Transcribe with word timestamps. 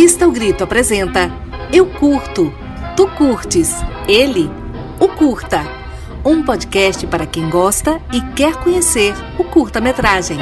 Revista 0.00 0.26
O 0.26 0.32
Grito 0.32 0.64
apresenta 0.64 1.30
Eu 1.70 1.84
Curto, 1.84 2.50
Tu 2.96 3.06
Curtes, 3.18 3.74
Ele, 4.08 4.48
O 4.98 5.06
Curta. 5.08 5.60
Um 6.24 6.42
podcast 6.42 7.06
para 7.06 7.26
quem 7.26 7.50
gosta 7.50 8.00
e 8.10 8.22
quer 8.34 8.56
conhecer 8.56 9.12
o 9.38 9.44
curta-metragem. 9.44 10.38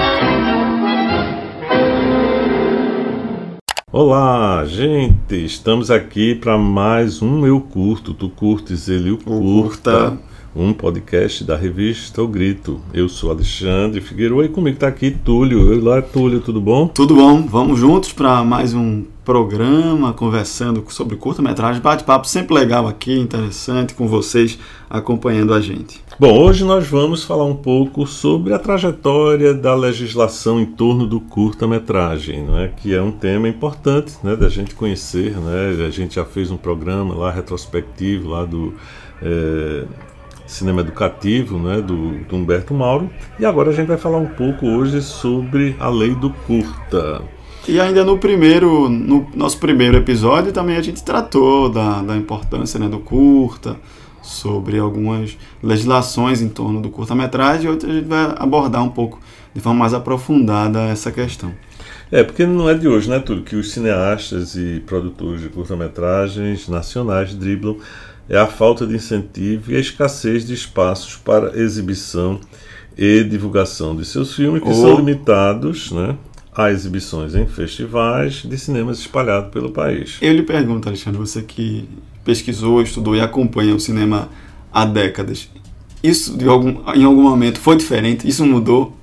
Olá, 3.91 4.65
gente! 4.65 5.45
Estamos 5.45 5.91
aqui 5.91 6.37
para 6.37 6.57
mais 6.57 7.21
um 7.21 7.45
Eu 7.45 7.61
Curto, 7.61 8.15
Tu 8.15 8.29
Curtes, 8.29 8.89
Ele, 8.89 9.11
O 9.11 9.19
Curta. 9.19 10.17
Um 10.55 10.73
podcast 10.73 11.43
da 11.43 11.57
revista 11.57 12.23
O 12.23 12.29
Grito. 12.29 12.81
Eu 12.95 13.09
sou 13.09 13.33
Alexandre 13.33 14.01
Figueiredo 14.01 14.45
e 14.45 14.49
comigo 14.49 14.77
está 14.77 14.87
aqui 14.87 15.11
Túlio. 15.11 15.81
Olá, 15.81 16.01
Túlio, 16.01 16.41
tudo 16.41 16.61
bom? 16.61 16.87
Tudo 16.87 17.17
bom, 17.17 17.43
vamos 17.43 17.81
juntos 17.81 18.13
para 18.13 18.45
mais 18.45 18.73
um 18.73 19.03
programa 19.29 20.15
conversando 20.15 20.83
sobre 20.89 21.15
curta-metragem, 21.15 21.83
bate-papo 21.83 22.27
sempre 22.27 22.55
legal 22.55 22.89
aqui, 22.89 23.13
interessante, 23.13 23.93
com 23.93 24.09
vocês 24.09 24.59
acompanhando 24.89 25.53
a 25.53 25.61
gente. 25.61 26.03
Bom, 26.19 26.33
hoje 26.33 26.65
nós 26.65 26.89
vamos 26.89 27.25
falar 27.25 27.45
um 27.45 27.55
pouco 27.55 28.07
sobre 28.07 28.55
a 28.55 28.59
trajetória 28.59 29.53
da 29.53 29.75
legislação 29.75 30.59
em 30.59 30.65
torno 30.65 31.07
do 31.07 31.21
curta-metragem, 31.21 32.43
não 32.43 32.59
é? 32.59 32.69
que 32.69 32.95
é 32.95 33.03
um 33.03 33.13
tema 33.13 33.47
importante 33.47 34.15
né, 34.23 34.35
da 34.35 34.49
gente 34.49 34.75
conhecer. 34.75 35.37
Né? 35.37 35.85
A 35.87 35.91
gente 35.91 36.15
já 36.15 36.25
fez 36.25 36.51
um 36.51 36.57
programa 36.57 37.15
lá 37.15 37.31
retrospectivo 37.31 38.31
lá 38.31 38.47
do. 38.47 38.73
É, 39.21 39.85
cinema 40.47 40.81
educativo 40.81 41.59
né, 41.59 41.83
do, 41.83 42.25
do, 42.25 42.35
Humberto 42.35 42.73
Mauro. 42.73 43.11
E 43.39 43.45
agora 43.45 43.69
a 43.69 43.75
gente 43.75 43.89
vai 43.89 43.99
falar 43.99 44.17
um 44.17 44.29
pouco 44.29 44.67
hoje 44.67 45.03
sobre 45.03 45.77
a 45.79 45.91
lei 45.91 46.15
do 46.15 46.31
curta. 46.31 47.21
E 47.69 47.79
ainda 47.79 48.03
no 48.03 48.17
primeiro, 48.17 48.89
no 48.89 49.29
nosso 49.35 49.59
primeiro 49.59 49.99
episódio 49.99 50.53
também 50.53 50.77
a 50.77 50.83
gente 50.83 51.05
tratou 51.05 51.69
da, 51.69 52.01
da 52.01 52.17
importância 52.17 52.81
né, 52.81 52.89
do 52.89 52.99
curta, 52.99 53.77
sobre 54.29 54.79
algumas 54.79 55.37
legislações 55.63 56.43
em 56.43 56.49
torno 56.49 56.81
do 56.81 56.91
curta-metragem, 56.91 57.71
hoje 57.71 57.87
a 57.87 57.93
gente 57.93 58.07
vai 58.07 58.35
abordar 58.37 58.83
um 58.83 58.91
pouco 58.91 59.19
de 59.55 59.61
forma 59.61 59.81
mais 59.81 59.95
aprofundada 59.95 60.81
essa 60.85 61.11
questão. 61.11 61.53
É, 62.11 62.23
porque 62.23 62.47
não 62.47 62.69
é 62.69 62.75
de 62.75 62.89
hoje, 62.89 63.09
né, 63.09 63.19
tudo 63.19 63.43
que 63.43 63.57
os 63.57 63.71
cineastas 63.73 64.57
e 64.57 64.83
produtores 64.87 65.43
de 65.43 65.49
curta-metragens 65.49 66.69
nacionais 66.69 67.35
driblam 67.35 67.77
é 68.29 68.39
a 68.39 68.47
falta 68.47 68.87
de 68.87 68.95
incentivo 68.95 69.73
e 69.73 69.77
a 69.77 69.81
escassez 69.81 70.47
de 70.47 70.55
espaços 70.55 71.17
para 71.17 71.59
exibição 71.59 72.41
e 72.97 73.23
divulgação 73.25 73.95
de 73.97 74.05
seus 74.05 74.35
filmes, 74.35 74.63
que 74.63 74.69
oh. 74.69 74.75
são 74.75 74.97
limitados 74.97 75.93
né, 75.93 76.17
a 76.59 76.73
exibições 76.73 77.37
em 77.37 77.47
festivais 77.47 78.43
de 78.45 78.59
cinemas 78.59 78.99
espalhados 78.99 79.51
pelo 79.51 79.71
país. 79.71 80.19
Eu 80.21 80.33
lhe 80.33 80.43
pergunto, 80.43 80.89
Alexandre, 80.89 81.19
você 81.19 81.41
que 81.41 81.89
pesquisou, 82.25 82.83
estudou 82.83 83.15
e 83.15 83.21
acompanha 83.21 83.75
o 83.75 83.79
cinema 83.79 84.29
há 84.73 84.85
décadas, 84.85 85.49
isso 86.03 86.37
algum, 86.49 86.77
em 86.95 87.05
algum 87.05 87.23
momento 87.23 87.61
foi 87.61 87.77
diferente? 87.77 88.29
Isso 88.29 88.45
mudou? 88.45 88.97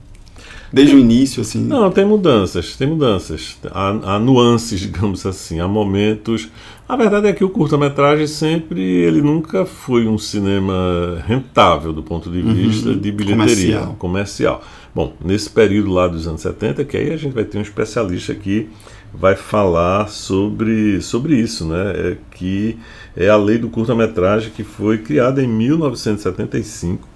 Desde 0.71 0.95
o 0.95 0.99
início, 0.99 1.41
assim? 1.41 1.63
Não, 1.63 1.89
tem 1.89 2.03
mudanças, 2.03 2.75
tem 2.75 2.87
mudanças. 2.87 3.57
Há, 3.71 4.15
há 4.15 4.19
nuances, 4.19 4.81
digamos 4.91 5.25
assim, 5.25 5.61
há 5.61 5.67
momentos. 5.67 6.49
A 6.87 6.97
verdade 6.97 7.27
é 7.27 7.33
que 7.33 7.43
o 7.43 7.49
curta-metragem 7.49 8.27
sempre, 8.27 8.81
ele 8.81 9.21
nunca 9.21 9.65
foi 9.65 10.05
um 10.07 10.17
cinema 10.17 11.23
rentável 11.25 11.93
do 11.93 12.03
ponto 12.03 12.29
de 12.29 12.39
uhum. 12.39 12.53
vista 12.53 12.89
uhum, 12.89 12.97
de 12.97 13.11
bilheteria 13.11 13.45
comercial. 13.45 13.95
comercial. 13.97 14.63
Bom, 14.95 15.13
nesse 15.23 15.49
período 15.49 15.91
lá 15.91 16.07
dos 16.07 16.25
anos 16.25 16.39
70, 16.39 16.85
que 16.85 16.95
aí 16.95 17.11
a 17.11 17.17
gente 17.17 17.33
vai 17.33 17.43
ter 17.43 17.57
um 17.57 17.61
especialista 17.61 18.31
aqui 18.31 18.69
vai 19.17 19.35
falar 19.35 20.07
sobre, 20.09 21.01
sobre 21.01 21.35
isso, 21.35 21.65
né? 21.65 21.93
É, 21.95 22.17
que 22.31 22.77
é 23.15 23.29
a 23.29 23.37
lei 23.37 23.57
do 23.57 23.69
curta-metragem 23.69 24.51
que 24.51 24.63
foi 24.63 24.97
criada 24.97 25.41
em 25.41 25.47
1975 25.47 27.07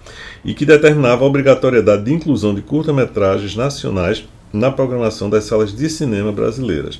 e 0.43 0.53
que 0.53 0.65
determinava 0.65 1.23
a 1.23 1.27
obrigatoriedade 1.27 2.03
de 2.03 2.13
inclusão 2.13 2.53
de 2.53 2.61
curta-metragens 2.61 3.55
nacionais 3.55 4.27
na 4.51 4.71
programação 4.71 5.29
das 5.29 5.43
salas 5.43 5.75
de 5.75 5.89
cinema 5.89 6.31
brasileiras. 6.31 6.99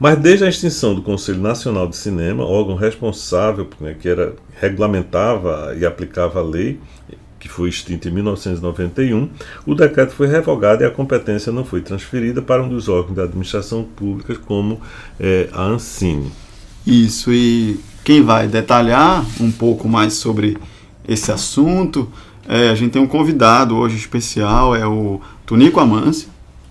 Mas 0.00 0.18
desde 0.18 0.44
a 0.44 0.48
extinção 0.48 0.94
do 0.94 1.02
Conselho 1.02 1.40
Nacional 1.40 1.86
de 1.86 1.96
Cinema, 1.96 2.44
órgão 2.44 2.74
responsável 2.74 3.68
né, 3.80 3.94
que 3.98 4.08
era 4.08 4.34
regulamentava 4.60 5.76
e 5.78 5.86
aplicava 5.86 6.40
a 6.40 6.42
lei, 6.42 6.80
que 7.38 7.48
foi 7.48 7.68
extinta 7.68 8.08
em 8.08 8.12
1991, 8.12 9.28
o 9.64 9.74
decreto 9.74 10.12
foi 10.12 10.26
revogado 10.26 10.82
e 10.82 10.86
a 10.86 10.90
competência 10.90 11.52
não 11.52 11.64
foi 11.64 11.80
transferida 11.80 12.42
para 12.42 12.62
um 12.62 12.68
dos 12.68 12.88
órgãos 12.88 13.14
da 13.14 13.24
administração 13.24 13.84
pública, 13.84 14.34
como 14.34 14.80
é, 15.20 15.48
a 15.52 15.62
Ancine. 15.62 16.32
Isso, 16.86 17.32
e 17.32 17.78
quem 18.02 18.22
vai 18.22 18.48
detalhar 18.48 19.24
um 19.40 19.50
pouco 19.50 19.88
mais 19.88 20.14
sobre 20.14 20.56
esse 21.06 21.30
assunto, 21.30 22.10
é, 22.48 22.70
a 22.70 22.74
gente 22.74 22.92
tem 22.92 23.02
um 23.02 23.06
convidado 23.06 23.76
hoje 23.76 23.96
especial, 23.96 24.74
é 24.74 24.86
o 24.86 25.20
Tonico 25.46 25.80
Amâncio, 25.80 26.28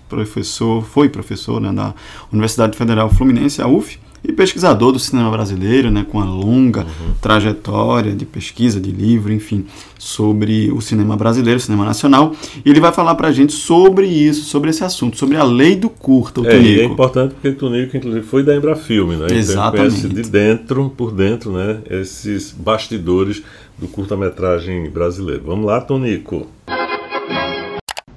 professor, 0.08 0.84
foi 0.84 1.08
professor 1.08 1.60
né, 1.60 1.72
da 1.72 1.94
Universidade 2.32 2.76
Federal 2.76 3.10
Fluminense, 3.10 3.62
a 3.62 3.68
UF, 3.68 3.98
e 4.22 4.32
pesquisador 4.32 4.92
do 4.92 4.98
cinema 4.98 5.30
brasileiro, 5.30 5.90
né, 5.90 6.04
com 6.08 6.18
uma 6.18 6.26
longa 6.26 6.80
uhum. 6.80 7.14
trajetória 7.20 8.14
de 8.14 8.24
pesquisa, 8.24 8.80
de 8.80 8.90
livro, 8.90 9.32
enfim, 9.32 9.64
sobre 9.98 10.70
o 10.70 10.80
cinema 10.80 11.16
brasileiro, 11.16 11.58
o 11.58 11.60
cinema 11.60 11.84
nacional. 11.84 12.34
E 12.64 12.70
ele 12.70 12.80
vai 12.80 12.92
falar 12.92 13.14
para 13.14 13.28
a 13.28 13.32
gente 13.32 13.52
sobre 13.52 14.06
isso, 14.06 14.44
sobre 14.44 14.70
esse 14.70 14.84
assunto, 14.84 15.16
sobre 15.16 15.36
a 15.36 15.44
lei 15.44 15.76
do 15.76 15.88
curta, 15.88 16.40
o 16.40 16.46
é, 16.46 16.50
Tunico. 16.50 16.80
é 16.80 16.84
importante 16.84 17.34
porque 17.34 17.48
o 17.48 17.54
Tunico, 17.54 17.96
inclusive, 17.96 18.26
foi 18.26 18.42
da 18.42 18.54
Embrafilme, 18.56 19.16
né? 19.16 19.26
Exatamente. 19.30 19.98
Então, 19.98 20.10
conhece 20.10 20.22
de 20.22 20.30
dentro, 20.30 20.90
por 20.96 21.12
dentro, 21.12 21.52
né, 21.52 21.78
esses 21.90 22.52
bastidores 22.52 23.42
do 23.78 23.86
curta-metragem 23.86 24.90
brasileiro. 24.90 25.42
Vamos 25.46 25.66
lá, 25.66 25.80
Tonico. 25.80 26.48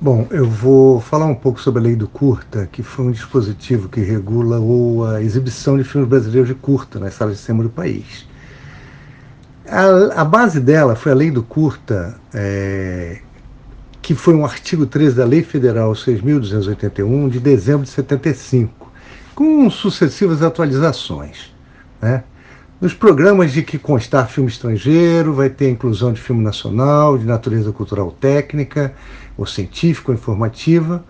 Bom, 0.04 0.26
eu 0.32 0.50
vou 0.50 1.00
falar 1.00 1.28
um 1.28 1.36
pouco 1.36 1.62
sobre 1.62 1.80
a 1.80 1.84
lei 1.84 1.96
do 1.96 2.08
curta, 2.08 2.68
que 2.72 2.82
foi 2.82 3.06
um 3.06 3.12
dispositivo 3.12 3.88
que 3.88 4.02
regula 4.02 4.58
a 5.14 5.22
exibição 5.22 5.78
de 5.78 5.84
filmes 5.84 6.10
brasileiros 6.10 6.48
de 6.48 6.56
curta 6.56 7.00
nas 7.00 7.14
salas 7.14 7.38
de 7.38 7.44
cinema 7.44 7.66
do 7.66 7.70
país. 7.70 8.28
A, 9.68 10.22
a 10.22 10.26
base 10.26 10.60
dela 10.60 10.96
foi 10.96 11.12
a 11.12 11.16
lei 11.16 11.30
do 11.30 11.44
curta, 11.44 12.20
é, 12.34 13.20
que 14.02 14.16
foi 14.16 14.34
um 14.34 14.44
artigo 14.44 14.88
13 14.88 15.18
da 15.18 15.24
Lei 15.24 15.44
Federal 15.44 15.92
6.281, 15.92 17.30
de 17.30 17.40
dezembro 17.40 17.84
de 17.84 17.92
75, 17.92 18.92
com 19.36 19.70
sucessivas 19.70 20.42
atualizações. 20.42 21.54
Né? 22.02 22.24
Nos 22.82 22.96
programas 22.96 23.54
de 23.54 23.62
que 23.62 23.78
constar 23.78 24.28
filme 24.28 24.50
estrangeiro, 24.50 25.36
vai 25.36 25.52
ter 25.52 25.68
a 25.68 25.70
inclusão 25.70 26.12
de 26.12 26.20
filme 26.20 26.44
nacional, 26.44 27.16
de 27.16 27.26
natureza 27.26 27.72
cultural 27.72 28.12
técnica, 28.12 28.92
ou 29.38 29.46
científica 29.46 30.12
ou 30.12 30.16
informativa, 30.16 31.06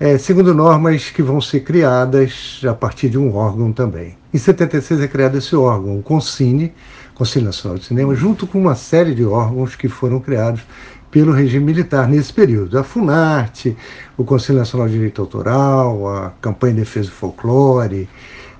é, 0.00 0.16
segundo 0.16 0.54
normas 0.54 1.10
que 1.10 1.22
vão 1.22 1.42
ser 1.42 1.60
criadas 1.60 2.62
a 2.66 2.72
partir 2.72 3.10
de 3.10 3.18
um 3.18 3.36
órgão 3.36 3.70
também. 3.70 4.16
Em 4.32 4.38
76 4.38 5.02
é 5.02 5.06
criado 5.06 5.36
esse 5.36 5.54
órgão, 5.54 5.98
o 5.98 6.02
CONCINE, 6.02 6.72
Conselho 7.14 7.44
Nacional 7.44 7.76
de 7.76 7.84
Cinema, 7.84 8.14
junto 8.14 8.46
com 8.46 8.58
uma 8.58 8.74
série 8.74 9.14
de 9.14 9.26
órgãos 9.26 9.76
que 9.76 9.90
foram 9.90 10.18
criados 10.18 10.62
pelo 11.10 11.32
regime 11.32 11.66
militar 11.66 12.08
nesse 12.08 12.32
período. 12.32 12.78
A 12.78 12.82
FUNARTE, 12.82 13.76
o 14.16 14.24
Conselho 14.24 14.58
Nacional 14.58 14.86
de 14.86 14.94
Direito 14.94 15.20
Autoral, 15.20 16.08
a 16.08 16.30
Campanha 16.40 16.72
de 16.72 16.80
Defesa 16.80 17.10
do 17.10 17.14
Folclore 17.14 18.08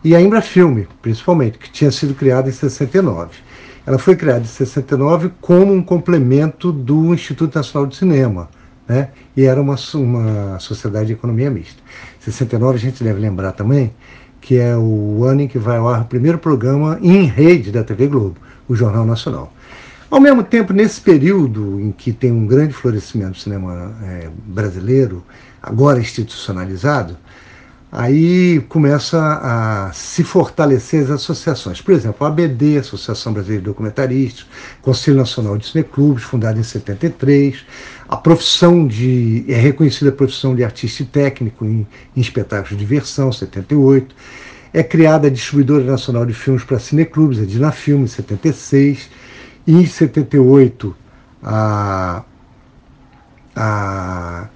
e 0.05 0.15
a 0.15 0.21
Embrafilme, 0.21 0.87
principalmente, 1.01 1.59
que 1.59 1.71
tinha 1.71 1.91
sido 1.91 2.15
criada 2.15 2.49
em 2.49 2.53
69. 2.53 3.31
Ela 3.87 3.99
foi 3.99 4.15
criada 4.15 4.41
em 4.41 4.47
69 4.47 5.33
como 5.41 5.73
um 5.73 5.83
complemento 5.83 6.71
do 6.71 7.15
Instituto 7.15 7.55
Nacional 7.57 7.87
de 7.87 7.97
Cinema, 7.97 8.51
né? 8.87 9.09
e 9.35 9.45
era 9.45 9.61
uma, 9.61 9.77
uma 9.95 10.59
sociedade 10.59 11.07
de 11.07 11.13
economia 11.15 11.51
mista. 11.51 11.83
69 12.21 12.77
a 12.77 12.81
gente 12.81 13.03
deve 13.03 13.19
lembrar 13.19 13.53
também 13.53 13.93
que 14.41 14.59
é 14.59 14.77
o 14.77 15.25
ano 15.25 15.41
em 15.41 15.49
que 15.49 15.59
vai 15.59 15.79
ao 15.79 15.89
ar 15.89 16.03
o 16.03 16.05
primeiro 16.05 16.37
programa 16.37 16.99
em 17.01 17.25
rede 17.25 17.73
da 17.73 17.83
TV 17.83 18.07
Globo, 18.09 18.37
o 18.69 18.75
Jornal 18.75 19.07
Nacional. 19.07 19.51
Ao 20.11 20.21
mesmo 20.21 20.45
tempo, 20.45 20.75
nesse 20.75 21.01
período 21.01 21.81
em 21.81 21.91
que 21.91 22.13
tem 22.13 22.31
um 22.31 22.47
grande 22.47 22.75
florescimento 22.75 23.33
do 23.33 23.39
cinema 23.39 23.97
é, 24.03 24.29
brasileiro, 24.47 25.25
agora 25.63 25.99
institucionalizado, 25.99 27.17
aí 27.95 28.61
começa 28.69 29.19
a 29.41 29.93
se 29.93 30.25
fortalecer 30.25 31.05
as 31.05 31.11
associações. 31.11 31.81
Por 31.81 31.95
exemplo, 31.95 32.27
a 32.27 32.29
ABD, 32.29 32.79
Associação 32.79 33.33
Brasileira 33.33 33.63
de 33.63 33.67
Documentaristas, 33.67 34.47
Conselho 34.83 35.17
Nacional 35.17 35.57
de 35.57 35.67
Cineclubes, 35.67 36.25
fundado 36.25 36.59
em 36.59 36.65
73, 36.65 37.65
a 38.09 38.17
profissão 38.17 38.85
de. 38.85 39.45
é 39.49 39.55
reconhecida 39.55 40.11
a 40.11 40.13
profissão 40.13 40.57
de 40.57 40.65
artista 40.65 41.05
e 41.05 41.07
técnico 41.07 41.65
em, 41.65 41.87
em 42.17 42.21
espetáculos 42.21 42.71
de 42.71 42.77
diversão, 42.77 43.31
78. 43.31 44.13
É 44.73 44.83
criada 44.83 45.29
a 45.29 45.31
Distribuidora 45.31 45.85
Nacional 45.85 46.27
de 46.27 46.35
Filmes 46.35 46.65
para 46.65 46.81
Cineclubes, 46.81 47.41
a 47.41 47.47
Dinafilme, 47.47 48.05
em 48.05 48.09
76. 48.09 49.09
E 49.69 49.73
em 49.73 49.87
78, 49.87 50.97
a, 51.41 52.25
a 53.55 54.49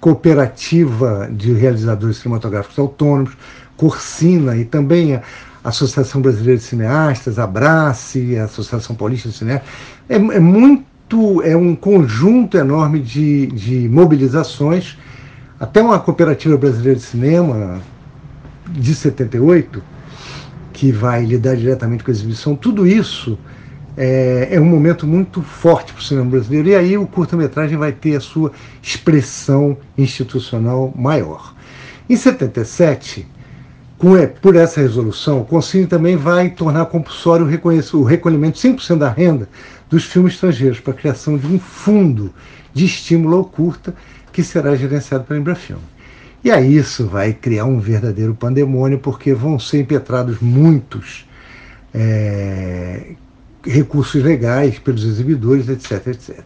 Cooperativa 0.00 1.28
de 1.30 1.52
Realizadores 1.52 2.16
Cinematográficos 2.16 2.78
Autônomos, 2.78 3.36
Corsina 3.76 4.56
e 4.56 4.64
também 4.64 5.14
a 5.14 5.22
Associação 5.62 6.22
Brasileira 6.22 6.56
de 6.58 6.64
Cineastas, 6.64 7.38
Abrace, 7.38 8.38
a 8.38 8.44
Associação 8.44 8.96
Paulista 8.96 9.28
de 9.28 9.34
Cineastas. 9.34 9.68
É, 10.08 10.16
é 10.16 10.40
muito, 10.40 11.42
é 11.42 11.54
um 11.56 11.76
conjunto 11.76 12.56
enorme 12.56 12.98
de, 12.98 13.48
de 13.48 13.88
mobilizações, 13.88 14.96
até 15.58 15.82
uma 15.82 15.98
Cooperativa 16.00 16.56
Brasileira 16.56 16.98
de 16.98 17.04
Cinema 17.04 17.80
de 18.70 18.94
78, 18.94 19.82
que 20.72 20.90
vai 20.90 21.24
lidar 21.24 21.56
diretamente 21.56 22.02
com 22.02 22.10
a 22.10 22.14
exibição, 22.14 22.56
tudo 22.56 22.86
isso 22.86 23.38
é, 24.02 24.48
é 24.52 24.58
um 24.58 24.64
momento 24.64 25.06
muito 25.06 25.42
forte 25.42 25.92
para 25.92 26.00
o 26.00 26.02
cinema 26.02 26.30
brasileiro, 26.30 26.70
e 26.70 26.74
aí 26.74 26.96
o 26.96 27.06
curta-metragem 27.06 27.76
vai 27.76 27.92
ter 27.92 28.16
a 28.16 28.20
sua 28.20 28.50
expressão 28.82 29.76
institucional 29.98 30.90
maior. 30.96 31.54
Em 32.08 32.16
77, 32.16 33.28
com, 33.98 34.16
é, 34.16 34.26
por 34.26 34.56
essa 34.56 34.80
resolução, 34.80 35.42
o 35.42 35.44
Conselho 35.44 35.86
também 35.86 36.16
vai 36.16 36.48
tornar 36.48 36.86
compulsório 36.86 37.44
o, 37.44 37.98
o 37.98 38.02
recolhimento 38.02 38.58
de 38.58 38.68
5% 38.70 38.96
da 38.96 39.10
renda 39.10 39.46
dos 39.90 40.04
filmes 40.06 40.32
estrangeiros 40.32 40.80
para 40.80 40.94
a 40.94 40.96
criação 40.96 41.36
de 41.36 41.46
um 41.46 41.58
fundo 41.58 42.32
de 42.72 42.86
estímulo 42.86 43.36
ao 43.36 43.44
curta 43.44 43.94
que 44.32 44.42
será 44.42 44.74
gerenciado 44.76 45.24
pela 45.24 45.38
Embrafilme. 45.38 45.82
E 46.42 46.50
aí 46.50 46.74
isso 46.74 47.06
vai 47.06 47.34
criar 47.34 47.66
um 47.66 47.78
verdadeiro 47.78 48.34
pandemônio, 48.34 48.98
porque 48.98 49.34
vão 49.34 49.58
ser 49.58 49.80
impetrados 49.80 50.40
muitos 50.40 51.28
é, 51.92 53.14
recursos 53.64 54.22
legais 54.22 54.78
pelos 54.78 55.04
exibidores, 55.04 55.68
etc, 55.68 56.08
etc. 56.08 56.40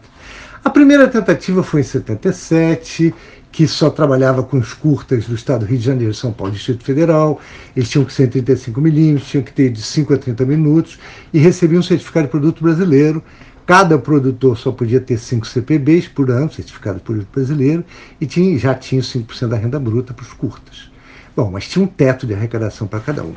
A 0.63 0.69
primeira 0.69 1.07
tentativa 1.07 1.61
foi 1.61 1.81
em 1.81 1.83
77, 1.83 3.13
que 3.51 3.67
só 3.67 3.89
trabalhava 3.89 4.43
com 4.43 4.57
os 4.57 4.73
curtas 4.73 5.25
do 5.27 5.35
estado 5.35 5.61
do 5.61 5.65
Rio 5.67 5.77
de 5.77 5.85
Janeiro, 5.85 6.13
São 6.13 6.33
Paulo 6.33 6.51
Distrito 6.51 6.83
Federal. 6.83 7.39
Eles 7.75 7.87
tinham 7.89 8.03
que 8.03 8.11
ser 8.11 8.27
35 8.27 8.81
milímetros, 8.81 9.29
tinham 9.29 9.43
que 9.43 9.53
ter 9.53 9.69
de 9.69 9.81
5 9.81 10.13
a 10.13 10.17
30 10.17 10.45
minutos 10.45 10.99
e 11.31 11.39
recebiam 11.39 11.79
um 11.79 11.83
certificado 11.83 12.25
de 12.25 12.31
produto 12.31 12.63
brasileiro. 12.63 13.23
Cada 13.65 13.97
produtor 13.97 14.57
só 14.57 14.71
podia 14.71 14.99
ter 14.99 15.17
5 15.17 15.47
CPBs 15.47 16.07
por 16.07 16.29
ano, 16.29 16.51
certificado 16.51 16.97
de 16.97 17.03
produto 17.03 17.27
brasileiro, 17.33 17.85
e 18.19 18.25
tinha, 18.25 18.57
já 18.59 18.75
tinha 18.75 19.01
5% 19.01 19.47
da 19.47 19.55
renda 19.55 19.79
bruta 19.79 20.13
para 20.13 20.23
os 20.23 20.33
curtas. 20.33 20.91
Bom, 21.35 21.49
mas 21.51 21.67
tinha 21.67 21.83
um 21.83 21.87
teto 21.87 22.27
de 22.27 22.33
arrecadação 22.33 22.87
para 22.87 22.99
cada 22.99 23.23
um. 23.23 23.35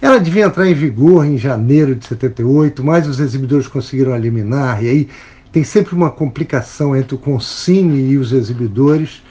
Ela 0.00 0.18
devia 0.18 0.46
entrar 0.46 0.68
em 0.68 0.74
vigor 0.74 1.24
em 1.24 1.38
janeiro 1.38 1.94
de 1.94 2.06
78, 2.06 2.84
mas 2.84 3.06
os 3.08 3.20
exibidores 3.20 3.66
conseguiram 3.66 4.14
eliminar, 4.14 4.82
e 4.84 4.88
aí 4.88 5.08
tem 5.50 5.64
sempre 5.64 5.94
uma 5.94 6.10
complicação 6.10 6.96
entre 6.96 7.14
o 7.14 7.18
Concine 7.18 8.10
e 8.10 8.18
os 8.18 8.32
exibidores. 8.32 9.22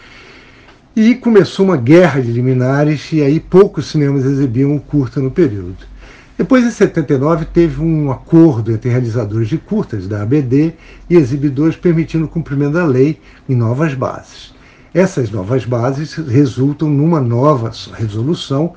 E 0.95 1.15
começou 1.15 1.65
uma 1.65 1.77
guerra 1.77 2.21
de 2.21 2.31
liminares, 2.31 3.11
e 3.11 3.21
aí 3.21 3.39
poucos 3.39 3.87
cinemas 3.87 4.25
exibiam 4.25 4.75
o 4.75 4.79
curta 4.79 5.19
no 5.19 5.29
período. 5.29 5.93
Depois, 6.37 6.65
em 6.65 6.71
79, 6.71 7.45
teve 7.45 7.79
um 7.81 8.11
acordo 8.11 8.71
entre 8.71 8.89
realizadores 8.89 9.47
de 9.47 9.57
curtas 9.57 10.07
da 10.07 10.23
ABD 10.23 10.73
e 11.07 11.15
exibidores 11.15 11.75
permitindo 11.75 12.25
o 12.25 12.29
cumprimento 12.29 12.73
da 12.73 12.85
lei 12.85 13.19
em 13.47 13.55
novas 13.55 13.93
bases. 13.93 14.53
Essas 14.93 15.29
novas 15.29 15.65
bases 15.65 16.13
resultam 16.15 16.89
numa 16.89 17.21
nova 17.21 17.71
resolução 17.93 18.73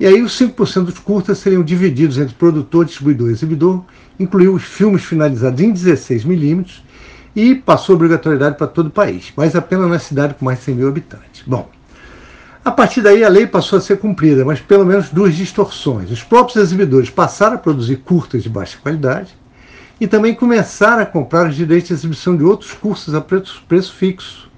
e 0.00 0.06
aí 0.06 0.22
os 0.22 0.38
5% 0.38 0.84
dos 0.84 0.98
curtas 0.98 1.38
seriam 1.38 1.62
divididos 1.62 2.18
entre 2.18 2.34
produtor, 2.34 2.84
distribuidor 2.84 3.30
e 3.30 3.32
exibidor, 3.32 3.84
incluiu 4.18 4.54
os 4.54 4.62
filmes 4.62 5.04
finalizados 5.04 5.60
em 5.60 5.72
16mm 5.72 6.82
e 7.34 7.54
passou 7.54 7.96
obrigatoriedade 7.96 8.56
para 8.56 8.66
todo 8.66 8.86
o 8.86 8.90
país, 8.90 9.32
mas 9.36 9.56
apenas 9.56 9.88
na 9.88 9.98
cidade 9.98 10.34
com 10.34 10.44
mais 10.44 10.58
de 10.58 10.66
100 10.66 10.74
mil 10.74 10.88
habitantes. 10.88 11.42
Bom, 11.46 11.68
a 12.64 12.70
partir 12.70 13.00
daí 13.00 13.24
a 13.24 13.28
lei 13.28 13.46
passou 13.46 13.78
a 13.78 13.80
ser 13.82 13.98
cumprida, 13.98 14.44
mas 14.44 14.60
pelo 14.60 14.84
menos 14.84 15.08
duas 15.08 15.34
distorções. 15.34 16.10
Os 16.10 16.22
próprios 16.22 16.56
exibidores 16.56 17.10
passaram 17.10 17.56
a 17.56 17.58
produzir 17.58 17.96
curtas 17.96 18.42
de 18.42 18.48
baixa 18.48 18.78
qualidade 18.78 19.34
e 20.00 20.06
também 20.06 20.34
começaram 20.34 21.02
a 21.02 21.06
comprar 21.06 21.48
os 21.48 21.56
direitos 21.56 21.88
de 21.88 21.94
exibição 21.94 22.36
de 22.36 22.44
outros 22.44 22.72
cursos 22.72 23.14
a 23.14 23.20
preço, 23.20 23.62
preço 23.66 23.94
fixo, 23.94 24.50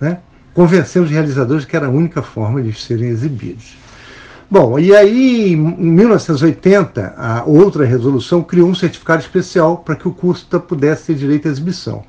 né? 0.00 0.18
convencendo 0.52 1.06
os 1.06 1.10
realizadores 1.10 1.64
que 1.64 1.76
era 1.76 1.86
a 1.86 1.90
única 1.90 2.20
forma 2.20 2.60
de 2.62 2.72
serem 2.72 3.08
exibidos. 3.08 3.79
Bom, 4.52 4.80
e 4.80 4.92
aí, 4.92 5.52
em 5.52 5.56
1980, 5.56 7.14
a 7.16 7.44
outra 7.44 7.84
resolução 7.84 8.42
criou 8.42 8.68
um 8.68 8.74
certificado 8.74 9.22
especial 9.22 9.76
para 9.76 9.94
que 9.94 10.08
o 10.08 10.12
curso 10.12 10.44
pudesse 10.58 11.06
ter 11.06 11.14
direito 11.14 11.46
à 11.46 11.50
exibição. 11.52 12.04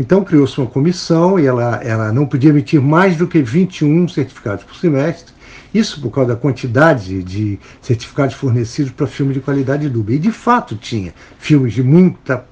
Então 0.00 0.24
criou-se 0.24 0.56
uma 0.58 0.66
comissão 0.66 1.38
e 1.38 1.44
ela, 1.44 1.76
ela 1.84 2.10
não 2.10 2.24
podia 2.24 2.48
emitir 2.48 2.80
mais 2.80 3.16
do 3.16 3.28
que 3.28 3.42
21 3.42 4.08
certificados 4.08 4.64
por 4.64 4.74
semestre, 4.76 5.34
isso 5.74 6.00
por 6.00 6.10
causa 6.10 6.30
da 6.30 6.40
quantidade 6.40 7.22
de 7.22 7.58
certificados 7.82 8.34
fornecidos 8.34 8.90
para 8.90 9.06
filmes 9.06 9.34
de 9.34 9.40
qualidade 9.40 9.86
dúbia. 9.86 10.16
E 10.16 10.18
de 10.18 10.32
fato 10.32 10.76
tinha 10.76 11.12
filmes 11.38 11.74
de 11.74 11.82
muita 11.82 12.46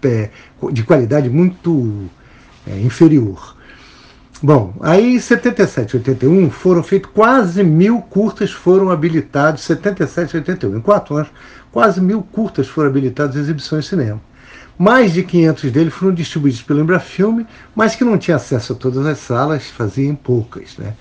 é, 0.00 0.30
de 0.70 0.84
qualidade 0.84 1.28
muito 1.28 2.08
é, 2.64 2.78
inferior. 2.78 3.56
Bom, 4.42 4.72
aí 4.80 5.16
em 5.16 5.20
77 5.20 5.92
e 5.92 5.96
81 5.98 6.50
foram 6.50 6.82
feitos 6.82 7.10
quase 7.12 7.62
mil 7.62 8.00
curtas 8.00 8.50
foram 8.50 8.90
habilitados, 8.90 9.62
77 9.64 10.32
e 10.32 10.36
81, 10.38 10.78
em 10.78 10.80
quatro 10.80 11.16
anos, 11.16 11.28
quase 11.70 12.00
mil 12.00 12.22
curtas 12.22 12.66
foram 12.66 12.88
habilitados 12.88 13.36
em 13.36 13.40
exibições 13.40 13.84
de 13.84 13.90
cinema. 13.90 14.20
Mais 14.78 15.12
de 15.12 15.22
500 15.22 15.70
deles 15.70 15.92
foram 15.92 16.14
distribuídos 16.14 16.62
pelo 16.62 16.80
Embrafilme, 16.80 17.46
mas 17.76 17.94
que 17.94 18.02
não 18.02 18.16
tinha 18.16 18.38
acesso 18.38 18.72
a 18.72 18.76
todas 18.76 19.04
as 19.04 19.18
salas, 19.18 19.66
faziam 19.66 20.14
poucas. 20.14 20.78
Né? 20.78 20.94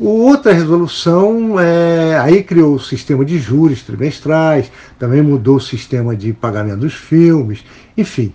Outra 0.00 0.54
resolução, 0.54 1.60
é, 1.60 2.18
aí 2.18 2.42
criou 2.42 2.76
o 2.76 2.80
sistema 2.80 3.22
de 3.22 3.38
juros 3.38 3.82
trimestrais, 3.82 4.72
também 4.98 5.20
mudou 5.20 5.56
o 5.56 5.60
sistema 5.60 6.16
de 6.16 6.32
pagamento 6.32 6.78
dos 6.78 6.94
filmes, 6.94 7.62
enfim. 7.98 8.32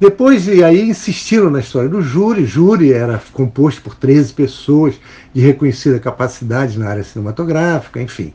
Depois, 0.00 0.46
e 0.46 0.62
aí 0.62 0.88
insistiram 0.88 1.50
na 1.50 1.58
história 1.58 1.88
do 1.88 2.00
júri. 2.00 2.46
Júri 2.46 2.92
era 2.92 3.20
composto 3.32 3.82
por 3.82 3.96
13 3.96 4.32
pessoas 4.32 4.94
de 5.34 5.40
reconhecida 5.40 5.98
capacidade 5.98 6.78
na 6.78 6.88
área 6.88 7.02
cinematográfica, 7.02 8.00
enfim. 8.00 8.32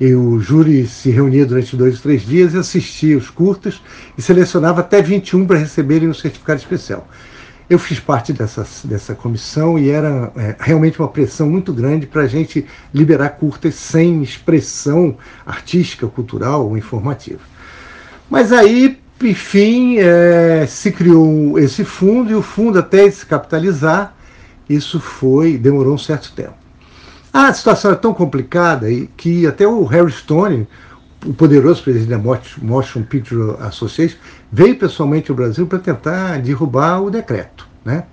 E 0.00 0.12
o 0.12 0.40
júri 0.40 0.88
se 0.88 1.10
reunia 1.10 1.46
durante 1.46 1.76
dois 1.76 1.96
ou 1.96 2.02
três 2.02 2.22
dias 2.22 2.52
e 2.52 2.58
assistia 2.58 3.16
os 3.16 3.30
curtas 3.30 3.80
e 4.18 4.22
selecionava 4.22 4.80
até 4.80 5.00
21 5.00 5.46
para 5.46 5.58
receberem 5.58 6.08
um 6.08 6.14
certificado 6.14 6.58
especial. 6.58 7.06
Eu 7.70 7.78
fiz 7.78 8.00
parte 8.00 8.32
dessa, 8.32 8.66
dessa 8.82 9.14
comissão 9.14 9.78
e 9.78 9.90
era 9.90 10.32
é, 10.36 10.56
realmente 10.58 10.98
uma 10.98 11.08
pressão 11.08 11.48
muito 11.48 11.72
grande 11.72 12.08
para 12.08 12.22
a 12.22 12.26
gente 12.26 12.66
liberar 12.92 13.30
curtas 13.30 13.76
sem 13.76 14.20
expressão 14.20 15.16
artística, 15.46 16.08
cultural 16.08 16.66
ou 16.66 16.76
informativa. 16.76 17.40
Mas 18.28 18.52
aí 18.52 18.98
enfim, 19.22 19.98
é, 19.98 20.66
se 20.66 20.90
criou 20.90 21.58
esse 21.58 21.84
fundo 21.84 22.30
e 22.30 22.34
o 22.34 22.42
fundo 22.42 22.78
até 22.78 23.10
se 23.10 23.24
capitalizar, 23.24 24.14
isso 24.68 24.98
foi 24.98 25.56
demorou 25.56 25.94
um 25.94 25.98
certo 25.98 26.32
tempo. 26.32 26.54
A 27.32 27.52
situação 27.52 27.90
é 27.90 27.94
tão 27.96 28.14
complicada 28.14 28.86
que 29.16 29.46
até 29.46 29.66
o 29.66 29.84
Harry 29.84 30.12
Stone, 30.12 30.68
o 31.26 31.32
poderoso 31.32 31.82
presidente 31.82 32.10
da 32.10 32.36
Motion 32.62 33.02
Picture 33.02 33.56
Association, 33.60 34.16
veio 34.52 34.76
pessoalmente 34.78 35.30
ao 35.30 35.36
Brasil 35.36 35.66
para 35.66 35.78
tentar 35.78 36.38
derrubar 36.40 37.02
o 37.02 37.10
decreto, 37.10 37.66
né? 37.84 38.04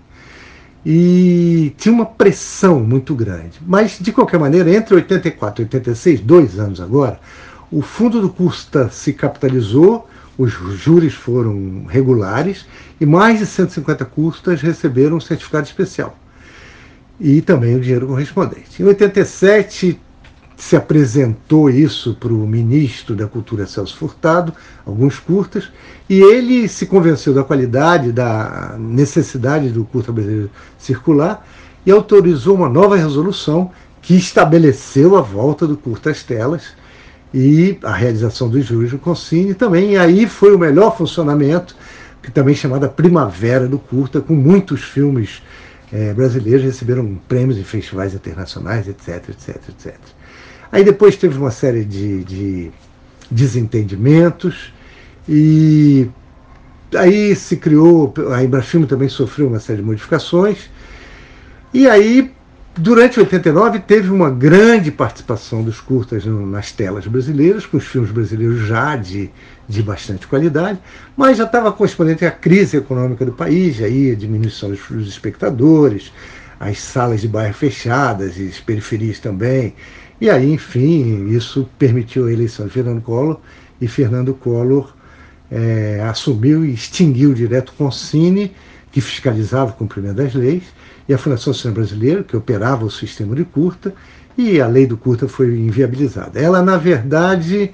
E 0.83 1.75
tinha 1.77 1.93
uma 1.93 2.05
pressão 2.05 2.79
muito 2.79 3.13
grande. 3.13 3.59
Mas, 3.65 3.99
de 3.99 4.11
qualquer 4.11 4.39
maneira, 4.39 4.73
entre 4.73 4.95
84 4.95 5.61
e 5.61 5.65
86, 5.65 6.21
dois 6.21 6.57
anos 6.57 6.81
agora, 6.81 7.19
o 7.71 7.83
fundo 7.83 8.19
do 8.19 8.29
Custa 8.29 8.89
se 8.89 9.13
capitalizou 9.13 10.09
os 10.41 10.79
júris 10.79 11.13
foram 11.13 11.85
regulares 11.87 12.65
e 12.99 13.05
mais 13.05 13.39
de 13.39 13.45
150 13.45 14.03
custas 14.05 14.61
receberam 14.61 15.17
um 15.17 15.21
certificado 15.21 15.67
especial. 15.67 16.17
E 17.19 17.41
também 17.41 17.75
o 17.75 17.79
dinheiro 17.79 18.07
correspondente. 18.07 18.81
Em 18.81 18.85
87 18.85 19.99
se 20.57 20.75
apresentou 20.75 21.69
isso 21.69 22.15
para 22.19 22.33
o 22.33 22.47
ministro 22.47 23.15
da 23.15 23.27
Cultura 23.27 23.65
Celso 23.65 23.97
Furtado, 23.97 24.53
alguns 24.85 25.19
curtas, 25.19 25.71
e 26.09 26.19
ele 26.19 26.67
se 26.67 26.85
convenceu 26.85 27.33
da 27.33 27.43
qualidade, 27.43 28.11
da 28.11 28.75
necessidade 28.79 29.69
do 29.69 29.85
curta 29.85 30.11
brasileiro 30.11 30.51
circular 30.77 31.45
e 31.85 31.91
autorizou 31.91 32.55
uma 32.55 32.69
nova 32.69 32.95
resolução 32.95 33.71
que 34.01 34.15
estabeleceu 34.15 35.15
a 35.15 35.21
volta 35.21 35.67
do 35.67 35.77
curta 35.77 36.09
às 36.09 36.23
telas 36.23 36.73
e 37.33 37.77
a 37.83 37.93
realização 37.93 38.49
do 38.49 38.99
Concine 38.99 39.53
também. 39.53 39.93
E 39.93 39.97
aí 39.97 40.27
foi 40.27 40.53
o 40.53 40.59
melhor 40.59 40.97
funcionamento, 40.97 41.75
que 42.21 42.31
também 42.31 42.53
chamada 42.53 42.87
Primavera 42.87 43.67
do 43.67 43.79
Curta, 43.79 44.21
com 44.21 44.33
muitos 44.33 44.83
filmes 44.83 45.41
é, 45.91 46.13
brasileiros 46.13 46.63
receberam 46.63 47.19
prêmios 47.27 47.57
em 47.57 47.63
festivais 47.63 48.13
internacionais, 48.13 48.87
etc, 48.87 49.29
etc, 49.29 49.57
etc. 49.69 49.95
Aí 50.71 50.83
depois 50.83 51.15
teve 51.17 51.37
uma 51.37 51.51
série 51.51 51.83
de, 51.83 52.23
de 52.23 52.71
desentendimentos 53.29 54.73
e 55.27 56.09
aí 56.95 57.35
se 57.35 57.57
criou, 57.57 58.13
a 58.33 58.43
Embrafilme 58.43 58.85
também 58.85 59.09
sofreu 59.09 59.47
uma 59.47 59.59
série 59.59 59.79
de 59.79 59.85
modificações 59.85 60.69
E 61.73 61.87
aí, 61.87 62.31
durante 62.77 63.19
89, 63.19 63.79
teve 63.79 64.09
uma 64.09 64.29
grande 64.29 64.91
participação 64.91 65.63
dos 65.63 65.79
curtas 65.79 66.25
nas 66.25 66.71
telas 66.71 67.05
brasileiras, 67.05 67.65
com 67.65 67.77
os 67.77 67.85
filmes 67.85 68.11
brasileiros 68.11 68.65
já 68.67 68.95
de, 68.95 69.29
de 69.67 69.83
bastante 69.83 70.27
qualidade, 70.27 70.79
mas 71.15 71.37
já 71.37 71.43
estava 71.43 71.71
correspondente 71.71 72.25
à 72.25 72.31
crise 72.31 72.77
econômica 72.77 73.25
do 73.25 73.33
país, 73.33 73.81
aí 73.81 74.11
a 74.11 74.15
diminuição 74.15 74.69
dos 74.69 75.07
espectadores, 75.07 76.11
as 76.59 76.79
salas 76.79 77.21
de 77.21 77.27
bairro 77.27 77.53
fechadas 77.53 78.37
e 78.37 78.47
as 78.47 78.59
periferias 78.59 79.19
também. 79.19 79.73
E 80.19 80.29
aí, 80.29 80.53
enfim, 80.53 81.29
isso 81.29 81.67
permitiu 81.79 82.27
a 82.27 82.31
eleição 82.31 82.67
de 82.67 82.71
Fernando 82.71 83.01
Collor 83.01 83.39
e 83.81 83.87
Fernando 83.87 84.33
Collor 84.35 84.93
é, 85.49 85.99
assumiu 86.07 86.63
e 86.63 86.73
extinguiu 86.73 87.33
direto 87.33 87.73
com 87.77 87.87
o 87.87 87.91
Cine, 87.91 88.53
que 88.91 89.01
fiscalizava 89.01 89.71
o 89.71 89.73
cumprimento 89.73 90.17
das 90.17 90.33
leis, 90.33 90.63
e 91.11 91.13
a 91.13 91.17
Fundação 91.17 91.53
Cinema 91.53 91.81
Brasileira, 91.81 92.23
que 92.23 92.37
operava 92.37 92.85
o 92.85 92.89
sistema 92.89 93.35
de 93.35 93.43
curta, 93.43 93.93
e 94.37 94.61
a 94.61 94.67
lei 94.67 94.87
do 94.87 94.95
curta 94.95 95.27
foi 95.27 95.59
inviabilizada. 95.59 96.39
Ela, 96.39 96.61
na 96.61 96.77
verdade, 96.77 97.69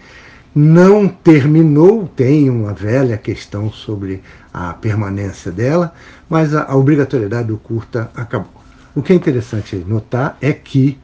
não 0.56 1.08
terminou, 1.08 2.08
tem 2.08 2.50
uma 2.50 2.74
velha 2.74 3.16
questão 3.16 3.72
sobre 3.72 4.24
a 4.52 4.74
permanência 4.74 5.52
dela, 5.52 5.94
mas 6.28 6.56
a, 6.56 6.64
a 6.64 6.76
obrigatoriedade 6.76 7.50
do 7.50 7.58
curta 7.58 8.10
acabou. 8.16 8.64
O 8.96 9.04
que 9.04 9.14
é 9.14 9.16
interessante 9.16 9.76
notar 9.88 10.36
é 10.42 10.52
que 10.52 10.98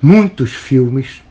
muitos 0.00 0.54
filmes 0.54 1.22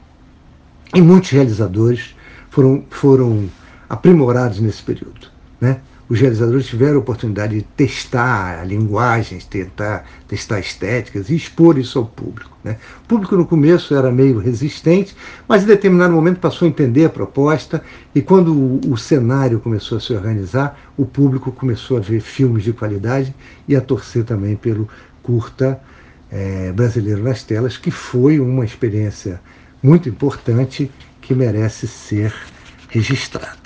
e 0.94 1.02
muitos 1.02 1.32
realizadores 1.32 2.16
foram, 2.52 2.86
foram 2.92 3.50
aprimorados 3.90 4.60
nesse 4.60 4.84
período. 4.84 5.28
Né? 5.60 5.80
Os 6.08 6.20
realizadores 6.20 6.68
tiveram 6.68 6.98
a 6.98 7.00
oportunidade 7.00 7.56
de 7.56 7.64
testar 7.64 8.64
linguagens, 8.64 9.44
tentar 9.44 10.06
testar 10.28 10.60
estéticas 10.60 11.30
e 11.30 11.36
expor 11.36 11.80
isso 11.80 11.98
ao 11.98 12.06
público. 12.06 12.56
Né? 12.64 12.78
O 13.04 13.08
público 13.08 13.36
no 13.36 13.46
começo 13.46 13.96
era 13.96 14.12
meio 14.12 14.38
resistente, 14.38 15.16
mas 15.48 15.64
em 15.64 15.68
determinado 15.68 16.14
momento 16.14 16.40
passou 16.40 16.68
a 16.68 16.70
entender 16.70 17.06
a 17.06 17.10
proposta 17.10 17.84
e 18.14 18.22
quando 18.22 18.54
o, 18.54 18.82
o 18.92 18.98
cenário 18.98 19.60
começou 19.60 19.98
a 19.98 20.02
se 20.02 20.14
organizar, 20.14 20.80
o 20.96 21.06
público 21.06 21.52
começou 21.52 21.98
a 21.98 22.02
ver 22.02 22.22
filmes 22.22 22.64
de 22.64 22.72
qualidade 22.72 23.34
e 23.68 23.76
a 23.76 23.82
torcer 23.82 24.24
também 24.24 24.56
pelo 24.56 24.88
curta 25.24 25.82
é, 26.32 26.72
brasileiro 26.72 27.24
nas 27.24 27.42
telas, 27.42 27.78
que 27.78 27.90
foi 27.90 28.40
uma 28.40 28.64
experiência 28.64 29.42
muito 29.82 30.08
importante 30.08 30.92
que 31.20 31.34
merece 31.34 31.88
ser 31.88 32.32
registrada. 32.90 33.65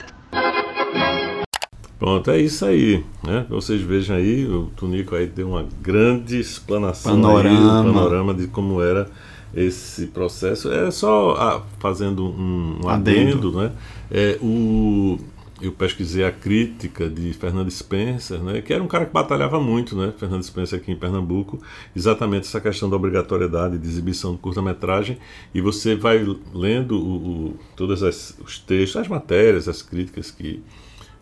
Pronto, 1.99 2.31
é 2.31 2.39
isso 2.39 2.65
aí. 2.65 3.03
Né? 3.21 3.45
Vocês 3.49 3.81
vejam 3.81 4.15
aí, 4.15 4.45
o 4.45 4.71
Tunico 4.75 5.15
aí 5.15 5.27
deu 5.27 5.49
uma 5.49 5.67
grande 5.81 6.39
explanação 6.39 7.21
panorama, 7.21 7.81
aí, 7.81 7.93
panorama 7.93 8.33
de 8.33 8.47
como 8.47 8.81
era 8.81 9.09
esse 9.53 10.07
processo. 10.07 10.71
É 10.71 10.89
só 10.91 11.31
ah, 11.31 11.61
fazendo 11.77 12.25
um, 12.25 12.79
um 12.85 12.89
adendo, 12.89 13.49
adendo, 13.49 13.51
né? 13.51 13.71
É, 14.09 14.37
o, 14.41 15.19
eu 15.61 15.73
pesquisei 15.73 16.23
a 16.23 16.31
crítica 16.31 17.09
de 17.09 17.33
Fernando 17.33 17.69
Spencer, 17.69 18.39
né, 18.39 18.61
que 18.61 18.73
era 18.73 18.81
um 18.81 18.87
cara 18.87 19.05
que 19.05 19.11
batalhava 19.11 19.59
muito, 19.59 19.95
né, 19.95 20.13
Fernando 20.17 20.41
Spencer 20.43 20.79
aqui 20.79 20.91
em 20.91 20.95
Pernambuco, 20.95 21.61
exatamente 21.93 22.47
essa 22.47 22.61
questão 22.61 22.89
da 22.89 22.95
obrigatoriedade 22.95 23.77
de 23.77 23.87
exibição 23.87 24.31
de 24.31 24.37
curta-metragem, 24.37 25.17
e 25.53 25.59
você 25.59 25.95
vai 25.95 26.25
lendo 26.53 26.97
o, 26.97 27.15
o, 27.15 27.59
todos 27.75 28.01
os 28.01 28.59
textos, 28.59 29.01
as 29.01 29.07
matérias, 29.09 29.67
as 29.67 29.81
críticas 29.81 30.31
que 30.31 30.63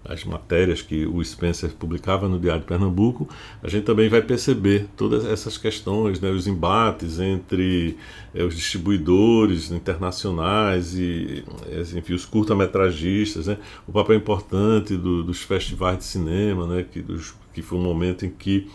as 0.08 0.24
matérias 0.24 0.82
que 0.82 1.06
o 1.06 1.24
Spencer 1.24 1.72
publicava 1.72 2.28
no 2.28 2.40
Diário 2.40 2.62
de 2.62 2.68
Pernambuco, 2.68 3.28
a 3.62 3.68
gente 3.68 3.84
também 3.84 4.10
vai 4.10 4.22
perceber 4.22 4.88
todas 4.96 5.26
essas 5.26 5.58
questões, 5.58 6.20
né, 6.20 6.30
os 6.30 6.48
embates 6.48 7.20
entre 7.20 7.98
é, 8.34 8.44
os 8.44 8.56
distribuidores 8.56 9.72
internacionais 9.72 10.96
e 10.96 11.44
enfim, 11.96 12.14
os 12.14 12.26
curta-metragistas, 12.26 13.48
né, 13.48 13.58
o 13.88 13.92
papel 13.92 14.16
importante 14.16 14.96
do, 14.96 15.24
dos 15.24 15.42
festivais 15.42 15.98
de 15.98 16.06
cinema, 16.06 16.66
né, 16.68 16.86
que, 16.90 17.02
dos, 17.02 17.36
que 17.54 17.62
foi 17.62 17.78
um 17.78 17.84
momento 17.84 18.26
em 18.26 18.30
que 18.30 18.68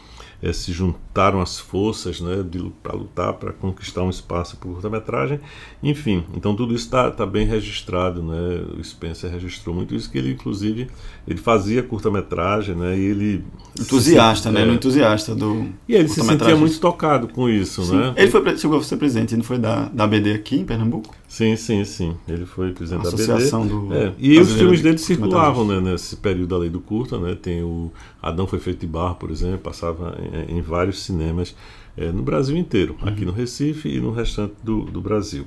é, 0.42 0.52
se 0.52 0.72
juntaram 0.72 1.40
as 1.40 1.58
forças 1.58 2.20
né, 2.20 2.44
para 2.82 2.96
lutar 2.96 3.32
para 3.34 3.52
conquistar 3.52 4.02
um 4.02 4.10
espaço 4.10 4.56
por 4.56 4.72
curta-metragem. 4.72 5.38
Enfim, 5.82 6.24
então 6.34 6.56
tudo 6.56 6.74
isso 6.74 6.86
está 6.86 7.10
tá 7.10 7.24
bem 7.24 7.46
registrado. 7.46 8.22
Né? 8.22 8.64
O 8.76 8.82
Spencer 8.82 9.30
registrou 9.30 9.74
muito 9.74 9.94
isso, 9.94 10.10
que 10.10 10.18
ele, 10.18 10.32
inclusive, 10.32 10.88
ele 11.28 11.38
fazia 11.38 11.82
curta-metragem, 11.82 12.74
né? 12.74 12.98
E 12.98 13.04
ele. 13.04 13.44
Entusiasta, 13.78 14.48
se, 14.48 14.54
né? 14.54 14.60
É, 14.60 14.64
ele 14.64 14.74
entusiasta 14.74 15.34
do. 15.34 15.68
E 15.88 15.94
ele 15.94 16.08
se 16.08 16.20
sentia 16.20 16.56
muito 16.56 16.78
tocado 16.80 17.28
com 17.28 17.48
isso, 17.48 17.84
sim. 17.84 17.96
né? 17.96 18.12
Ele 18.16 18.30
foi, 18.30 18.56
chegou 18.56 18.78
a 18.78 18.82
ser 18.82 18.96
presidente, 18.96 19.34
ele 19.34 19.44
foi 19.44 19.58
da, 19.58 19.84
da 19.92 20.04
ABD 20.04 20.32
aqui 20.32 20.56
em 20.56 20.64
Pernambuco? 20.64 21.14
Sim, 21.32 21.56
sim, 21.56 21.82
sim. 21.82 22.14
Ele 22.28 22.44
foi 22.44 22.72
presidente 22.72 23.06
Associação 23.06 23.66
da 23.66 23.74
BD. 23.74 23.86
Do 23.86 23.94
é. 23.94 24.14
E 24.18 24.38
os 24.38 24.52
filmes 24.52 24.82
dele 24.82 24.98
circulavam 24.98 25.66
né, 25.66 25.80
nesse 25.80 26.14
período 26.16 26.50
da 26.50 26.58
lei 26.58 26.68
do 26.68 26.78
curta, 26.78 27.18
né? 27.18 27.34
Tem 27.34 27.62
o 27.62 27.90
Adão 28.20 28.46
foi 28.46 28.58
feito 28.58 28.80
de 28.80 28.86
barro, 28.86 29.14
por 29.14 29.30
exemplo, 29.30 29.60
passava 29.60 30.14
em, 30.46 30.58
em 30.58 30.60
vários 30.60 31.02
cinemas 31.02 31.56
é, 31.96 32.12
no 32.12 32.22
Brasil 32.22 32.54
inteiro, 32.54 32.98
uhum. 33.00 33.08
aqui 33.08 33.24
no 33.24 33.32
Recife 33.32 33.88
e 33.88 33.98
no 33.98 34.10
restante 34.10 34.52
do, 34.62 34.84
do 34.84 35.00
Brasil. 35.00 35.46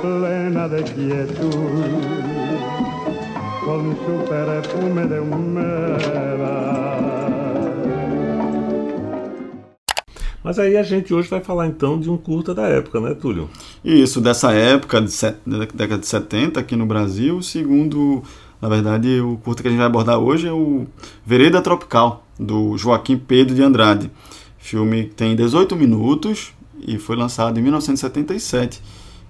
Plena 0.00 0.68
de 0.68 0.82
quietud, 0.82 1.52
con 3.64 3.96
su 4.04 4.24
perfume 4.28 5.06
de 5.06 5.20
Mas 10.44 10.60
aí 10.60 10.76
a 10.76 10.82
gente 10.84 11.12
hoje 11.12 11.28
vai 11.28 11.40
falar 11.40 11.66
então 11.66 11.98
de 11.98 12.08
um 12.08 12.16
curta 12.16 12.54
da 12.54 12.68
época, 12.68 13.00
né, 13.00 13.14
Túlio? 13.14 13.50
Isso, 13.84 14.20
dessa 14.20 14.52
época, 14.52 15.00
de 15.00 15.10
set, 15.10 15.38
da 15.44 15.58
década 15.58 15.98
de 15.98 16.06
70 16.06 16.60
aqui 16.60 16.76
no 16.76 16.86
Brasil, 16.86 17.42
segundo, 17.42 18.22
na 18.62 18.68
verdade, 18.68 19.20
o 19.20 19.38
curta 19.38 19.62
que 19.62 19.66
a 19.66 19.70
gente 19.72 19.78
vai 19.78 19.88
abordar 19.88 20.20
hoje 20.20 20.46
é 20.46 20.52
o 20.52 20.86
Vereda 21.24 21.60
Tropical, 21.60 22.24
do 22.38 22.78
Joaquim 22.78 23.16
Pedro 23.16 23.56
de 23.56 23.62
Andrade. 23.62 24.08
Filme 24.56 25.06
que 25.06 25.14
tem 25.16 25.34
18 25.34 25.74
minutos 25.74 26.52
e 26.86 26.96
foi 26.96 27.16
lançado 27.16 27.58
em 27.58 27.62
1977 27.62 28.80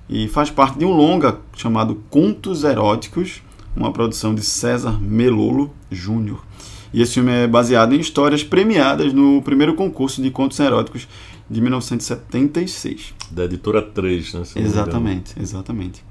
e 0.08 0.28
faz 0.28 0.50
parte 0.50 0.78
de 0.78 0.84
um 0.84 0.92
longa 0.92 1.40
chamado 1.56 2.02
Contos 2.10 2.64
Eróticos, 2.64 3.42
uma 3.75 3.92
produção 3.92 4.34
de 4.34 4.42
César 4.42 5.00
Melolo 5.00 5.70
Júnior. 5.90 6.44
E 6.92 7.02
esse 7.02 7.14
filme 7.14 7.30
é 7.30 7.46
baseado 7.46 7.94
em 7.94 8.00
histórias 8.00 8.42
premiadas 8.42 9.12
no 9.12 9.42
primeiro 9.42 9.75
concurso 9.75 10.22
de 10.22 10.30
contos 10.30 10.58
eróticos 10.58 11.06
de 11.48 11.60
1976. 11.60 13.14
Da 13.30 13.44
editora 13.44 13.82
3, 13.82 14.34
né? 14.34 14.42
Exatamente, 14.56 15.34
exatamente. 15.38 16.04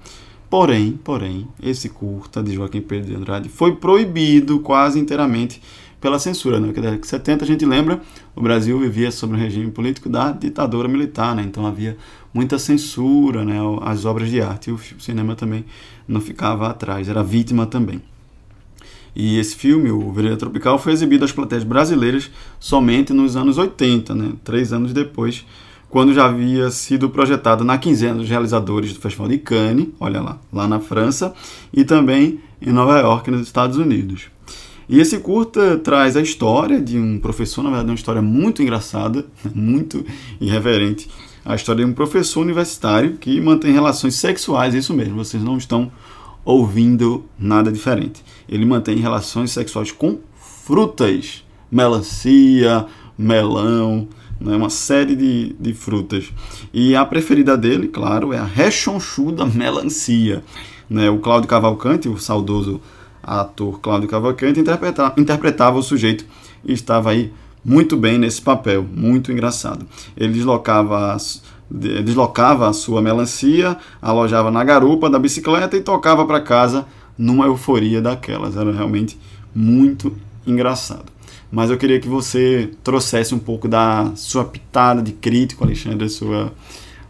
Porém, 0.50 1.00
porém, 1.04 1.48
esse 1.62 1.90
curta 1.90 2.44
de 2.44 2.54
Joaquim 2.54 2.82
Pedro 2.82 3.08
de 3.08 3.16
Andrade 3.16 3.50
foi 3.50 3.76
proibido 3.76 4.60
quase 4.60 5.00
inteiramente 5.00 5.62
pela 6.00 6.20
censura. 6.20 6.60
Né? 6.60 6.68
Na 6.68 6.74
década 6.74 6.98
de 6.98 7.08
70, 7.08 7.44
a 7.44 7.48
gente 7.48 7.66
lembra, 7.66 8.00
o 8.36 8.42
Brasil 8.42 8.80
vivia 8.80 9.10
sob 9.12 9.34
o 9.34 9.38
regime 9.38 9.72
político 9.72 10.08
da 10.08 10.32
ditadura 10.32 10.88
militar, 10.88 11.36
né? 11.36 11.42
então 11.42 11.66
havia 11.66 11.98
muita 12.36 12.60
censura 12.60 13.46
né? 13.46 13.58
às 13.84 14.04
obras 14.04 14.30
de 14.30 14.42
arte, 14.42 14.70
e 14.70 14.74
o 14.74 14.80
cinema 15.00 15.38
também 15.38 15.64
não 16.06 16.20
ficava 16.20 16.68
atrás, 16.68 17.08
era 17.08 17.24
vítima 17.24 17.66
também. 17.66 18.02
E 19.16 19.40
esse 19.40 19.56
filme, 19.56 19.90
o 19.90 20.12
Vereda 20.12 20.36
Tropical, 20.36 20.78
foi 20.78 20.92
exibido 20.92 21.24
às 21.24 21.32
plateias 21.32 21.64
brasileiras 21.64 22.30
somente 22.60 23.14
nos 23.14 23.38
anos 23.38 23.58
80, 23.58 24.14
né? 24.14 24.34
três 24.44 24.74
anos 24.74 24.92
depois, 24.92 25.46
quando 25.88 26.14
já 26.14 26.26
havia 26.26 26.70
sido 26.72 27.10
projetado 27.10 27.64
na 27.64 27.78
quinzena 27.78 28.16
dos 28.16 28.28
realizadores 28.28 28.92
do 28.92 29.00
Festival 29.00 29.30
de 29.30 29.38
Cannes, 29.38 29.88
olha 29.98 30.20
lá, 30.20 30.38
lá 30.52 30.68
na 30.68 30.82
França, 30.82 31.34
e 31.72 31.86
também 31.86 32.42
em 32.62 32.74
Nova 32.74 33.00
York, 33.00 33.32
nos 33.32 33.44
Estados 33.44 33.78
Unidos. 33.78 34.28
E 34.90 35.00
esse 35.00 35.20
curta 35.20 35.78
traz 35.78 36.18
a 36.18 36.22
história 36.22 36.82
de 36.82 37.00
um 37.00 37.18
professor, 37.18 37.64
na 37.64 37.70
verdade, 37.70 37.92
uma 37.92 37.96
história 37.96 38.22
muito 38.22 38.62
engraçada, 38.62 39.26
muito 39.56 40.06
irreverente. 40.42 41.10
A 41.46 41.54
história 41.54 41.86
de 41.86 41.92
um 41.92 41.94
professor 41.94 42.42
universitário 42.42 43.18
que 43.18 43.40
mantém 43.40 43.72
relações 43.72 44.16
sexuais, 44.16 44.74
isso 44.74 44.96
mesmo, 44.96 45.16
vocês 45.16 45.44
não 45.44 45.58
estão 45.58 45.92
ouvindo 46.44 47.24
nada 47.38 47.72
diferente. 47.72 48.24
Ele 48.50 48.66
mantém 48.66 48.98
relações 48.98 49.52
sexuais 49.52 49.92
com 49.92 50.18
frutas, 50.66 51.46
melancia, 51.72 52.88
melão, 53.16 54.08
né, 54.42 54.56
uma 54.56 54.72
série 54.72 55.16
de, 55.16 55.56
de 55.60 55.74
frutas. 55.74 56.34
E 56.74 56.96
a 56.96 57.06
preferida 57.06 57.56
dele, 57.56 57.90
claro, 57.90 58.34
é 58.34 58.40
a 58.40 58.44
rechonchuda 58.44 59.46
melancia. 59.46 60.44
Né, 60.90 61.12
o 61.12 61.20
Cláudio 61.20 61.48
Cavalcante, 61.48 62.10
o 62.10 62.18
saudoso 62.18 62.82
ator 63.22 63.80
Cláudio 63.80 64.10
Cavalcante 64.10 64.60
interpretava, 64.60 65.14
interpretava 65.16 65.78
o 65.78 65.84
sujeito 65.84 66.26
e 66.64 66.74
estava 66.74 67.12
aí 67.12 67.32
muito 67.66 67.98
bem 67.98 68.20
nesse 68.20 68.40
papel, 68.40 68.86
muito 68.96 69.32
engraçado. 69.32 69.88
Ele 70.16 70.32
deslocava, 70.32 71.18
deslocava 71.68 72.70
a 72.70 72.74
sua 72.74 73.02
melancia, 73.02 73.76
alojava 74.00 74.52
na 74.52 74.64
garupa 74.64 75.10
da 75.10 75.18
bicicleta 75.18 75.76
e 75.76 75.82
tocava 75.82 76.24
para 76.28 76.40
casa 76.40 76.86
numa 77.18 77.48
euforia 77.48 78.00
daquelas. 78.00 78.56
Era 78.56 78.72
realmente 78.72 79.18
muito 79.54 80.16
engraçado. 80.46 81.06
Mas 81.52 81.72
eu 81.72 81.78
queria 81.78 82.00
que 82.00 82.08
você 82.08 82.70
trouxesse 82.84 83.34
um 83.34 83.40
pouco 83.40 83.68
da 83.68 84.12
sua 84.16 84.46
pitada 84.46 85.02
de 85.02 85.14
crítico, 85.14 85.64
Alexandre, 85.64 86.06
a 86.06 86.10
sua, 86.10 86.54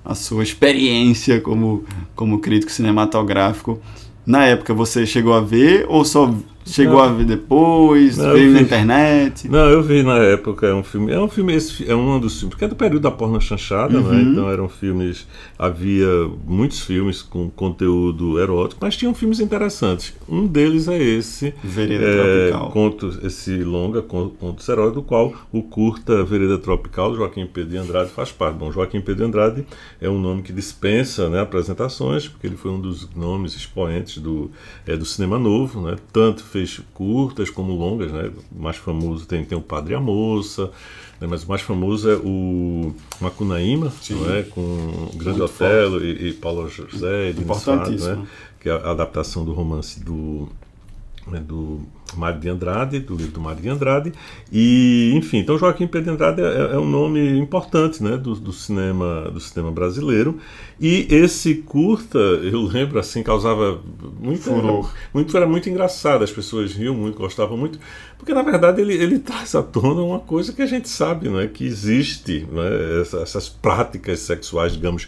a 0.06 0.16
sua 0.16 0.44
experiência 0.44 1.42
como, 1.42 1.84
como 2.16 2.40
crítico 2.40 2.72
cinematográfico. 2.72 3.82
Na 4.26 4.46
época 4.46 4.74
você 4.74 5.06
chegou 5.06 5.34
a 5.34 5.42
ver 5.42 5.86
ou 5.90 6.06
só 6.06 6.34
Chegou 6.66 6.96
não. 6.96 7.04
a 7.04 7.08
ver 7.10 7.26
depois, 7.26 8.18
não, 8.18 8.34
veio 8.34 8.52
na 8.52 8.62
internet. 8.62 9.48
Não, 9.48 9.70
eu 9.70 9.84
vi 9.84 10.02
na 10.02 10.18
época, 10.18 10.66
é 10.66 10.74
um 10.74 10.84
filme. 10.84 11.12
É 11.12 11.20
um 11.20 11.28
filme, 11.28 11.54
esse, 11.54 11.90
é 11.90 11.96
um 11.96 12.20
dos 12.20 12.40
filmes, 12.40 12.56
porque 12.56 12.66
é 12.66 12.68
do 12.68 12.76
período 12.76 13.04
da 13.04 13.12
porno 13.12 13.40
chanchada, 13.40 13.94
né? 13.94 14.00
uhum. 14.00 14.12
né? 14.12 14.22
Então 14.22 14.50
eram 14.50 14.68
filmes. 14.68 15.28
Havia 15.60 16.08
muitos 16.46 16.80
filmes 16.80 17.22
com 17.22 17.50
conteúdo 17.52 18.40
erótico, 18.40 18.80
mas 18.84 18.98
tinham 18.98 19.14
filmes 19.14 19.40
interessantes. 19.40 20.14
Um 20.28 20.48
deles 20.48 20.88
é 20.88 20.98
esse. 21.02 21.54
Vereda 21.64 22.04
é, 22.04 22.50
Tropical. 22.50 22.72
Conto, 22.72 23.20
esse 23.24 23.64
longa, 23.64 24.02
Contos 24.02 24.68
Heróis, 24.68 24.94
do 24.94 25.04
qual 25.04 25.34
o 25.52 25.62
curta 25.62 26.24
Vereda 26.24 26.58
Tropical, 26.58 27.16
Joaquim 27.16 27.46
Pedro 27.46 27.72
de 27.72 27.78
Andrade, 27.78 28.10
faz 28.10 28.32
parte. 28.32 28.58
Bom, 28.58 28.72
Joaquim 28.72 29.02
Pedro 29.02 29.16
de 29.18 29.24
Andrade 29.24 29.66
é 30.02 30.10
um 30.10 30.20
nome 30.20 30.42
que 30.42 30.52
dispensa 30.52 31.30
né, 31.30 31.42
apresentações, 31.42 32.28
porque 32.28 32.48
ele 32.48 32.58
foi 32.58 32.72
um 32.72 32.80
dos 32.80 33.08
nomes 33.16 33.56
expoentes 33.56 34.18
do, 34.18 34.50
é, 34.88 34.98
do 34.98 35.06
cinema 35.06 35.38
novo, 35.38 35.82
né? 35.82 35.96
Tanto 36.12 36.44
fez 36.56 36.80
curtas 36.94 37.50
como 37.50 37.74
longas, 37.74 38.14
né? 38.14 38.32
O 38.50 38.62
mais 38.62 38.78
famoso 38.78 39.26
tem, 39.26 39.44
tem 39.44 39.58
o 39.58 39.62
Padre 39.62 39.94
e 39.94 39.96
a 39.96 40.00
Moça, 40.00 40.72
né? 41.20 41.28
mas 41.30 41.44
o 41.44 41.50
mais 41.50 41.62
famoso 41.62 42.10
é 42.10 42.16
o 42.16 42.94
Macunaíma, 43.20 43.92
não 44.10 44.34
é? 44.34 44.44
com 44.44 44.62
o 44.62 45.18
Grande 45.18 45.40
Muito 45.40 45.44
Otelo 45.44 46.02
e, 46.02 46.30
e, 46.30 46.34
Paulo 46.34 46.70
José, 46.70 47.32
Importantíssimo. 47.32 48.16
Né? 48.16 48.28
que 48.58 48.70
é 48.70 48.72
a 48.72 48.92
adaptação 48.92 49.44
do 49.44 49.52
romance 49.52 50.00
do 50.00 50.48
né, 51.28 51.40
do 51.40 51.82
Mário 52.16 52.40
de 52.40 52.50
Andrade, 52.50 53.00
do 53.00 53.16
livro 53.16 53.34
do 53.34 53.42
Mário 53.42 53.62
de 53.62 53.70
Andrade, 53.70 54.14
e 54.52 55.12
enfim, 55.16 55.38
então 55.40 55.58
Joaquim 55.58 55.88
Pedro 55.88 56.06
de 56.06 56.10
Andrade 56.12 56.42
é, 56.42 56.74
é 56.74 56.78
um 56.78 56.88
nome 56.88 57.38
importante, 57.38 58.04
né, 58.04 58.16
do, 58.18 58.36
do, 58.36 58.54
cinema 58.54 59.30
do 59.32 59.40
cinema 59.40 59.72
brasileiro, 59.72 60.38
e 60.80 61.08
esse 61.10 61.56
curta, 61.56 62.18
eu 62.18 62.62
lembro 62.62 63.00
assim, 63.00 63.24
causava 63.24 63.82
muito, 64.20 64.50
era, 64.50 64.82
muito 65.14 65.38
era 65.38 65.48
muito 65.48 65.70
engraçado, 65.70 66.24
as 66.24 66.32
pessoas 66.32 66.74
riam 66.74 66.94
muito, 66.94 67.18
gostavam 67.18 67.58
muito, 67.58 67.80
porque 68.18 68.34
na 68.34 68.42
verdade 68.42 68.82
ele, 68.82 68.94
ele 68.94 69.20
traz 69.20 69.56
à 69.56 69.64
tona 69.64 70.02
uma 70.02 70.20
coisa 70.20 70.54
que 70.54 70.62
a 70.62 70.68
gente 70.68 70.88
sabe, 70.88 71.30
não 71.30 71.40
é, 71.40 71.48
que 71.48 71.66
existe, 71.66 72.48
né, 72.52 73.02
essas, 73.02 73.22
essas 73.22 73.50
práticas 73.50 74.20
sexuais, 74.20 74.74
digamos, 74.74 75.08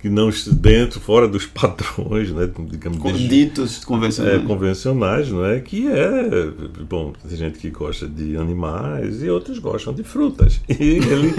que 0.00 0.08
não 0.08 0.30
dentro, 0.52 1.00
fora 1.00 1.26
dos 1.26 1.46
padrões, 1.46 2.30
né, 2.30 2.48
digamos, 2.70 3.28
ditos 3.28 3.84
convencionais. 3.84 4.42
É, 4.42 4.46
convencionais, 4.46 5.28
não 5.30 5.44
é? 5.44 5.60
Que 5.60 5.88
é, 5.88 6.37
bom, 6.88 7.12
tem 7.26 7.36
gente 7.36 7.58
que 7.58 7.70
gosta 7.70 8.06
de 8.06 8.36
animais 8.36 9.22
e 9.22 9.28
outros 9.30 9.58
gostam 9.58 9.92
de 9.92 10.02
frutas. 10.02 10.60
E 10.78 10.98
ele 10.98 11.34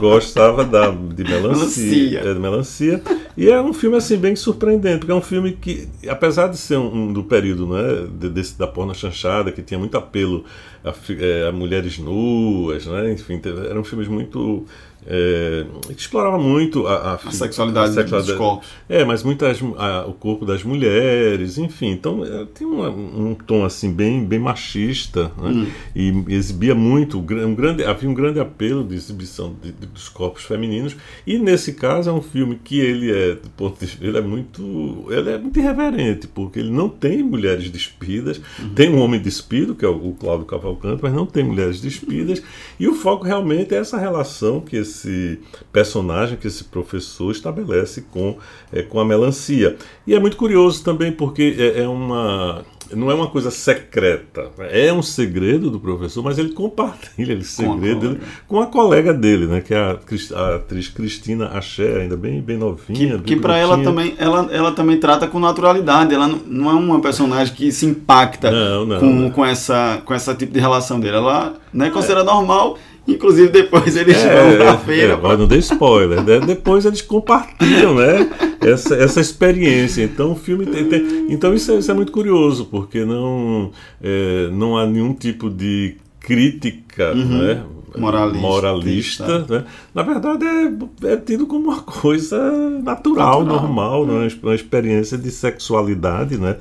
gostava 0.00 0.64
da, 0.64 0.90
de 0.90 1.22
melancia, 1.22 1.84
melancia. 1.84 2.20
É, 2.20 2.34
de 2.34 2.40
melancia. 2.40 3.02
E 3.36 3.48
é 3.48 3.60
um 3.60 3.72
filme 3.72 3.96
assim 3.96 4.16
bem 4.16 4.34
surpreendente, 4.34 4.98
porque 4.98 5.12
é 5.12 5.14
um 5.14 5.20
filme 5.20 5.52
que, 5.52 5.88
apesar 6.08 6.48
de 6.48 6.58
ser 6.58 6.76
um, 6.76 7.08
um 7.08 7.12
do 7.12 7.22
período, 7.22 7.66
né, 7.68 8.08
desse 8.30 8.58
da 8.58 8.66
porna 8.66 8.92
chanchada, 8.92 9.52
que 9.52 9.62
tinha 9.62 9.78
muito 9.78 9.96
apelo 9.96 10.44
a, 10.84 10.92
é, 11.12 11.48
a 11.48 11.52
mulheres 11.52 11.98
nuas, 11.98 12.86
né, 12.86 13.12
enfim, 13.12 13.40
eram 13.68 13.84
filmes 13.84 14.08
muito 14.08 14.66
é, 15.06 15.64
explorava 15.96 16.38
muito 16.38 16.86
a, 16.86 16.94
a, 16.94 17.14
a, 17.14 17.30
sexualidade, 17.30 17.90
a 17.90 17.94
sexualidade, 17.94 18.26
dos 18.26 18.36
corpos. 18.36 18.68
É, 18.88 19.04
mas 19.04 19.22
muitas 19.22 19.60
o 19.60 20.12
corpo 20.12 20.44
das 20.44 20.62
mulheres, 20.62 21.58
enfim. 21.58 21.90
Então 21.90 22.24
é, 22.24 22.44
tem 22.46 22.66
um 22.66 23.34
tom 23.34 23.64
assim 23.64 23.92
bem, 23.92 24.24
bem 24.24 24.38
machista 24.38 25.32
né? 25.38 25.50
hum. 25.50 25.66
e 25.94 26.34
exibia 26.34 26.74
muito 26.74 27.18
um 27.18 27.54
grande 27.54 27.84
havia 27.84 28.08
um 28.08 28.14
grande 28.14 28.40
apelo 28.40 28.84
de 28.84 28.94
exibição 28.94 29.54
de, 29.62 29.72
de, 29.72 29.86
dos 29.86 30.08
corpos 30.08 30.44
femininos 30.44 30.96
e 31.26 31.38
nesse 31.38 31.74
caso 31.74 32.10
é 32.10 32.12
um 32.12 32.22
filme 32.22 32.60
que 32.62 32.80
ele 32.80 33.10
é 33.10 33.34
do 33.34 33.48
ponto 33.50 33.84
de, 33.84 33.98
ele 34.00 34.18
é 34.18 34.20
muito 34.20 35.06
ele 35.10 35.30
é 35.30 35.38
muito 35.38 35.58
irreverente 35.58 36.26
porque 36.26 36.58
ele 36.58 36.70
não 36.70 36.88
tem 36.88 37.22
mulheres 37.22 37.70
despidas, 37.70 38.40
uhum. 38.58 38.74
tem 38.74 38.90
um 38.90 39.00
homem 39.00 39.20
despido 39.20 39.74
que 39.74 39.84
é 39.84 39.88
o, 39.88 40.10
o 40.10 40.14
Cláudio 40.14 40.46
Cavalcante, 40.46 41.02
mas 41.02 41.12
não 41.12 41.26
tem 41.26 41.44
mulheres 41.44 41.80
despidas 41.80 42.42
e 42.78 42.88
o 42.88 42.94
foco 42.94 43.24
realmente 43.24 43.74
é 43.74 43.78
essa 43.78 43.98
relação 43.98 44.60
que 44.60 44.76
esse 44.76 44.89
esse 44.90 45.40
personagem, 45.72 46.36
que 46.36 46.46
esse 46.46 46.64
professor 46.64 47.30
estabelece 47.30 48.02
com, 48.02 48.38
é, 48.72 48.82
com 48.82 49.00
a 49.00 49.04
melancia. 49.04 49.76
E 50.06 50.14
é 50.14 50.20
muito 50.20 50.36
curioso 50.36 50.82
também 50.84 51.12
porque 51.12 51.56
é, 51.58 51.82
é 51.82 51.88
uma 51.88 52.64
não 52.94 53.10
é 53.10 53.14
uma 53.14 53.28
coisa 53.28 53.50
secreta, 53.50 54.50
é 54.70 54.92
um 54.92 55.02
segredo 55.02 55.70
do 55.70 55.78
professor, 55.78 56.22
mas 56.22 56.38
ele 56.38 56.50
compartilha 56.50 57.34
esse 57.34 57.52
segredo 57.52 58.00
com 58.00 58.06
a, 58.06 58.08
dele, 58.08 58.20
com 58.48 58.60
a 58.60 58.66
colega 58.66 59.14
dele, 59.14 59.46
né, 59.46 59.60
que 59.60 59.72
é 59.72 59.78
a, 59.78 59.98
a, 60.34 60.56
atriz 60.56 60.88
Cristina 60.88 61.46
Axé, 61.46 62.00
ainda 62.00 62.16
bem, 62.16 62.40
bem 62.40 62.56
novinha. 62.56 63.18
Que, 63.18 63.34
que 63.34 63.36
para 63.36 63.56
ela 63.56 63.78
também, 63.82 64.14
ela, 64.18 64.48
ela 64.50 64.72
também 64.72 64.98
trata 64.98 65.26
com 65.28 65.38
naturalidade, 65.38 66.14
ela 66.14 66.26
não, 66.26 66.38
não 66.46 66.70
é 66.70 66.74
uma 66.74 67.00
personagem 67.00 67.54
que 67.54 67.70
se 67.70 67.86
impacta 67.86 68.50
não, 68.50 68.84
não, 68.84 68.98
com, 68.98 69.30
com, 69.30 69.46
essa, 69.46 70.02
com 70.04 70.12
essa 70.12 70.34
tipo 70.34 70.52
de 70.52 70.60
relação 70.60 70.98
dele, 70.98 71.16
ela 71.16 71.54
né, 71.72 71.90
considera 71.90 72.20
é. 72.20 72.24
normal 72.24 72.76
Inclusive 73.06 73.48
depois 73.48 73.96
eles 73.96 74.16
é, 74.16 74.34
vão 74.34 74.56
pra 74.56 74.78
feira. 74.78 75.14
É, 75.14 75.16
pra... 75.16 75.36
Não 75.36 75.46
dê 75.46 75.58
spoiler. 75.58 76.22
Né? 76.22 76.40
Depois 76.40 76.84
eles 76.84 77.02
compartilham, 77.02 77.94
né? 77.94 78.30
Essa, 78.60 78.94
essa 78.94 79.20
experiência. 79.20 80.02
Então 80.02 80.32
o 80.32 80.36
filme 80.36 80.66
tem. 80.66 80.84
tem... 80.84 81.26
então 81.30 81.54
isso 81.54 81.72
é, 81.72 81.78
isso 81.78 81.90
é, 81.90 81.94
muito 81.94 82.12
curioso, 82.12 82.66
porque 82.66 83.04
não, 83.04 83.70
é, 84.02 84.48
não 84.52 84.76
há 84.76 84.86
nenhum 84.86 85.14
tipo 85.14 85.48
de 85.48 85.96
crítica, 86.20 87.12
uhum. 87.12 87.38
né? 87.38 87.62
moralista. 87.98 88.40
moralista 88.40 89.38
né? 89.48 89.64
Na 89.94 90.02
verdade, 90.02 90.44
é, 90.44 91.12
é, 91.12 91.16
tido 91.16 91.46
como 91.46 91.70
uma 91.70 91.80
coisa 91.82 92.38
natural, 92.82 93.42
natural. 93.42 93.44
normal, 93.44 94.06
né? 94.06 94.28
uma 94.42 94.54
experiência 94.54 95.18
de 95.18 95.30
sexualidade, 95.30 96.36
né? 96.36 96.56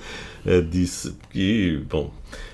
É, 0.45 0.61
de, 0.61 0.89
que, 1.31 1.83
bom, 1.89 2.11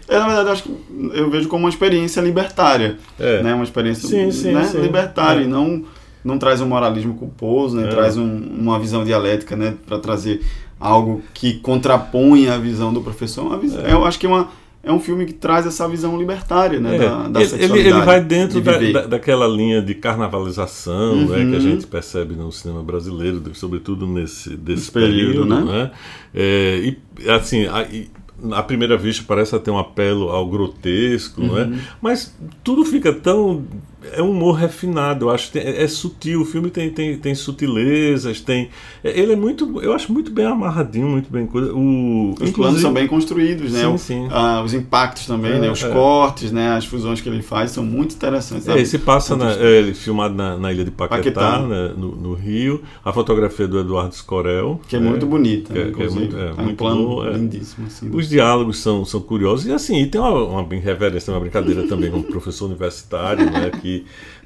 é, 0.08 0.20
na 0.20 0.28
verdade, 0.28 0.50
acho 0.50 0.64
que 0.64 0.72
eu 1.14 1.30
vejo 1.30 1.48
como 1.48 1.64
uma 1.64 1.70
experiência 1.70 2.22
libertária. 2.22 2.98
É. 3.20 3.42
Né? 3.42 3.54
Uma 3.54 3.64
experiência 3.64 4.08
sim, 4.08 4.32
sim, 4.32 4.52
né? 4.52 4.66
sim. 4.66 4.80
libertária 4.80 5.42
é. 5.42 5.44
e 5.44 5.48
não, 5.48 5.84
não 6.24 6.38
traz 6.38 6.62
um 6.62 6.68
moralismo 6.68 7.16
culposo, 7.16 7.78
né? 7.78 7.86
É. 7.86 7.88
traz 7.88 8.18
um, 8.18 8.26
uma 8.26 8.80
visão 8.80 9.04
dialética 9.04 9.56
né? 9.56 9.76
para 9.86 9.98
trazer 10.00 10.42
algo 10.80 11.22
que 11.34 11.56
contrapõe 11.56 12.50
a 12.50 12.58
visão 12.58 12.94
do 12.94 13.02
professor. 13.02 13.58
Visão, 13.60 13.86
é. 13.86 13.94
Eu 13.94 14.06
acho 14.06 14.20
que 14.20 14.26
é 14.26 14.30
uma, 14.30 14.50
é 14.84 14.92
um 14.92 15.00
filme 15.00 15.26
que 15.26 15.34
traz 15.34 15.66
essa 15.66 15.88
visão 15.88 16.18
libertária 16.18 16.80
né, 16.80 16.96
é. 16.96 17.00
da, 17.00 17.28
da 17.28 17.42
ele, 17.42 17.64
ele, 17.64 17.80
ele, 17.80 18.02
vai 18.02 18.24
dentro 18.24 18.62
de 18.62 18.94
da, 18.94 19.02
da, 19.02 19.08
daquela 19.08 19.48
linha 19.48 19.82
de 19.82 19.96
carnavalização 19.96 21.14
uhum. 21.14 21.28
né, 21.28 21.38
que 21.38 21.42
a 21.42 21.46
uhum. 21.46 21.60
gente 21.60 21.88
percebe 21.88 22.36
no 22.36 22.52
cinema 22.52 22.84
brasileiro, 22.84 23.42
sobretudo 23.56 24.06
nesse 24.06 24.56
desse 24.56 24.92
período, 24.92 25.48
período, 25.48 25.66
né? 25.66 25.74
né? 25.74 25.92
É, 26.36 26.94
e 27.20 27.30
assim, 27.30 27.66
a, 27.66 27.82
e, 27.84 28.08
à 28.52 28.62
primeira 28.62 28.98
vista 28.98 29.24
parece 29.28 29.58
ter 29.60 29.72
um 29.72 29.78
apelo 29.78 30.30
ao 30.30 30.48
grotesco, 30.48 31.42
uhum. 31.42 31.58
é? 31.58 31.64
Uhum. 31.64 31.80
Mas 32.02 32.36
tudo 32.64 32.84
fica 32.86 33.14
tão 33.14 33.66
é 34.14 34.22
um 34.22 34.32
humor 34.32 34.56
refinado, 34.56 35.26
eu 35.26 35.30
acho 35.30 35.52
que 35.52 35.60
é, 35.60 35.84
é, 35.84 35.88
sutil, 35.88 36.42
o 36.42 36.46
filme 36.46 36.70
tem, 36.70 36.90
tem, 36.90 37.18
tem 37.18 37.36
sutilezas, 37.36 38.42
tem 38.42 38.70
é, 39.04 39.20
ele 39.20 39.34
é 39.34 39.36
muito, 39.36 39.82
eu 39.82 39.94
acho 39.94 40.12
muito 40.12 40.32
bem 40.32 40.46
amarradinho, 40.46 41.08
muito 41.08 41.32
bem 41.32 41.46
coisa. 41.46 41.74
O, 41.74 42.34
os 42.40 42.52
planos 42.52 42.82
são 42.82 42.92
bem 42.94 43.08
construídos, 43.08 43.72
né? 43.72 43.82
Sim, 43.82 43.98
sim. 43.98 44.28
Ah, 44.32 44.62
os 44.64 44.74
impactos 44.74 45.26
também, 45.26 45.54
é, 45.54 45.60
né? 45.60 45.72
Os 45.72 45.84
é. 45.84 45.90
cortes, 45.90 46.52
né? 46.52 46.76
As 46.76 46.86
fusões 46.86 47.22
que 47.22 47.30
ele 47.30 47.42
faz 47.42 47.72
são 47.72 47.84
muito 47.84 48.16
interessantes. 48.16 48.68
É, 48.68 48.80
esse 48.80 48.98
passa 48.98 49.36
na, 49.36 49.52
é, 49.52 49.80
ele 49.80 49.94
filmado 49.94 50.34
na, 50.34 50.58
na 50.58 50.74
ilha 50.74 50.84
de 50.84 50.92
Paquetá, 50.92 51.18
Paquetá. 51.18 51.60
Né? 51.62 51.94
No, 51.96 52.16
no, 52.16 52.34
Rio, 52.34 52.82
a 53.04 53.14
fotografia 53.14 53.68
do 53.68 53.80
Eduardo 53.80 54.14
Scorel, 54.16 54.82
que 54.88 54.96
é 54.96 55.00
muito 55.00 55.26
bonita, 55.26 55.74
que, 55.74 55.80
né? 55.80 55.92
que 55.92 56.04
é 56.04 56.10
muito, 56.10 56.38
é, 56.38 56.52
um 56.62 56.76
plano 56.76 57.08
bom, 57.08 57.30
lindíssimo. 57.30 57.88
Assim, 57.88 58.10
os 58.12 58.28
diálogos 58.28 58.80
são, 58.80 59.06
são 59.06 59.22
curiosos 59.22 59.66
e 59.68 59.72
assim, 59.72 60.02
e 60.02 60.08
tem 60.08 60.20
uma, 60.20 60.32
uma 60.32 60.76
reverência, 60.76 61.32
uma 61.34 61.40
brincadeira 61.40 61.88
também 61.88 62.12
com 62.12 62.20
o 62.20 62.24
professor 62.24 62.66
universitário, 62.66 63.46
né? 63.46 63.72
Que 63.82 63.95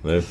né, 0.03 0.23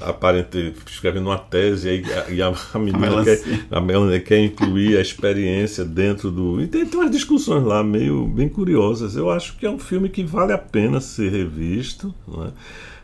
aparente, 0.00 0.74
escrevendo 0.86 1.26
uma 1.26 1.38
tese 1.38 1.88
e, 1.88 2.34
e 2.34 2.42
a, 2.42 2.52
a 2.74 2.78
menina 2.78 3.20
a 3.20 3.24
quer, 3.24 3.40
a 3.70 3.80
Melanie 3.80 4.20
quer 4.20 4.38
incluir 4.38 4.96
a 4.96 5.00
experiência 5.00 5.84
dentro 5.84 6.30
do. 6.30 6.60
E 6.60 6.66
tem, 6.66 6.84
tem 6.84 7.00
umas 7.00 7.10
discussões 7.10 7.64
lá 7.64 7.82
meio 7.82 8.26
bem 8.26 8.48
curiosas. 8.48 9.16
Eu 9.16 9.30
acho 9.30 9.56
que 9.56 9.66
é 9.66 9.70
um 9.70 9.78
filme 9.78 10.08
que 10.08 10.24
vale 10.24 10.52
a 10.52 10.58
pena 10.58 11.00
ser 11.00 11.30
revisto. 11.30 12.14
Né? 12.26 12.52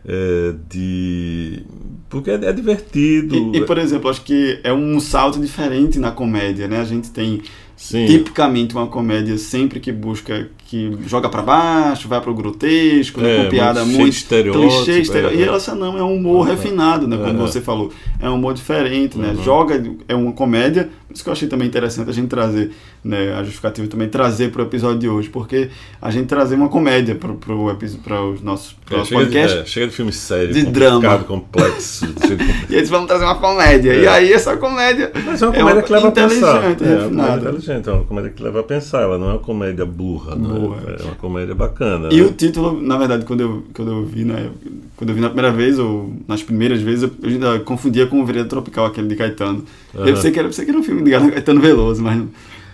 É, 0.05 0.55
de 0.69 1.63
porque 2.09 2.29
é, 2.33 2.35
é 2.35 2.53
divertido 2.53 3.37
e, 3.55 3.59
e, 3.59 3.65
por 3.65 3.79
exemplo 3.79 4.11
acho 4.11 4.23
que 4.23 4.59
é 4.65 4.73
um 4.73 4.99
salto 4.99 5.39
diferente 5.39 5.97
na 5.97 6.11
comédia 6.11 6.67
né 6.67 6.81
a 6.81 6.85
gente 6.85 7.13
tem 7.13 7.41
Sim. 7.83 8.07
tipicamente 8.07 8.75
uma 8.75 8.87
comédia 8.87 9.37
sempre 9.37 9.81
que 9.81 9.91
busca 9.91 10.49
que 10.69 10.97
joga 11.07 11.29
para 11.29 11.43
baixo, 11.43 12.09
vai 12.09 12.19
pro 12.21 12.33
grotesco, 12.35 13.21
né, 13.21 13.41
É, 13.41 13.45
com 13.45 13.51
piada 13.51 13.85
muito 13.85 13.99
muito, 13.99 14.01
cheio 14.01 14.11
de 14.11 14.17
estereótipo, 14.17 14.85
clichê, 14.85 15.01
estere- 15.01 15.27
é, 15.27 15.35
E 15.35 15.43
é. 15.43 15.49
essa 15.55 15.75
não, 15.75 15.99
é 15.99 16.03
um 16.03 16.15
humor 16.17 16.47
refinado, 16.47 17.07
né? 17.07 17.17
Como 17.19 17.29
É. 17.29 17.33
Uhum. 17.33 17.39
você 17.41 17.61
falou. 17.61 17.93
É 18.21 18.31
um 18.31 18.37
humor 18.37 18.55
diferente, 18.55 19.19
né? 19.19 19.35
Joga, 19.45 19.83
é 20.09 20.15
uma 20.15 20.33
comédia. 20.33 20.89
Por 21.07 21.15
isso 21.15 21.23
que 21.25 21.29
eu 21.29 21.33
achei 21.35 21.47
também 21.47 21.69
interessante 21.69 22.09
a 22.09 22.13
gente 22.15 22.29
trazer, 22.29 22.71
né? 23.05 23.35
A 23.35 23.43
justificativa 23.43 23.87
também 23.87 24.09
trazer 24.09 24.51
pro 24.51 24.63
episódio 24.63 24.99
de 24.99 25.09
hoje, 25.11 25.29
porque 25.29 25.69
a 26.01 26.11
gente 26.11 26.25
trazer 26.27 26.55
uma 26.55 26.71
comédia 26.71 27.15
pro, 27.17 27.35
pro, 27.35 27.77
para 28.03 28.23
os 28.25 28.41
nossos 28.41 28.73
pro 28.87 28.95
É, 28.95 28.99
nosso 29.01 29.11
chega, 29.11 29.21
de, 29.27 29.31
podcast. 29.31 29.59
é, 29.59 29.65
chega 29.67 29.87
de 29.89 29.93
filme 29.93 30.13
sério, 30.13 30.55
De 30.55 30.65
drama. 30.65 31.19
complexo. 31.19 32.07
de 32.17 32.73
E 32.73 32.77
eles 32.77 32.89
vão 32.89 33.07
trazer 33.07 33.25
uma 33.25 33.35
comédia. 33.35 33.93
E 33.95 34.07
É. 34.07 34.09
aí 34.09 34.33
essa 34.33 34.57
comédia. 34.57 35.13
Mas 35.27 35.43
é 35.43 35.47
uma 35.47 35.53
comédia 35.55 35.83
que 35.83 35.93
leva 35.93 36.09
a 36.09 36.13
pensar. 36.13 36.71
inteligente, 36.71 37.03
É, 37.03 37.07
uma 37.09 37.37
inteligente, 37.73 37.89
é 37.89 37.93
uma 37.93 38.05
comédia 38.05 38.31
que 38.31 38.43
leva 38.43 38.61
a 38.61 38.63
pensar. 38.63 39.03
Ela 39.03 39.19
não 39.19 39.29
é 39.29 39.33
uma 39.33 39.39
comédia 39.39 39.85
burra, 39.85 40.35
não 40.35 40.75
é? 40.75 41.01
É 41.01 41.05
uma 41.05 41.15
comédia 41.15 41.55
bacana. 41.55 42.09
E 42.13 42.21
né? 42.21 42.23
o 42.23 42.33
título, 42.33 42.81
na 42.81 42.97
verdade, 42.97 43.25
quando 43.25 43.41
eu, 43.41 43.65
quando 43.75 43.91
eu 43.91 44.05
vi, 44.05 44.25
né, 44.25 44.51
quando 44.97 45.11
eu 45.11 45.15
vi 45.15 45.21
na 45.21 45.29
primeira 45.29 45.53
vez, 45.53 45.79
ou 45.79 46.13
nas 46.29 46.43
primeiras 46.43 46.81
vezes, 46.81 47.05
eu, 47.05 47.29
ainda 47.29 47.61
confundia 47.61 48.07
com 48.07 48.21
o 48.21 48.27
Vereda 48.27 48.49
Tropical, 48.49 48.87
aquele 48.87 49.09
de 49.09 49.17
Caetano. 49.17 49.65
Aham. 49.95 50.07
Eu 50.07 50.15
pensei 50.15 50.31
que, 50.31 50.39
era, 50.39 50.49
pensei 50.49 50.65
que 50.65 50.71
era 50.71 50.79
um 50.79 50.83
filme 50.83 51.03
de 51.03 51.11
Caetano 51.11 51.61
Veloso, 51.61 52.03
mas 52.03 52.23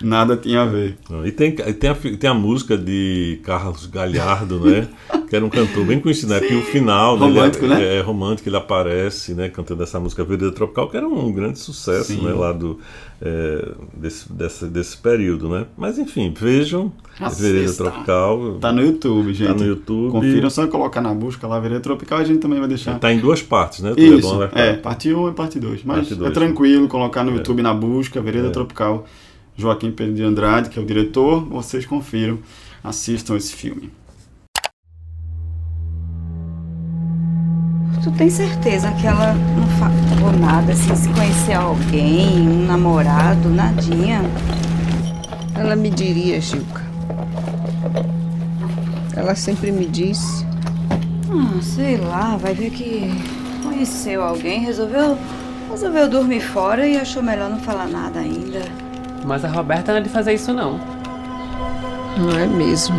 nada 0.01 0.37
tinha 0.37 0.61
a 0.61 0.65
ver. 0.65 0.97
E 1.25 1.31
tem, 1.31 1.51
tem, 1.51 1.89
a, 1.89 1.95
tem 1.95 2.29
a 2.29 2.33
música 2.33 2.77
de 2.77 3.39
Carlos 3.43 3.85
Galhardo, 3.85 4.59
né? 4.59 4.87
que 5.29 5.35
era 5.35 5.45
um 5.45 5.49
cantor 5.49 5.85
bem 5.85 5.99
conhecido, 5.99 6.33
né? 6.33 6.39
Que 6.39 6.55
o 6.55 6.61
final 6.63 7.17
dele 7.17 7.33
Romântico, 7.33 7.65
é, 7.65 7.67
né? 7.67 7.95
é 7.97 8.01
romântico, 8.01 8.49
ele 8.49 8.57
aparece, 8.57 9.35
né? 9.35 9.47
Cantando 9.47 9.83
essa 9.83 9.99
música 9.99 10.23
Vereda 10.23 10.51
Tropical, 10.51 10.89
que 10.89 10.97
era 10.97 11.07
um 11.07 11.31
grande 11.31 11.59
sucesso, 11.59 12.13
Sim. 12.13 12.25
né? 12.25 12.33
Lá 12.33 12.51
do, 12.51 12.79
é, 13.21 13.71
desse, 13.93 14.31
desse, 14.33 14.65
desse 14.65 14.97
período, 14.97 15.47
né? 15.47 15.67
Mas 15.77 15.99
enfim, 15.99 16.33
vejam 16.35 16.91
Assista. 17.19 17.43
Vereda 17.43 17.73
Tropical. 17.73 18.57
Tá 18.59 18.71
no 18.71 18.81
YouTube, 18.81 19.33
gente. 19.33 19.47
Tá 19.49 19.53
no 19.53 19.65
YouTube. 19.65 20.11
Confiram, 20.11 20.49
só 20.49 20.65
colocar 20.67 20.99
na 20.99 21.13
busca 21.13 21.45
lá, 21.47 21.59
Vereda 21.59 21.81
Tropical, 21.81 22.17
a 22.17 22.23
gente 22.23 22.39
também 22.39 22.59
vai 22.59 22.67
deixar. 22.67 22.97
Tá 22.97 23.13
em 23.13 23.19
duas 23.19 23.41
partes, 23.43 23.81
né? 23.81 23.93
Isso, 23.95 24.17
é 24.17 24.21
bom, 24.21 24.37
vai 24.39 24.49
é, 24.53 24.73
parte 24.73 25.13
1 25.13 25.29
e 25.29 25.33
parte 25.33 25.59
2. 25.59 25.83
Mas 25.83 25.97
Parte 25.97 26.15
dois, 26.15 26.31
é 26.31 26.33
tranquilo 26.33 26.87
colocar 26.87 27.23
no 27.23 27.31
É. 27.31 27.35
YouTube 27.35 27.61
na 27.61 27.73
busca, 27.73 28.19
Vereda 28.19 28.47
É. 28.47 28.51
Tropical, 28.51 29.05
Joaquim 29.59 29.91
Pedro 29.91 30.15
de 30.15 30.23
Andrade, 30.23 30.69
que 30.69 30.79
é 30.79 30.81
o 30.81 30.85
diretor. 30.85 31.43
Vocês 31.45 31.85
confiram, 31.85 32.39
assistam 32.81 33.35
esse 33.35 33.53
filme. 33.53 33.91
Tu 38.01 38.09
tem 38.11 38.29
certeza 38.29 38.89
que 38.93 39.05
ela 39.05 39.33
não 39.33 39.67
falou 39.67 40.31
nada 40.39 40.71
assim, 40.71 40.95
se 40.95 41.09
conhecer 41.09 41.53
alguém, 41.53 42.47
um 42.47 42.65
namorado, 42.65 43.49
nadinha? 43.49 44.21
Ela 45.53 45.75
me 45.75 45.89
diria, 45.89 46.39
Gilca. 46.39 46.81
Ela 49.13 49.35
sempre 49.35 49.73
me 49.73 49.85
disse. 49.85 50.45
Ah, 51.29 51.61
sei 51.61 51.97
lá, 51.97 52.37
vai 52.37 52.53
ver 52.53 52.69
que 52.69 53.11
conheceu 53.61 54.23
alguém, 54.23 54.61
resolveu, 54.61 55.17
resolveu 55.69 56.09
dormir 56.09 56.39
fora 56.39 56.87
e 56.87 56.97
achou 56.97 57.21
melhor 57.21 57.49
não 57.49 57.59
falar 57.59 57.87
nada 57.87 58.21
ainda. 58.21 58.88
Mas 59.29 59.45
a 59.45 59.47
Roberta 59.47 59.91
não 59.91 59.99
é 59.99 60.01
de 60.01 60.09
fazer 60.09 60.33
isso, 60.33 60.51
não. 60.51 60.79
Não 62.17 62.31
é 62.31 62.47
mesmo? 62.47 62.95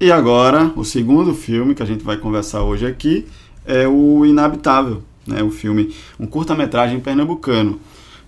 E 0.00 0.10
agora, 0.10 0.72
o 0.74 0.82
segundo 0.84 1.32
filme 1.32 1.76
que 1.76 1.82
a 1.84 1.86
gente 1.86 2.02
vai 2.02 2.16
conversar 2.16 2.64
hoje 2.64 2.84
aqui 2.86 3.24
é 3.64 3.86
o 3.86 4.26
Inabitável, 4.26 5.04
né? 5.24 5.44
O 5.44 5.50
filme, 5.52 5.94
um 6.18 6.26
curta-metragem 6.26 6.98
pernambucano, 6.98 7.78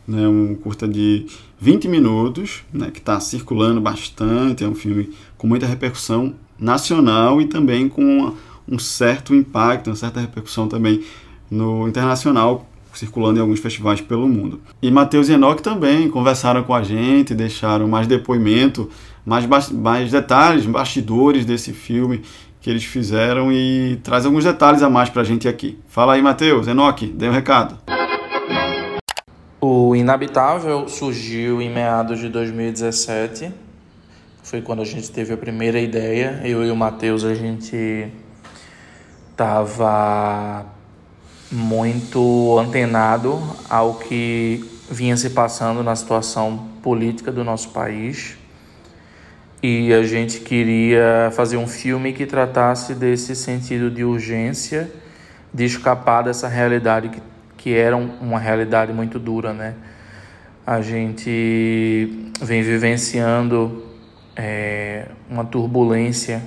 né? 0.07 0.29
Um 0.29 0.55
curta 0.55 0.87
de 0.87 1.27
20 1.59 1.89
minutos, 1.89 2.63
né? 2.73 2.93
Que 2.93 3.01
está 3.01 3.19
circulando 3.19 3.81
bastante, 3.81 4.63
é 4.63 4.69
um 4.69 4.75
filme 4.77 5.11
com 5.37 5.49
muita 5.49 5.67
repercussão 5.67 6.33
nacional 6.57 7.41
e 7.41 7.47
também 7.47 7.89
com 7.89 8.05
uma- 8.05 8.35
um 8.69 8.79
certo 8.79 9.35
impacto, 9.35 9.91
uma 9.91 9.97
certa 9.97 10.21
repercussão 10.21 10.69
também 10.69 11.03
no 11.51 11.89
internacional, 11.89 12.69
circulando 12.99 13.39
em 13.39 13.43
alguns 13.43 13.61
festivais 13.61 14.01
pelo 14.01 14.29
mundo. 14.29 14.61
E 14.81 14.91
Matheus 14.91 15.29
e 15.29 15.33
Enoch 15.33 15.63
também 15.63 16.09
conversaram 16.09 16.63
com 16.63 16.75
a 16.75 16.83
gente, 16.83 17.35
deixaram 17.35 17.87
mais 17.87 18.07
depoimento, 18.07 18.89
mais, 19.25 19.47
mais 19.71 20.11
detalhes, 20.11 20.67
bastidores 20.67 21.45
desse 21.45 21.73
filme 21.73 22.23
que 22.61 22.71
eles 22.71 22.85
fizeram 22.85 23.53
e 23.53 24.01
traz 24.03 24.27
alguns 24.27 24.45
detalhes 24.45 24.83
a 24.83 24.91
mais 24.91 25.09
pra 25.09 25.23
gente 25.23 25.47
aqui. 25.47 25.79
Fala 25.87 26.15
aí, 26.15 26.23
Matheus, 26.23 26.67
Enoch, 26.67 27.07
dê 27.07 27.29
um 27.29 27.33
recado. 27.33 27.79
O 29.61 29.95
Inabitável 29.95 30.89
surgiu 30.89 31.63
em 31.63 31.73
meados 31.73 32.19
de 32.19 32.29
2017. 32.29 33.53
Foi 34.43 34.63
quando 34.63 34.83
a 34.83 34.85
gente 34.85 35.11
teve 35.11 35.33
a 35.33 35.37
primeira 35.37 35.79
ideia. 35.81 36.41
Eu 36.45 36.65
e 36.65 36.71
o 36.71 36.77
Matheus, 36.77 37.25
a 37.25 37.35
gente 37.35 38.09
estava 39.31 40.67
muito 41.51 42.59
antenado 42.59 43.41
ao 43.69 43.95
que 43.95 44.65
vinha 44.91 45.17
se 45.17 45.31
passando 45.31 45.83
na 45.83 45.95
situação 45.95 46.69
política 46.83 47.31
do 47.33 47.45
nosso 47.45 47.71
país. 47.71 48.37
E 49.63 49.93
a 49.93 50.03
gente 50.03 50.41
queria 50.41 51.31
fazer 51.33 51.57
um 51.57 51.67
filme 51.67 52.13
que 52.13 52.27
tratasse 52.27 52.95
desse 52.95 53.35
sentido 53.35 53.91
de 53.91 54.05
urgência, 54.05 54.91
de 55.53 55.65
escapar 55.65 56.23
dessa 56.23 56.47
realidade 56.47 57.09
que, 57.09 57.23
que 57.57 57.75
era 57.75 57.97
um- 57.97 58.11
uma 58.21 58.39
realidade 58.39 58.93
muito 58.93 59.19
dura, 59.19 59.53
né? 59.53 59.75
A 60.67 60.81
gente 60.83 62.31
vem 62.41 62.63
vivenciando 62.63 63.85
é, 64.37 65.07
uma 65.31 65.45
turbulência 65.45 66.43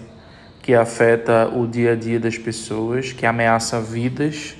que 0.61 0.75
afeta 0.75 1.47
o 1.47 1.65
dia 1.65 1.93
a 1.93 1.95
dia 1.95 2.19
das 2.19 2.37
pessoas, 2.37 3.11
que 3.11 3.25
ameaça 3.25 3.81
vidas. 3.81 4.55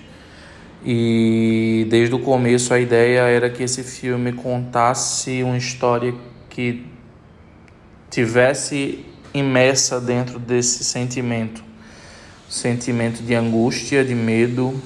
E 0.84 1.86
desde 1.89 2.15
o 2.15 2.20
começo 2.20 2.74
a 2.74 2.80
ideia 2.80 3.22
era 3.22 3.50
que 3.50 3.63
esse 3.63 3.84
filme 3.84 4.32
contasse 4.32 5.44
uma 5.44 5.58
história 5.58 6.13
que 6.50 6.86
tivesse 8.10 9.06
imersa 9.34 10.00
dentro 10.00 10.39
desse 10.39 10.84
sentimento, 10.84 11.63
sentimento 12.48 13.22
de 13.22 13.36
angústia, 13.36 14.04
de 14.04 14.15
medo 14.15 14.82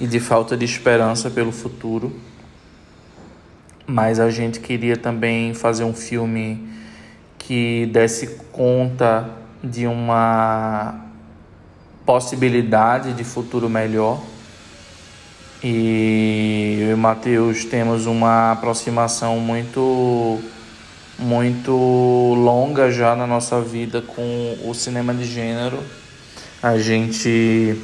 e 0.00 0.06
de 0.06 0.18
falta 0.18 0.56
de 0.56 0.64
esperança 0.64 1.30
pelo 1.30 1.52
futuro. 1.52 2.12
Mas 3.86 4.18
a 4.18 4.30
gente 4.30 4.60
queria 4.60 4.96
também 4.96 5.52
fazer 5.54 5.84
um 5.84 5.94
filme 5.94 6.68
que 7.38 7.86
desse 7.92 8.38
conta 8.50 9.28
de 9.62 9.86
uma 9.86 11.04
possibilidade 12.04 13.12
de 13.12 13.24
futuro 13.24 13.68
melhor. 13.68 14.31
E 15.64 16.78
eu 16.80 16.90
e 16.90 16.94
o 16.94 16.98
Matheus 16.98 17.64
temos 17.64 18.06
uma 18.06 18.52
aproximação 18.52 19.38
muito 19.38 20.40
muito 21.18 21.72
longa 21.72 22.90
já 22.90 23.14
na 23.14 23.28
nossa 23.28 23.60
vida 23.60 24.02
com 24.02 24.58
o 24.64 24.74
cinema 24.74 25.14
de 25.14 25.24
gênero. 25.24 25.78
A 26.60 26.78
gente 26.78 27.76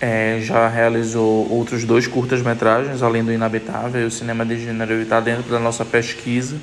é, 0.00 0.38
já 0.42 0.68
realizou 0.68 1.50
outros 1.50 1.84
dois 1.84 2.06
curtas-metragens, 2.06 3.02
além 3.02 3.24
do 3.24 3.32
Inabitável, 3.32 4.02
e 4.02 4.04
o 4.04 4.10
cinema 4.10 4.44
de 4.44 4.62
gênero 4.62 5.00
está 5.00 5.18
dentro 5.18 5.50
da 5.50 5.58
nossa 5.58 5.84
pesquisa. 5.84 6.56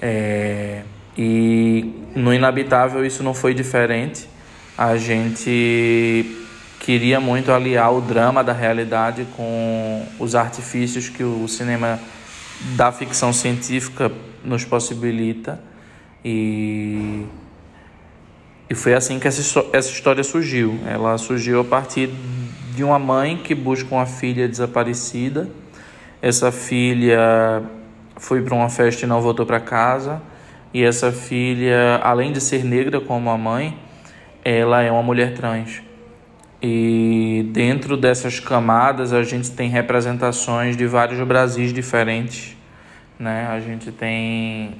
É, 0.00 0.82
e 1.16 1.92
no 2.14 2.32
Inabitável 2.32 3.04
isso 3.04 3.22
não 3.22 3.34
foi 3.34 3.52
diferente. 3.52 4.28
A 4.78 4.96
gente 4.96 6.43
queria 6.84 7.18
muito 7.18 7.50
aliar 7.50 7.90
o 7.94 8.02
drama 8.02 8.44
da 8.44 8.52
realidade 8.52 9.26
com 9.38 10.06
os 10.18 10.34
artifícios 10.34 11.08
que 11.08 11.24
o 11.24 11.48
cinema 11.48 11.98
da 12.76 12.92
ficção 12.92 13.32
científica 13.32 14.12
nos 14.44 14.66
possibilita. 14.66 15.58
E, 16.22 17.24
e 18.68 18.74
foi 18.74 18.92
assim 18.92 19.18
que 19.18 19.26
essa, 19.26 19.64
essa 19.72 19.88
história 19.88 20.22
surgiu. 20.22 20.78
Ela 20.86 21.16
surgiu 21.16 21.60
a 21.60 21.64
partir 21.64 22.10
de 22.76 22.84
uma 22.84 22.98
mãe 22.98 23.38
que 23.38 23.54
busca 23.54 23.94
uma 23.94 24.04
filha 24.04 24.46
desaparecida. 24.46 25.48
Essa 26.20 26.52
filha 26.52 27.62
foi 28.18 28.42
para 28.42 28.54
uma 28.54 28.68
festa 28.68 29.06
e 29.06 29.08
não 29.08 29.22
voltou 29.22 29.46
para 29.46 29.58
casa. 29.58 30.20
E 30.74 30.84
essa 30.84 31.10
filha, 31.10 31.98
além 32.02 32.30
de 32.30 32.42
ser 32.42 32.62
negra 32.62 33.00
como 33.00 33.30
a 33.30 33.38
mãe, 33.38 33.74
ela 34.44 34.82
é 34.82 34.92
uma 34.92 35.02
mulher 35.02 35.32
trans. 35.32 35.80
E 36.66 37.46
dentro 37.52 37.94
dessas 37.94 38.40
camadas 38.40 39.12
a 39.12 39.22
gente 39.22 39.50
tem 39.50 39.68
representações 39.68 40.78
de 40.78 40.86
vários 40.86 41.20
Brasis 41.28 41.74
diferentes, 41.74 42.56
né? 43.18 43.46
A 43.48 43.60
gente 43.60 43.92
tem 43.92 44.74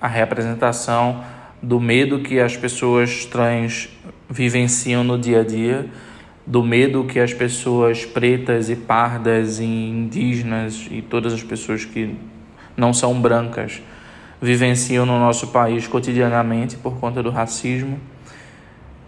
a 0.00 0.08
representação 0.08 1.22
do 1.62 1.78
medo 1.78 2.18
que 2.18 2.40
as 2.40 2.56
pessoas 2.56 3.24
trans 3.24 3.88
vivenciam 4.28 5.04
no 5.04 5.16
dia 5.16 5.42
a 5.42 5.44
dia, 5.44 5.86
do 6.44 6.60
medo 6.60 7.04
que 7.04 7.20
as 7.20 7.32
pessoas 7.32 8.04
pretas 8.04 8.68
e 8.68 8.74
pardas 8.74 9.60
e 9.60 9.64
indígenas 9.64 10.88
e 10.90 11.00
todas 11.00 11.32
as 11.32 11.44
pessoas 11.44 11.84
que 11.84 12.16
não 12.76 12.92
são 12.92 13.14
brancas 13.20 13.80
vivenciam 14.42 15.06
no 15.06 15.20
nosso 15.20 15.52
país 15.52 15.86
cotidianamente 15.86 16.76
por 16.76 16.98
conta 16.98 17.22
do 17.22 17.30
racismo. 17.30 18.00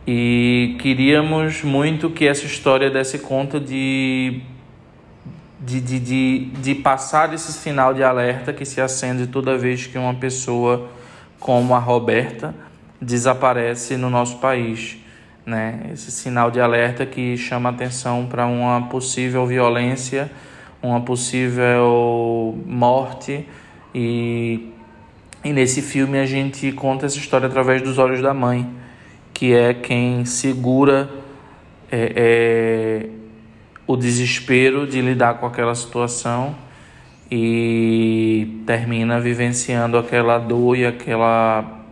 E 0.06 0.76
queríamos 0.80 1.62
muito 1.62 2.10
que 2.10 2.26
essa 2.26 2.44
história 2.44 2.90
desse 2.90 3.18
conta 3.20 3.60
de, 3.60 4.40
de, 5.60 5.80
de, 5.80 5.98
de, 6.00 6.38
de 6.60 6.74
passar 6.74 7.32
esse 7.32 7.52
sinal 7.52 7.94
de 7.94 8.02
alerta 8.02 8.52
que 8.52 8.64
se 8.64 8.80
acende 8.80 9.26
toda 9.26 9.56
vez 9.56 9.86
que 9.86 9.96
uma 9.96 10.14
pessoa 10.14 10.88
como 11.38 11.74
a 11.74 11.78
Roberta 11.78 12.54
desaparece 13.00 13.96
no 13.96 14.10
nosso 14.10 14.38
país. 14.38 14.96
Né? 15.46 15.90
Esse 15.92 16.10
sinal 16.10 16.50
de 16.50 16.60
alerta 16.60 17.06
que 17.06 17.36
chama 17.36 17.70
atenção 17.70 18.26
para 18.26 18.46
uma 18.46 18.88
possível 18.88 19.46
violência, 19.46 20.30
uma 20.82 21.00
possível 21.00 22.58
morte 22.66 23.46
e 23.94 24.72
e 25.44 25.52
nesse 25.52 25.82
filme 25.82 26.18
a 26.20 26.26
gente 26.26 26.70
conta 26.70 27.06
essa 27.06 27.18
história 27.18 27.48
através 27.48 27.82
dos 27.82 27.98
olhos 27.98 28.22
da 28.22 28.32
mãe, 28.32 28.68
que 29.42 29.52
é 29.52 29.74
quem 29.74 30.24
segura 30.24 31.10
é, 31.90 32.12
é, 32.14 33.08
o 33.88 33.96
desespero 33.96 34.86
de 34.86 35.00
lidar 35.00 35.34
com 35.34 35.46
aquela 35.46 35.74
situação 35.74 36.54
e 37.28 38.62
termina 38.64 39.18
vivenciando 39.18 39.98
aquela 39.98 40.38
dor 40.38 40.76
e 40.76 40.86
aquela, 40.86 41.82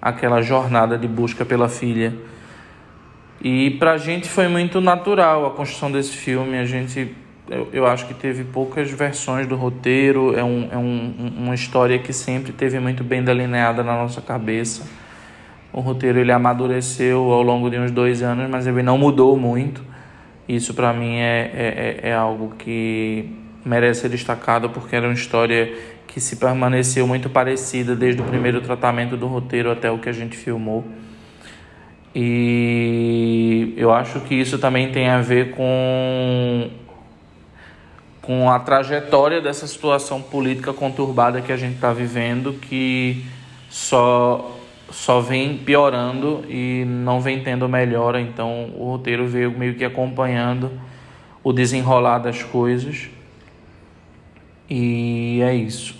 aquela 0.00 0.40
jornada 0.40 0.96
de 0.96 1.06
busca 1.06 1.44
pela 1.44 1.68
filha. 1.68 2.14
E 3.42 3.72
para 3.72 3.92
a 3.92 3.98
gente 3.98 4.26
foi 4.26 4.48
muito 4.48 4.80
natural 4.80 5.44
a 5.44 5.50
construção 5.50 5.92
desse 5.92 6.16
filme. 6.16 6.56
A 6.56 6.64
gente 6.64 7.14
eu, 7.50 7.68
eu 7.70 7.86
acho 7.86 8.06
que 8.06 8.14
teve 8.14 8.44
poucas 8.44 8.90
versões 8.90 9.46
do 9.46 9.56
roteiro, 9.56 10.34
é, 10.34 10.42
um, 10.42 10.68
é 10.72 10.78
um, 10.78 11.34
uma 11.36 11.54
história 11.54 11.98
que 11.98 12.14
sempre 12.14 12.50
teve 12.50 12.80
muito 12.80 13.04
bem 13.04 13.22
delineada 13.22 13.84
na 13.84 13.92
nossa 13.92 14.22
cabeça. 14.22 14.88
O 15.72 15.80
roteiro 15.80 16.18
ele 16.18 16.32
amadureceu 16.32 17.30
ao 17.30 17.42
longo 17.42 17.70
de 17.70 17.78
uns 17.78 17.90
dois 17.90 18.22
anos, 18.22 18.48
mas 18.48 18.66
ele 18.66 18.82
não 18.82 18.96
mudou 18.96 19.36
muito. 19.36 19.82
Isso 20.48 20.72
para 20.72 20.92
mim 20.92 21.16
é, 21.16 21.50
é, 21.54 22.00
é, 22.04 22.08
é 22.10 22.14
algo 22.14 22.54
que 22.58 23.30
merece 23.64 24.02
ser 24.02 24.08
destacado 24.08 24.70
porque 24.70 24.96
era 24.96 25.06
uma 25.06 25.14
história 25.14 25.72
que 26.06 26.20
se 26.20 26.36
permaneceu 26.36 27.06
muito 27.06 27.28
parecida 27.28 27.94
desde 27.94 28.22
o 28.22 28.24
primeiro 28.24 28.60
tratamento 28.62 29.16
do 29.16 29.26
roteiro 29.26 29.70
até 29.70 29.90
o 29.90 29.98
que 29.98 30.08
a 30.08 30.12
gente 30.12 30.36
filmou. 30.36 30.84
E 32.14 33.74
eu 33.76 33.92
acho 33.92 34.20
que 34.20 34.34
isso 34.34 34.58
também 34.58 34.90
tem 34.90 35.08
a 35.08 35.20
ver 35.20 35.50
com 35.50 36.70
com 38.28 38.50
a 38.50 38.58
trajetória 38.58 39.40
dessa 39.40 39.66
situação 39.66 40.20
política 40.20 40.70
conturbada 40.70 41.40
que 41.40 41.50
a 41.50 41.56
gente 41.56 41.76
está 41.76 41.94
vivendo, 41.94 42.52
que 42.52 43.24
só, 43.70 44.57
só 44.90 45.20
vem 45.20 45.58
piorando 45.58 46.44
e 46.48 46.84
não 46.86 47.20
vem 47.20 47.42
tendo 47.42 47.68
melhora. 47.68 48.20
Então, 48.20 48.70
o 48.76 48.90
roteiro 48.90 49.26
veio 49.26 49.50
meio 49.50 49.74
que 49.74 49.84
acompanhando 49.84 50.70
o 51.42 51.52
desenrolar 51.52 52.18
das 52.18 52.42
coisas. 52.42 53.08
E 54.68 55.40
é 55.42 55.54
isso. 55.54 55.94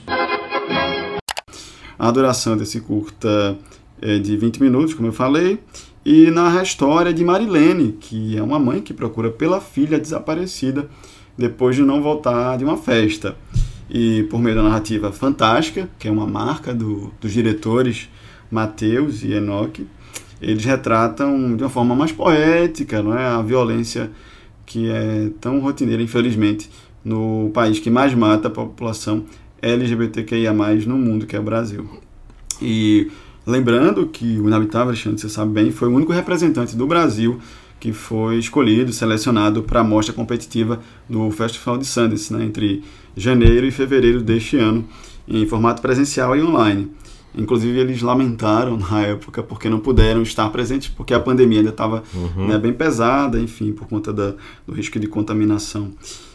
A 1.98 2.11
duração 2.11 2.57
desse 2.57 2.81
curta 2.81 3.59
é 4.01 4.18
de 4.18 4.37
20 4.37 4.62
minutos, 4.62 4.94
como 4.94 5.09
eu 5.09 5.12
falei, 5.12 5.59
e 6.05 6.31
narra 6.31 6.61
a 6.61 6.62
história 6.62 7.12
de 7.12 7.24
Marilene, 7.24 7.92
que 7.92 8.37
é 8.37 8.42
uma 8.42 8.59
mãe 8.59 8.81
que 8.81 8.94
procura 8.94 9.31
pela 9.31 9.61
filha 9.61 9.98
desaparecida 9.98 10.88
depois 11.37 11.77
de 11.77 11.83
não 11.83 12.03
voltar 12.03 12.57
de 12.57 12.64
uma 12.64 12.77
festa. 12.77 13.37
E 13.90 14.24
por 14.24 14.38
meio 14.38 14.57
da 14.57 14.62
narrativa 14.62 15.11
fantástica, 15.11 15.88
que 15.98 16.07
é 16.07 16.11
uma 16.11 16.27
marca 16.27 16.74
do, 16.74 17.12
dos 17.20 17.33
diretores 17.33 18.09
Mateus 18.51 19.23
e 19.23 19.33
Enoch, 19.33 19.87
eles 20.41 20.65
retratam 20.65 21.57
de 21.57 21.63
uma 21.63 21.71
forma 21.71 21.95
mais 21.95 22.13
poética 22.13 23.03
não 23.03 23.17
é? 23.17 23.27
a 23.27 23.43
violência 23.43 24.11
que 24.65 24.91
é 24.91 25.31
tão 25.41 25.61
rotineira, 25.61 26.03
infelizmente, 26.03 26.71
no 27.03 27.51
país 27.55 27.79
que 27.79 27.89
mais 27.89 28.13
mata 28.15 28.49
a 28.49 28.51
população 28.51 29.25
LGBTQIA+, 29.63 30.53
no 30.87 30.99
mundo, 30.99 31.27
que 31.27 31.35
é 31.35 31.41
o 31.41 31.43
Brasil. 31.43 31.89
E 32.61 33.11
lembrando 33.47 34.07
que 34.07 34.39
o 34.39 34.47
Inabitável, 34.47 34.89
Alexandre, 34.89 35.19
você 35.19 35.29
sabe 35.29 35.53
bem, 35.53 35.71
foi 35.71 35.89
o 35.89 35.93
único 35.93 36.13
representante 36.13 36.77
do 36.77 36.87
Brasil 36.87 37.41
que 37.81 37.93
foi 37.93 38.39
escolhido, 38.39 38.93
selecionado 38.93 39.63
para 39.63 39.81
a 39.81 39.85
mostra 39.85 40.13
competitiva 40.13 40.81
do 41.09 41.31
Festival 41.31 41.79
de 41.79 41.87
Sundance, 41.87 42.33
né, 42.33 42.45
entre 42.45 42.83
janeiro 43.17 43.67
e 43.67 43.71
fevereiro 43.71 44.21
deste 44.21 44.57
ano, 44.57 44.85
em 45.27 45.47
formato 45.47 45.81
presencial 45.81 46.37
e 46.37 46.43
online. 46.43 46.91
Inclusive, 47.35 47.79
eles 47.79 48.03
lamentaram 48.03 48.77
na 48.77 49.03
época 49.03 49.43
porque 49.43 49.69
não 49.69 49.79
puderam 49.79 50.23
estar 50.23 50.49
presentes, 50.51 50.88
porque 50.88 51.14
a 51.14 51.21
pandemia 51.21 51.59
ainda 51.59 51.71
estava 51.71 52.03
uhum. 52.14 52.49
né, 52.49 52.59
bem 52.59 52.73
pesada, 52.73 53.38
enfim, 53.38 53.73
por 53.73 53.87
conta 53.87 54.12
da, 54.12 54.35
do 54.67 54.73
risco 54.73 54.99
de 54.99 55.07
contaminação. 55.07 55.93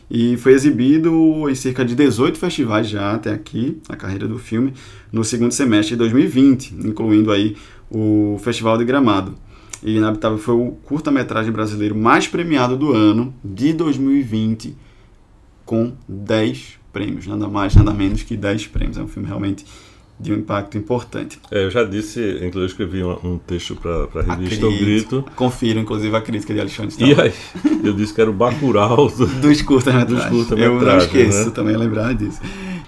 E 0.09 0.37
foi 0.37 0.53
exibido 0.53 1.49
em 1.49 1.55
cerca 1.55 1.83
de 1.83 1.95
18 1.95 2.37
festivais 2.37 2.87
já 2.87 3.13
até 3.13 3.31
aqui, 3.31 3.81
a 3.89 3.95
carreira 3.95 4.27
do 4.27 4.37
filme, 4.37 4.73
no 5.11 5.23
segundo 5.23 5.51
semestre 5.51 5.95
de 5.95 5.99
2020, 5.99 6.75
incluindo 6.85 7.31
aí 7.31 7.55
o 7.89 8.37
Festival 8.43 8.77
de 8.77 8.85
Gramado. 8.85 9.33
E 9.81 9.97
Inabitável 9.97 10.37
foi 10.37 10.55
o 10.55 10.71
curta-metragem 10.83 11.51
brasileiro 11.51 11.95
mais 11.95 12.27
premiado 12.27 12.77
do 12.77 12.93
ano 12.93 13.33
de 13.43 13.73
2020, 13.73 14.75
com 15.65 15.93
10 16.07 16.79
prêmios, 16.93 17.27
nada 17.27 17.47
mais, 17.47 17.75
nada 17.75 17.91
menos 17.93 18.23
que 18.23 18.37
10 18.37 18.67
prêmios. 18.67 18.97
É 18.97 19.01
um 19.01 19.07
filme 19.07 19.27
realmente 19.27 19.65
de 20.23 20.31
um 20.31 20.37
impacto 20.37 20.77
importante. 20.77 21.39
É, 21.51 21.65
eu 21.65 21.69
já 21.69 21.83
disse, 21.83 22.19
inclusive 22.21 22.59
eu 22.59 22.65
escrevi 22.65 23.03
um, 23.03 23.33
um 23.33 23.37
texto 23.37 23.75
para 23.75 24.21
a 24.21 24.35
revista 24.35 24.65
O 24.65 24.71
Grito. 24.71 25.25
Confiro, 25.35 25.79
inclusive, 25.79 26.15
a 26.15 26.21
crítica 26.21 26.53
de 26.53 26.61
Alexandre 26.61 26.95
E 26.99 27.19
aí, 27.19 27.33
eu 27.83 27.93
disse 27.93 28.13
que 28.13 28.21
era 28.21 28.29
o 28.29 28.33
Bacurau 28.33 29.09
do, 29.09 29.27
dos 29.41 29.61
curta-metragens. 29.61 30.29
Curta 30.29 30.55
eu 30.55 30.81
não 30.81 30.97
esqueço 30.97 31.45
né? 31.45 31.51
também 31.51 31.75
lembrar 31.75 32.13
disso. 32.13 32.39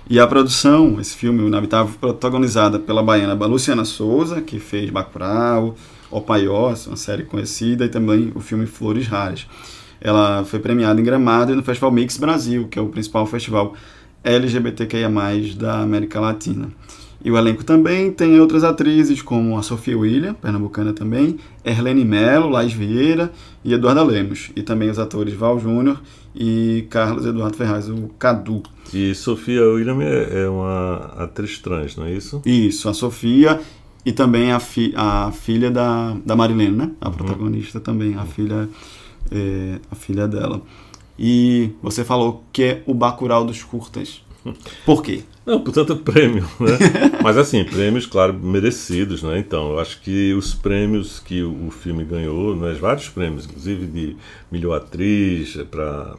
E 0.10 0.19
a 0.19 0.26
produção, 0.26 1.00
esse 1.00 1.15
filme, 1.15 1.41
o 1.41 1.48
Inabitável, 1.48 1.93
protagonizada 2.00 2.80
pela 2.80 3.04
baiana 3.04 3.34
Luciana 3.45 3.84
Souza, 3.84 4.39
que 4.41 4.60
fez 4.60 4.89
Bacurau, 4.89 5.76
Opaiós, 6.12 6.88
uma 6.88 6.95
série 6.95 7.24
conhecida, 7.24 7.86
e 7.86 7.89
também 7.89 8.32
o 8.36 8.39
filme 8.39 8.65
Flores 8.65 9.08
Raras. 9.08 9.48
Ela 10.00 10.45
foi 10.45 10.60
premiada 10.60 11.02
em 11.02 11.04
Gramado 11.04 11.52
e 11.52 11.56
no 11.56 11.63
Festival 11.63 11.91
Mix 11.91 12.17
Brasil, 12.17 12.67
que 12.67 12.78
é 12.78 12.82
o 12.82 12.88
principal 12.88 13.26
festival 13.26 13.74
LGBTQIA+, 14.24 15.10
da 15.58 15.82
América 15.82 16.19
Latina. 16.19 16.69
E 17.26 17.32
o 17.32 17.38
elenco 17.40 17.64
também 17.64 18.12
tem 18.12 18.40
outras 18.40 18.64
atrizes, 18.64 19.20
como 19.20 19.58
a 19.58 19.64
Sofia 19.64 19.98
William, 19.98 20.36
pernambucana 20.36 20.94
também, 20.94 21.40
Erlene 21.64 22.06
Mello, 22.06 22.48
Laís 22.48 22.72
Vieira 22.72 23.34
e 23.64 23.74
Eduarda 23.74 24.04
Lemos. 24.04 24.52
E 24.56 24.62
também 24.62 24.92
os 24.92 25.00
atores 25.00 25.34
Val 25.34 25.60
Júnior 25.60 26.00
e 26.36 26.86
Carlos 26.88 27.26
Eduardo 27.26 27.58
Ferraz, 27.58 27.90
o 27.90 28.10
Cadu. 28.20 28.62
E 28.94 29.16
Sofia 29.16 29.68
William 29.68 30.04
é, 30.04 30.44
é 30.44 30.48
uma 30.48 31.16
atriz 31.18 31.58
trans, 31.58 31.96
não 31.96 32.06
é 32.06 32.14
isso? 32.14 32.44
Isso, 32.46 32.88
a 32.88 32.94
Sofia 32.94 33.60
e 34.06 34.12
também 34.12 34.52
a, 34.52 34.60
fi, 34.60 34.94
a 34.96 35.32
filha 35.32 35.72
da, 35.72 36.16
da 36.24 36.36
Marilene, 36.36 36.78
né? 36.78 36.92
A 37.02 37.10
uhum. 37.10 37.16
protagonista 37.16 37.80
também, 37.80 38.14
a 38.14 38.26
filha, 38.26 38.70
é, 39.32 39.80
a 39.90 39.96
filha 39.96 40.28
dela. 40.28 40.62
E 41.18 41.72
você 41.82 42.04
falou 42.04 42.44
que 42.54 42.64
é 42.64 42.84
o 42.86 42.94
Bacurau 42.94 43.44
dos 43.44 43.64
curtas. 43.64 44.22
Por 44.86 45.02
quê? 45.02 45.24
Não, 45.46 45.62
por 45.62 45.72
tanto 45.72 45.96
prêmio, 45.98 46.44
né? 46.60 46.78
Mas 47.22 47.38
assim, 47.38 47.64
prêmios, 47.64 48.06
claro, 48.06 48.34
merecidos, 48.34 49.22
né? 49.22 49.38
Então, 49.38 49.74
eu 49.74 49.80
acho 49.80 50.02
que 50.02 50.34
os 50.34 50.56
prêmios 50.56 51.20
que 51.20 51.44
o, 51.44 51.70
filme 51.70 52.04
ganhou, 52.04 52.56
né? 52.56 52.74
vários 52.74 53.10
prêmios, 53.10 53.46
inclusive 53.46 53.86
de 53.86 54.18
melhor 54.52 54.78
atriz, 54.78 55.56
para 55.70 56.16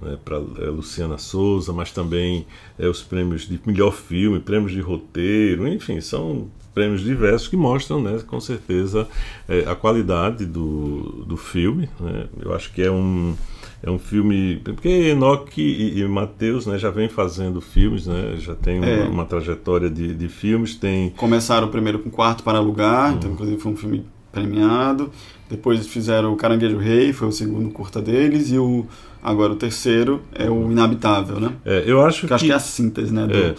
né, 0.00 0.18
para 0.24 0.36
é, 0.36 0.66
Luciana 0.66 1.18
Souza, 1.18 1.72
mas 1.72 1.92
também 1.92 2.46
é, 2.78 2.86
os 2.86 3.02
prêmios 3.02 3.46
de 3.46 3.60
melhor 3.66 3.92
filme, 3.92 4.40
prêmios 4.40 4.72
de 4.72 4.80
roteiro, 4.80 5.68
enfim, 5.68 6.00
são 6.00 6.48
prêmios 6.72 7.02
diversos 7.02 7.48
que 7.48 7.56
mostram, 7.56 8.02
né, 8.02 8.22
com 8.26 8.40
certeza, 8.40 9.06
é, 9.48 9.60
a 9.60 9.74
qualidade 9.74 10.46
do, 10.46 11.24
do 11.26 11.36
filme. 11.36 11.88
Né? 11.98 12.26
Eu 12.40 12.54
acho 12.54 12.72
que 12.72 12.82
é 12.82 12.90
um, 12.90 13.34
é 13.82 13.90
um 13.90 13.98
filme. 13.98 14.56
Porque 14.56 14.88
Enoch 14.88 15.60
e, 15.60 16.00
e 16.00 16.08
Matheus 16.08 16.66
né, 16.66 16.78
já 16.78 16.90
vem 16.90 17.08
fazendo 17.08 17.60
filmes, 17.60 18.06
né, 18.06 18.34
já 18.38 18.54
tem 18.54 18.78
uma, 18.78 18.86
é. 18.86 19.04
uma 19.04 19.24
trajetória 19.24 19.88
de, 19.88 20.14
de 20.14 20.28
filmes. 20.28 20.74
Tem... 20.74 21.10
Começaram 21.10 21.68
primeiro 21.68 21.98
com 21.98 22.10
Quarto 22.10 22.42
para 22.42 22.58
Alugar, 22.58 23.14
então, 23.14 23.32
inclusive 23.32 23.58
foi 23.58 23.72
um 23.72 23.76
filme 23.76 24.06
premiado. 24.30 25.10
Depois 25.48 25.86
fizeram 25.86 26.32
o 26.32 26.36
Caranguejo 26.36 26.78
Rei, 26.78 27.12
foi 27.12 27.28
o 27.28 27.32
segundo 27.32 27.70
curta 27.70 28.00
deles, 28.00 28.52
e 28.52 28.58
o 28.58 28.86
agora 29.22 29.52
o 29.52 29.56
terceiro 29.56 30.22
é 30.32 30.48
o 30.48 30.70
Inabitável, 30.70 31.38
né? 31.38 31.52
É, 31.64 31.84
eu 31.86 32.00
acho 32.00 32.22
que, 32.22 32.26
que 32.28 32.34
acho 32.34 32.44
que 32.44 32.52
é 32.52 32.54
a 32.54 32.60
síntese, 32.60 33.12
né? 33.12 33.26
Do... 33.26 33.36
É. 33.36 33.54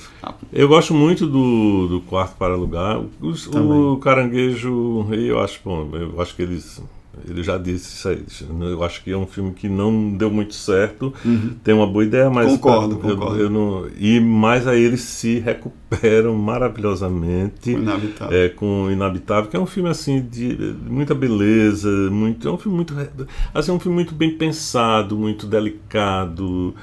Eu 0.51 0.67
gosto 0.67 0.93
muito 0.93 1.27
do, 1.27 1.87
do 1.87 2.01
Quarto 2.01 2.35
para 2.37 2.53
Alugar. 2.53 2.99
O, 3.21 3.93
o 3.93 3.97
Caranguejo 3.97 5.01
Rei, 5.03 5.29
eu 5.29 5.39
acho 5.39 5.59
bom. 5.63 5.89
Eu 5.93 6.19
acho 6.21 6.35
que 6.35 6.41
eles 6.41 6.81
Ele 7.27 7.43
já 7.43 7.57
disse 7.57 7.95
isso 7.95 8.07
aí. 8.07 8.23
Eu 8.61 8.83
acho 8.83 9.03
que 9.03 9.11
é 9.11 9.17
um 9.17 9.27
filme 9.27 9.51
que 9.51 9.67
não 9.67 10.13
deu 10.13 10.31
muito 10.31 10.53
certo. 10.53 11.13
Uhum. 11.25 11.55
Tem 11.63 11.73
uma 11.73 11.85
boa 11.85 12.05
ideia, 12.05 12.29
mas. 12.29 12.49
Concordo, 12.51 12.95
eu, 12.95 12.99
concordo. 12.99 13.39
Eu 13.39 13.49
não, 13.49 13.87
e 13.99 14.19
mais 14.19 14.65
aí 14.65 14.81
eles 14.81 15.01
se 15.01 15.39
recuperam 15.39 16.33
maravilhosamente. 16.35 17.71
Inabitável. 17.71 18.37
É, 18.37 18.49
com 18.49 18.89
Inabitável, 18.89 19.49
que 19.49 19.57
é 19.57 19.59
um 19.59 19.65
filme 19.65 19.89
assim 19.89 20.21
de, 20.21 20.55
de 20.55 20.89
muita 20.89 21.13
beleza, 21.13 21.89
muito, 22.09 22.47
é 22.47 22.51
um 22.51 22.57
filme 22.57 22.77
muito. 22.77 22.95
Assim, 23.53 23.71
é 23.71 23.73
um 23.73 23.79
filme 23.79 23.95
muito 23.95 24.15
bem 24.15 24.31
pensado, 24.31 25.17
muito 25.17 25.45
delicado, 25.45 26.73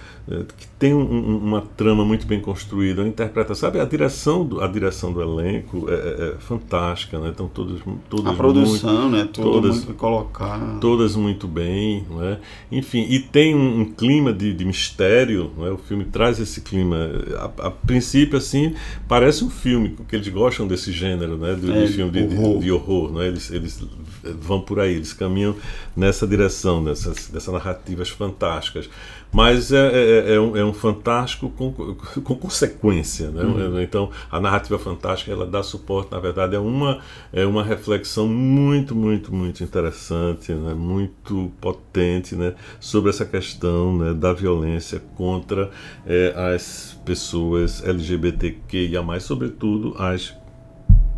que 0.59 0.67
tem 0.79 0.93
um, 0.93 1.39
uma 1.39 1.63
trama 1.63 2.05
muito 2.05 2.27
bem 2.27 2.39
construída, 2.41 3.01
uma 3.01 3.09
interpretação. 3.09 3.69
Sabe, 3.69 3.81
a 3.81 3.85
direção 3.85 4.45
do, 4.45 4.61
a 4.61 4.67
direção 4.67 5.13
do 5.13 5.23
elenco 5.23 5.87
é, 5.89 5.95
é, 5.95 6.29
é 6.29 6.35
fantástica, 6.39 7.19
né? 7.19 7.31
Então 7.31 7.49
todas, 7.49 7.81
todas 8.11 8.27
a 8.27 8.35
produção, 8.35 9.09
muito, 9.09 9.17
né? 9.17 9.29
Tudo 9.33 9.53
todas, 9.53 9.77
muito 9.77 9.95
colocar. 9.95 10.79
Todas 10.81 11.17
muito 11.17 11.49
bem, 11.49 12.05
não 12.11 12.23
é? 12.23 12.39
Enfim, 12.71 13.07
e 13.09 13.19
tem 13.19 13.55
um, 13.55 13.81
um 13.81 13.85
clima 13.87 14.33
de, 14.33 14.53
de, 14.53 14.65
mistério, 14.65 15.51
é? 15.61 15.71
O 15.71 15.79
filme 15.79 16.05
traz 16.05 16.39
esse 16.39 16.61
clima. 16.61 17.11
A, 17.39 17.69
a, 17.69 17.71
princípio, 17.71 18.37
assim, 18.37 18.75
parece 19.09 19.43
um 19.45 19.51
filme, 19.51 19.89
porque 19.91 20.15
eles 20.15 20.29
gostam 20.29 20.67
desse 20.67 20.93
gênero, 20.93 21.39
né? 21.39 21.55
Do, 21.55 21.73
É, 21.73 21.87
de 21.87 21.93
filme 21.93 22.11
de 22.11 22.37
horror. 22.37 22.59
de, 22.59 22.65
de 22.65 22.73
horror, 22.73 23.13
não 23.13 23.23
é? 23.23 23.29
Eles, 23.29 23.51
eles 23.51 23.83
vão 24.23 24.61
por 24.61 24.79
aí, 24.79 24.95
eles 24.95 25.13
caminham 25.13 25.57
nessa 25.97 26.27
direção, 26.27 26.83
nessas, 26.83 27.29
dessas 27.29 27.53
narrativas 27.53 28.11
fantásticas. 28.11 28.89
Mas 29.31 29.73
é, 29.73 29.77
é, 29.77 30.35
é, 30.35 30.41
um, 30.41 30.57
é 30.57 30.65
um 30.65 30.73
fantástico 30.73 31.51
com, 31.51 31.73
com 31.73 32.35
consequência. 32.35 33.31
Né? 33.31 33.43
Uhum. 33.43 33.81
Então, 33.81 34.11
a 34.31 34.41
narrativa 34.41 34.79
fantástica 34.79 35.31
ela 35.31 35.47
dá 35.47 35.63
suporte, 35.63 36.11
na 36.11 36.19
verdade, 36.19 36.57
é 36.57 36.59
uma, 36.59 37.01
é 37.33 37.45
uma 37.45 37.63
reflexão 37.63 38.27
muito, 38.27 38.95
muito, 38.95 39.35
muito 39.35 39.63
interessante, 39.63 40.53
né? 40.53 40.73
muito 40.73 41.53
potente 41.61 42.35
né? 42.35 42.55
sobre 42.81 43.11
essa 43.11 43.25
questão 43.25 43.99
né? 43.99 44.15
da 44.15 44.33
violência 44.33 45.03
contra 45.15 45.71
é, 46.07 46.33
as 46.55 46.99
pessoas 47.05 47.85
LGBTQIA, 47.85 49.03
sobretudo 49.21 49.95
as 49.99 50.35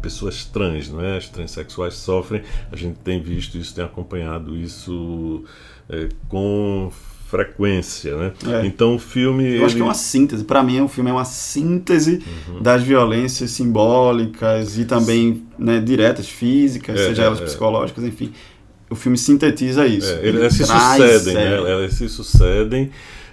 pessoas 0.01 0.45
trans, 0.45 0.89
não 0.89 1.01
é? 1.01 1.17
As 1.17 1.29
transexuais 1.29 1.95
sofrem. 1.95 2.43
A 2.73 2.77
gente 2.77 2.99
tem 3.01 3.21
visto 3.21 3.57
isso, 3.59 3.75
tem 3.75 3.85
acompanhado 3.85 4.57
isso 4.57 5.45
é, 5.89 6.09
com 6.29 6.91
frequência, 7.31 8.17
né? 8.17 8.33
É. 8.47 8.67
Então 8.67 8.97
o 8.97 8.99
filme 8.99 9.57
Eu 9.57 9.65
acho 9.65 9.77
que 9.77 9.81
é 9.81 9.85
uma 9.85 9.95
síntese. 9.95 10.45
Para 10.45 10.63
mim, 10.63 10.81
o 10.81 10.89
filme 10.89 11.11
é 11.11 11.13
uma 11.13 11.25
síntese 11.25 12.23
Uhum. 12.49 12.61
das 12.61 12.83
violências 12.83 13.51
simbólicas 13.53 14.77
e 14.77 14.85
também 14.85 15.45
né, 15.59 15.79
diretas, 15.81 16.29
físicas, 16.29 16.99
É, 16.99 17.07
seja 17.09 17.23
é, 17.23 17.27
elas 17.27 17.41
é. 17.41 17.45
psicológicas, 17.45 18.05
enfim. 18.05 18.33
O 18.91 18.97
filme 18.97 19.17
sintetiza 19.17 19.87
isso. 19.87 20.13
É, 20.13 20.29
elas 20.29 20.53
se 20.55 20.67
traz, 20.67 21.03
sucedem, 21.23 21.37
é, 21.41 21.51
né? 21.63 21.71
Elas 21.73 21.95
se 21.95 22.09
sucedem 22.09 22.91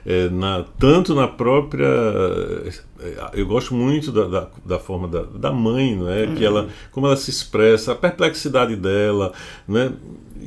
é, 0.07 0.29
na, 0.29 0.63
tanto 0.79 1.13
na 1.13 1.27
própria. 1.27 1.85
é, 3.01 3.31
Eu 3.33 3.45
gosto 3.45 3.75
muito 3.75 4.09
da, 4.09 4.25
da, 4.25 4.47
da 4.65 4.79
forma 4.79 5.05
da, 5.05 5.23
da 5.23 5.51
mãe, 5.51 5.97
não 5.97 6.09
é? 6.09 6.27
Que 6.27 6.45
ela, 6.45 6.69
como 6.93 7.07
ela 7.07 7.17
se 7.17 7.29
expressa, 7.29 7.91
a 7.91 7.95
perplexidade 7.95 8.77
dela, 8.77 9.33
né? 9.67 9.91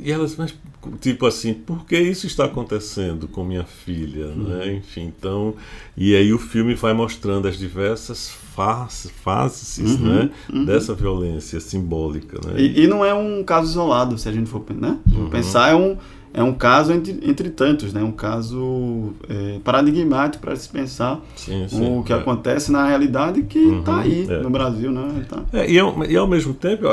E 0.03 0.11
elas, 0.11 0.35
mas, 0.35 0.55
tipo 0.99 1.27
assim, 1.27 1.53
por 1.53 1.85
que 1.85 1.95
isso 1.99 2.25
está 2.25 2.45
acontecendo 2.45 3.27
com 3.27 3.43
minha 3.43 3.63
filha, 3.63 4.29
né? 4.29 4.73
Enfim, 4.73 5.13
então, 5.15 5.53
e 5.95 6.15
aí 6.15 6.33
o 6.33 6.39
filme 6.39 6.73
vai 6.73 6.93
mostrando 6.93 7.47
as 7.47 7.55
diversas 7.55 8.31
faces, 8.55 9.11
faces 9.23 9.99
né? 9.99 10.31
Dessa 10.65 10.95
violência 10.95 11.59
simbólica, 11.59 12.39
né? 12.47 12.59
E, 12.59 12.81
e 12.83 12.87
não 12.87 13.05
é 13.05 13.13
um 13.13 13.43
caso 13.43 13.69
isolado, 13.69 14.17
se 14.17 14.27
a 14.27 14.31
gente 14.31 14.49
for 14.49 14.63
né? 14.73 14.97
Uhum. 15.13 15.29
pensar, 15.29 15.71
é 15.71 15.75
um, 15.75 15.97
é 16.33 16.41
um 16.41 16.53
caso 16.53 16.93
entre, 16.93 17.19
entre 17.23 17.49
tantos, 17.49 17.91
né? 17.93 18.01
um 18.01 18.11
caso 18.11 19.13
é, 19.29 19.59
paradigmático 19.63 20.41
para 20.41 20.55
se 20.55 20.69
pensar 20.69 21.19
Sim, 21.35 21.67
sim, 21.67 21.97
o 21.99 22.03
que 22.03 22.13
é. 22.13 22.15
acontece 22.15 22.71
na 22.71 22.87
realidade 22.87 23.43
que 23.43 23.59
está 23.59 23.91
Uhum, 23.93 23.99
aí 23.99 24.27
é. 24.29 24.41
no 24.41 24.49
Brasil. 24.49 24.91
Né? 24.91 25.25
Tá. 25.27 25.43
É, 25.51 25.69
e, 25.69 25.77
ao, 25.77 26.03
e 26.05 26.15
ao 26.15 26.27
mesmo 26.27 26.53
tempo, 26.53 26.85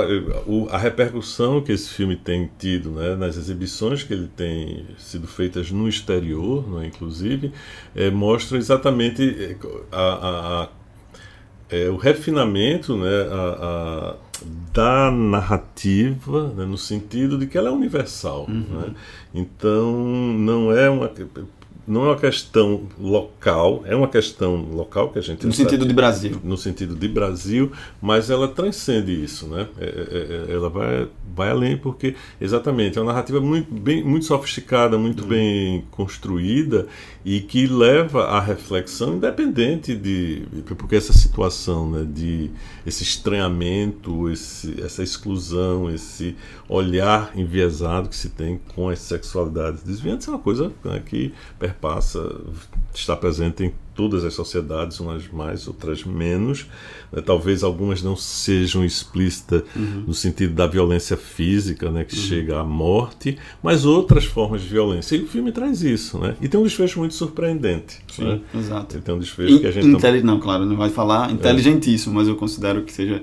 o- 0.46 0.66
a 0.70 0.76
repercussão 0.78 1.60
que 1.60 1.70
esse 1.72 1.88
filme 1.90 2.16
tem 2.16 2.50
tido 2.58 2.90
né, 2.90 3.14
nas 3.14 3.36
exibições 3.36 4.02
que 4.02 4.12
ele 4.12 4.28
tem 4.36 4.84
sido 4.98 5.26
feitas 5.26 5.70
no 5.70 5.88
exterior, 5.88 6.68
não 6.68 6.80
é, 6.82 6.86
inclusive, 6.86 7.52
é, 7.94 8.10
mostra 8.10 8.58
exatamente 8.58 9.22
é, 9.22 9.56
a, 9.92 10.00
a- 10.00 10.62
a- 10.64 10.68
é, 11.70 11.88
o 11.90 11.96
refinamento 11.96 12.96
né, 12.96 13.08
a- 13.30 14.14
a- 14.14 14.27
da 14.72 15.10
narrativa, 15.10 16.52
né, 16.56 16.64
no 16.64 16.78
sentido 16.78 17.36
de 17.38 17.46
que 17.46 17.56
ela 17.58 17.68
é 17.68 17.72
universal. 17.72 18.46
né? 18.48 18.94
Então, 19.34 19.92
não 20.38 20.72
é 20.72 20.88
uma. 20.88 21.10
Não 21.86 22.04
é 22.04 22.08
uma 22.08 22.16
questão 22.18 22.82
local, 23.00 23.82
é 23.86 23.96
uma 23.96 24.08
questão 24.08 24.56
local 24.74 25.08
que 25.10 25.18
a 25.18 25.22
gente 25.22 25.46
No 25.46 25.54
sentido 25.54 25.86
de 25.86 25.94
Brasil. 25.94 26.38
no 26.44 26.54
sentido 26.54 26.94
de 26.94 27.08
Brasil, 27.08 27.72
mas 27.98 28.28
ela 28.28 28.46
transcende 28.46 29.24
isso, 29.24 29.46
né? 29.46 29.66
É, 29.80 29.86
é, 29.86 30.50
é, 30.50 30.54
ela 30.54 30.68
vai, 30.68 31.08
vai 31.34 31.48
além 31.48 31.78
porque 31.78 32.14
exatamente 32.38 32.98
é 32.98 33.00
uma 33.00 33.10
narrativa 33.10 33.40
muito 33.40 33.72
bem, 33.72 34.04
muito 34.04 34.26
sofisticada, 34.26 34.98
muito 34.98 35.24
bem 35.24 35.82
construída 35.90 36.86
e 37.24 37.40
que 37.40 37.66
leva 37.66 38.24
à 38.24 38.38
reflexão 38.38 39.14
independente 39.16 39.96
de 39.96 40.42
porque 40.76 40.94
essa 40.96 41.14
situação, 41.14 41.90
né? 41.90 42.06
De 42.06 42.50
esse 42.88 43.02
estranhamento, 43.02 44.30
esse, 44.30 44.80
essa 44.82 45.02
exclusão, 45.02 45.90
esse 45.90 46.34
olhar 46.68 47.32
enviesado 47.38 48.08
que 48.08 48.16
se 48.16 48.30
tem 48.30 48.58
com 48.74 48.88
as 48.88 48.98
sexualidades 48.98 49.82
desviantes 49.82 50.26
é 50.26 50.30
uma 50.30 50.38
coisa 50.38 50.72
né, 50.82 51.02
que 51.04 51.32
perpassa, 51.58 52.20
está 52.94 53.14
presente 53.16 53.64
em 53.64 53.74
todas 53.98 54.24
as 54.24 54.32
sociedades, 54.32 55.00
umas 55.00 55.26
mais, 55.26 55.66
outras 55.66 56.04
menos. 56.04 56.66
né? 57.12 57.20
Talvez 57.20 57.64
algumas 57.64 58.00
não 58.00 58.14
sejam 58.14 58.84
explícitas 58.84 59.64
no 60.06 60.14
sentido 60.14 60.54
da 60.54 60.68
violência 60.68 61.16
física, 61.16 61.90
né, 61.90 62.04
que 62.04 62.14
chega 62.14 62.60
à 62.60 62.64
morte, 62.64 63.36
mas 63.60 63.84
outras 63.84 64.24
formas 64.24 64.62
de 64.62 64.68
violência. 64.68 65.16
E 65.16 65.22
o 65.22 65.26
filme 65.26 65.50
traz 65.50 65.82
isso, 65.82 66.16
né? 66.16 66.36
E 66.40 66.46
tem 66.48 66.60
um 66.60 66.62
desfecho 66.62 67.00
muito 67.00 67.14
surpreendente. 67.14 67.98
né? 68.20 68.40
Exato. 68.54 68.94
Ele 68.94 69.02
tem 69.02 69.12
um 69.16 69.18
desfecho 69.18 69.58
que 69.58 69.66
a 69.66 69.70
gente 69.72 69.88
Inteli- 69.88 70.22
Não, 70.22 70.38
claro, 70.38 70.64
não 70.64 70.76
vai 70.76 70.90
falar 70.90 71.32
inteligentíssimo, 71.32 72.14
mas 72.14 72.28
eu 72.28 72.36
considero 72.36 72.84
que 72.84 72.92
seja 72.92 73.20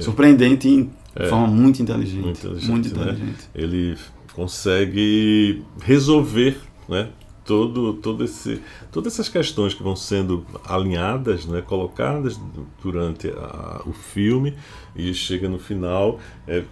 surpreendente 0.00 0.68
e 0.68 0.82
de 1.22 1.28
forma 1.30 1.46
muito 1.46 1.80
inteligente. 1.80 2.18
É. 2.18 2.22
muito 2.24 2.38
inteligente, 2.46 2.70
Muito 2.70 2.94
né? 2.94 3.02
inteligente. 3.04 3.38
Ele 3.54 3.96
consegue 4.34 5.62
resolver, 5.82 6.56
né? 6.88 7.08
Todo, 7.44 7.92
todo 7.94 8.24
esse, 8.24 8.60
todas 8.90 9.12
essas 9.12 9.28
questões 9.28 9.74
que 9.74 9.82
vão 9.82 9.94
sendo 9.94 10.46
alinhadas, 10.66 11.44
né, 11.44 11.60
colocadas 11.60 12.40
durante 12.82 13.28
a- 13.28 13.82
o 13.84 13.92
filme 13.92 14.54
e 14.96 15.12
chega 15.12 15.46
no 15.46 15.58
final, 15.58 16.18
é, 16.48 16.62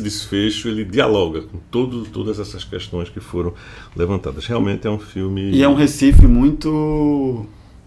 desfecho 0.00 0.68
ele 0.68 0.84
dialoga 0.84 1.42
com 1.42 1.58
todo, 1.70 2.04
todas 2.04 2.38
essas 2.38 2.64
questões 2.64 3.08
que 3.08 3.20
foram 3.20 3.52
levantadas. 3.94 4.46
Realmente 4.46 4.86
é 4.86 4.90
um 4.90 4.98
filme 4.98 5.50
E 5.50 5.62
é 5.62 5.68
um 5.68 5.74
Recife 5.74 6.26
muito 6.26 7.44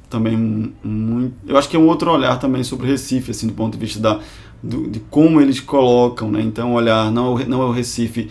também 0.09 0.37
muito, 0.83 1.33
eu 1.47 1.57
acho 1.57 1.67
que 1.67 1.75
é 1.75 1.79
um 1.79 1.87
outro 1.87 2.11
olhar 2.11 2.37
também 2.39 2.63
sobre 2.63 2.85
Recife, 2.87 3.31
assim, 3.31 3.47
do 3.47 3.53
ponto 3.53 3.73
de 3.73 3.79
vista 3.83 3.99
da 3.99 4.19
do- 4.61 4.87
de 4.87 4.99
como 5.09 5.41
eles 5.41 5.59
colocam, 5.59 6.31
né? 6.31 6.41
Então, 6.41 6.73
olhar 6.73 7.11
não 7.11 7.39
é 7.39 7.45
não 7.45 7.61
é 7.61 7.65
o 7.65 7.71
Recife 7.71 8.29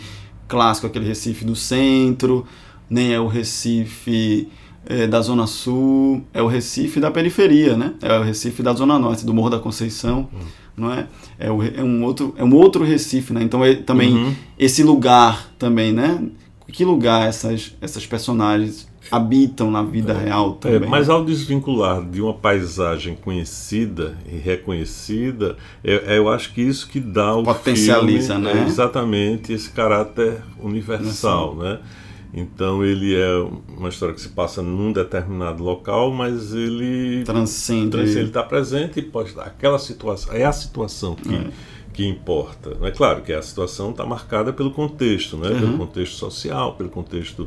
clássico, 0.48 0.86
aquele 0.86 1.04
Recife 1.06 1.44
do 1.44 1.54
centro, 1.56 2.46
nem 2.88 3.12
é 3.12 3.20
o 3.20 3.26
Recife 3.26 4.48
eh, 4.86 5.06
da 5.06 5.20
Zona 5.20 5.46
Sul, 5.46 6.22
é 6.32 6.42
o 6.42 6.46
Recife 6.46 7.00
da 7.00 7.10
periferia, 7.10 7.76
né? 7.76 7.94
É 8.02 8.18
o 8.18 8.22
Recife 8.22 8.62
da 8.62 8.72
Zona 8.72 8.98
Norte, 8.98 9.24
do 9.24 9.32
Morro 9.34 9.50
da 9.50 9.58
Conceição, 9.58 10.28
não 10.76 10.92
é? 10.92 11.06
É, 11.38 11.50
o, 11.50 11.62
é 11.62 11.82
um 11.82 12.04
outro, 12.04 12.34
é 12.36 12.44
um 12.44 12.54
outro 12.54 12.84
Recife, 12.84 13.32
né? 13.32 13.42
Então, 13.42 13.64
é, 13.64 13.74
também 13.74 14.12
Uhum. 14.14 14.34
esse 14.58 14.82
lugar 14.82 15.50
também, 15.58 15.92
né? 15.92 16.22
Que 16.68 16.84
lugar 16.84 17.28
essas, 17.28 17.74
essas 17.80 18.04
personagens 18.06 18.88
habitam 19.10 19.70
na 19.70 19.82
vida 19.82 20.12
real 20.14 20.58
É, 20.64 20.72
também? 20.72 20.88
mas 20.88 21.08
ao 21.10 21.24
desvincular 21.24 22.02
de 22.02 22.20
uma 22.22 22.32
paisagem 22.34 23.14
conhecida 23.14 24.16
e 24.26 24.36
reconhecida, 24.36 25.56
é- 25.84 26.14
é, 26.14 26.18
eu 26.18 26.28
acho 26.28 26.52
que 26.52 26.62
isso 26.62 26.88
que 26.88 26.98
dá 27.00 27.34
o 27.36 27.44
Potencializa, 27.44 28.34
filme, 28.36 28.52
né? 28.52 28.62
é, 28.62 28.66
exatamente 28.66 29.52
esse 29.52 29.70
caráter 29.70 30.42
universal, 30.58 31.54
né? 31.56 31.78
Então 32.36 32.84
ele 32.84 33.14
é 33.14 33.46
uma 33.78 33.88
história 33.88 34.12
que 34.14 34.20
se 34.20 34.30
passa 34.30 34.60
num 34.60 34.92
determinado 34.92 35.62
local, 35.62 36.10
mas 36.10 36.52
ele 36.52 37.22
Transcende. 37.24 37.90
Transcende, 37.90 38.18
ele 38.18 38.28
está 38.28 38.42
presente 38.42 38.98
e 38.98 39.02
pode 39.02 39.32
aquela 39.38 39.78
situação 39.78 40.32
é 40.34 40.44
a 40.44 40.52
situação 40.52 41.14
que 41.14 41.32
É. 41.32 41.44
que 41.92 42.04
importa. 42.04 42.76
É 42.82 42.90
claro 42.90 43.22
que 43.22 43.32
a 43.32 43.40
situação 43.40 43.90
está 43.90 44.04
marcada 44.04 44.52
pelo 44.52 44.72
contexto, 44.72 45.36
né? 45.36 45.50
Uhum. 45.50 45.60
pelo 45.60 45.78
contexto 45.78 46.16
social, 46.16 46.74
pelo 46.74 46.88
contexto 46.88 47.46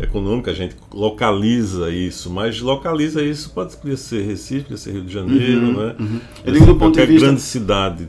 econômico, 0.00 0.48
a 0.48 0.54
gente 0.54 0.76
localiza 0.94 1.90
isso, 1.90 2.30
mas 2.30 2.60
localiza 2.60 3.20
isso, 3.24 3.50
pode 3.50 3.76
podia 3.76 3.96
ser 3.96 4.22
Recife, 4.24 4.62
podia 4.62 4.76
ser 4.76 4.92
Rio 4.92 5.02
de 5.02 5.12
Janeiro, 5.12 5.66
Uhum, 5.66 5.72
né? 5.84 5.96
uhum. 5.98 6.20
Eu 6.44 6.52
digo 6.52 6.66
do 6.66 6.76
ponto 6.76 6.92
de 6.92 6.98
Qualquer 7.00 7.06
vista- 7.08 7.26
grande 7.26 7.40
cidade 7.40 8.08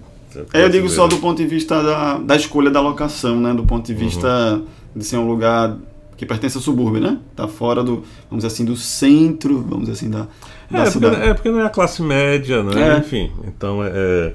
É, 0.53 0.63
eu 0.63 0.69
digo 0.69 0.87
só 0.89 1.07
do 1.07 1.17
ponto 1.17 1.37
de 1.39 1.47
vista 1.47 1.81
da, 1.81 2.19
da 2.19 2.35
escolha 2.35 2.69
da 2.69 2.79
locação, 2.79 3.39
né? 3.41 3.51
Do 3.51 3.63
ponto 3.63 3.83
de 3.87 3.95
vista 3.95 4.57
uhum. 4.57 4.65
de 4.95 5.03
ser 5.03 5.17
um 5.17 5.27
lugar 5.27 5.75
que 6.19 6.25
pertence 6.25 6.57
ao 6.57 6.61
subúrbio, 6.61 6.99
né? 6.99 7.17
Tá 7.33 7.47
fora 7.47 7.81
do, 7.81 8.03
vamos 8.29 8.43
dizer 8.43 8.47
assim, 8.47 8.65
do 8.65 8.75
centro, 8.75 9.61
vamos 9.61 9.87
dizer 9.87 9.93
assim, 9.93 10.09
da, 10.09 10.27
da 10.69 10.81
é, 10.81 10.85
cidade. 10.87 11.15
Porque, 11.15 11.29
é 11.29 11.33
porque 11.33 11.49
não 11.49 11.61
é 11.61 11.65
a 11.65 11.69
classe 11.69 12.01
média, 12.01 12.61
né? 12.61 12.95
É. 12.95 12.97
Enfim, 12.97 13.31
então 13.47 13.81
é, 13.81 13.89
é 13.93 14.33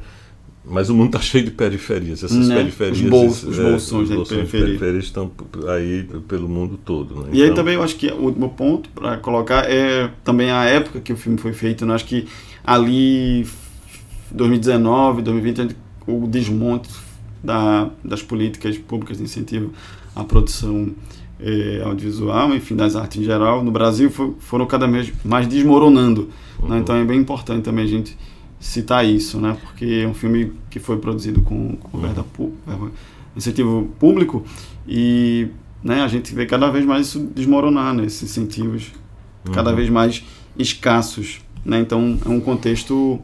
mas 0.65 0.89
o 0.89 0.95
mundo 0.95 1.09
está 1.09 1.21
cheio 1.23 1.45
de 1.45 1.51
periferias. 1.51 2.25
Essas 2.25 2.49
né? 2.49 2.57
periferias. 2.57 3.03
Os, 3.03 3.11
bolsos, 3.11 3.45
os 3.51 3.59
bolsões, 3.59 4.11
é, 4.11 4.17
os 4.17 4.29
de 4.29 4.35
periferia. 4.35 4.67
periferias 4.67 5.05
estão 5.05 5.31
aí 5.69 6.09
pelo 6.27 6.49
mundo 6.49 6.79
todo. 6.83 7.17
Né? 7.17 7.29
E 7.33 7.37
então... 7.37 7.45
aí 7.45 7.55
também 7.55 7.75
eu 7.75 7.83
acho 7.83 7.97
que 7.97 8.09
o 8.11 8.23
último 8.23 8.49
ponto 8.49 8.89
para 8.89 9.19
colocar 9.19 9.71
é 9.71 10.11
também 10.25 10.51
a 10.51 10.65
época 10.65 11.01
que 11.01 11.13
o 11.13 11.17
filme 11.19 11.37
foi 11.37 11.53
feito. 11.53 11.85
Né? 11.85 11.95
Acho 11.95 12.07
que 12.07 12.27
ali, 12.65 13.47
2019, 14.31 15.21
2020, 15.21 15.77
o 16.07 16.27
desmonte 16.27 16.89
da, 17.43 17.91
das 18.03 18.23
políticas 18.23 18.79
públicas 18.79 19.19
de 19.19 19.25
incentivo 19.25 19.71
à 20.17 20.25
produção 20.25 20.95
eh, 21.47 21.83
audiovisual, 21.85 22.55
enfim, 22.55 22.75
das 22.75 22.97
artes 22.97 23.21
em 23.21 23.25
geral, 23.25 23.63
no 23.63 23.71
Brasil 23.71 24.11
for, 24.11 24.35
foram 24.39 24.65
cada 24.65 24.87
vez 24.87 25.13
mais 25.23 25.47
desmoronando. 25.47 26.23
Né? 26.23 26.29
Uhum. 26.63 26.69
Né? 26.71 26.79
Então 26.79 26.97
é 26.97 27.05
bem 27.05 27.21
importante 27.21 27.63
também 27.63 27.85
a 27.85 27.89
gente 27.89 28.17
citar 28.59 29.05
isso, 29.05 29.39
né? 29.39 29.55
Porque 29.63 30.03
é 30.05 30.09
um 30.09 30.15
filme 30.15 30.55
que 30.71 30.81
foi 30.81 30.97
produzido 30.97 31.43
com, 31.43 31.77
com 31.77 31.99
verba, 31.99 32.25
verba, 32.67 32.91
incentivo 33.37 33.91
público 33.99 34.43
e 34.89 35.49
né, 35.83 36.01
a 36.01 36.09
gente 36.09 36.35
vê 36.35 36.47
cada 36.47 36.71
vez 36.71 36.87
mais 36.87 37.09
isso 37.09 37.21
desmoronar, 37.35 37.93
né? 37.93 38.07
Esses 38.07 38.23
incentivos 38.23 38.91
cada 39.53 39.69
uhum. 39.69 39.77
vez 39.77 39.91
mais 39.91 40.25
escassos, 40.59 41.43
né? 41.63 41.79
Então 41.79 42.19
é 42.25 42.29
um 42.31 42.41
contexto 42.41 43.21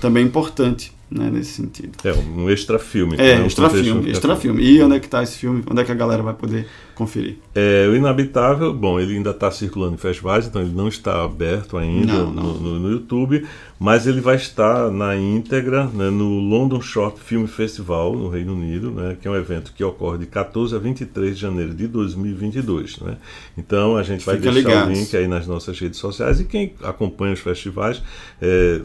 também 0.00 0.24
importante 0.24 0.90
né, 1.10 1.30
nesse 1.30 1.52
sentido. 1.52 1.92
É 2.04 2.12
um 2.12 2.50
extra 2.50 2.78
filme. 2.78 3.16
É, 3.16 3.36
né? 3.36 3.42
um 3.42 3.46
extra 3.46 3.70
filme, 3.70 4.10
extra 4.10 4.36
filme. 4.36 4.62
E 4.62 4.82
onde 4.82 4.96
é 4.96 5.00
que 5.00 5.06
está 5.06 5.22
esse 5.22 5.38
filme? 5.38 5.62
Onde 5.68 5.80
é 5.80 5.84
que 5.84 5.92
a 5.92 5.94
galera 5.94 6.22
vai 6.22 6.34
poder 6.34 6.66
conferir? 6.94 7.36
É, 7.54 7.88
o 7.88 7.96
Inabitável, 7.96 8.74
bom, 8.74 9.00
ele 9.00 9.16
ainda 9.16 9.30
está 9.30 9.50
circulando 9.50 9.94
em 9.94 9.98
festivais, 9.98 10.46
então 10.46 10.60
ele 10.60 10.74
não 10.74 10.86
está 10.86 11.24
aberto 11.24 11.78
ainda 11.78 12.12
não, 12.12 12.32
não. 12.32 12.42
No, 12.42 12.60
no, 12.60 12.78
no, 12.80 12.90
YouTube, 12.90 13.46
mas 13.78 14.06
ele 14.06 14.20
vai 14.20 14.36
estar 14.36 14.90
na 14.90 15.16
íntegra 15.16 15.84
né, 15.86 16.10
no 16.10 16.40
London 16.40 16.80
Short 16.80 17.18
Film 17.20 17.46
Festival, 17.46 18.14
no 18.14 18.28
Reino 18.28 18.52
Unido, 18.52 18.90
né, 18.90 19.16
que 19.20 19.26
é 19.26 19.30
um 19.30 19.36
evento 19.36 19.72
que 19.72 19.82
ocorre 19.82 20.18
de 20.18 20.26
14 20.26 20.76
a 20.76 20.78
23 20.78 21.34
de 21.34 21.40
janeiro 21.40 21.74
de 21.74 21.86
2022. 21.86 22.98
Né? 23.00 23.16
Então 23.56 23.96
a 23.96 24.02
gente 24.02 24.26
vai 24.26 24.36
Fica 24.36 24.52
deixar 24.52 24.68
ligados. 24.68 24.96
o 24.96 25.00
link 25.00 25.16
aí 25.16 25.26
nas 25.26 25.46
nossas 25.46 25.78
redes 25.78 25.98
sociais 25.98 26.40
e 26.40 26.44
quem 26.44 26.74
acompanha 26.82 27.32
os 27.32 27.40
festivais. 27.40 28.02
É, 28.42 28.82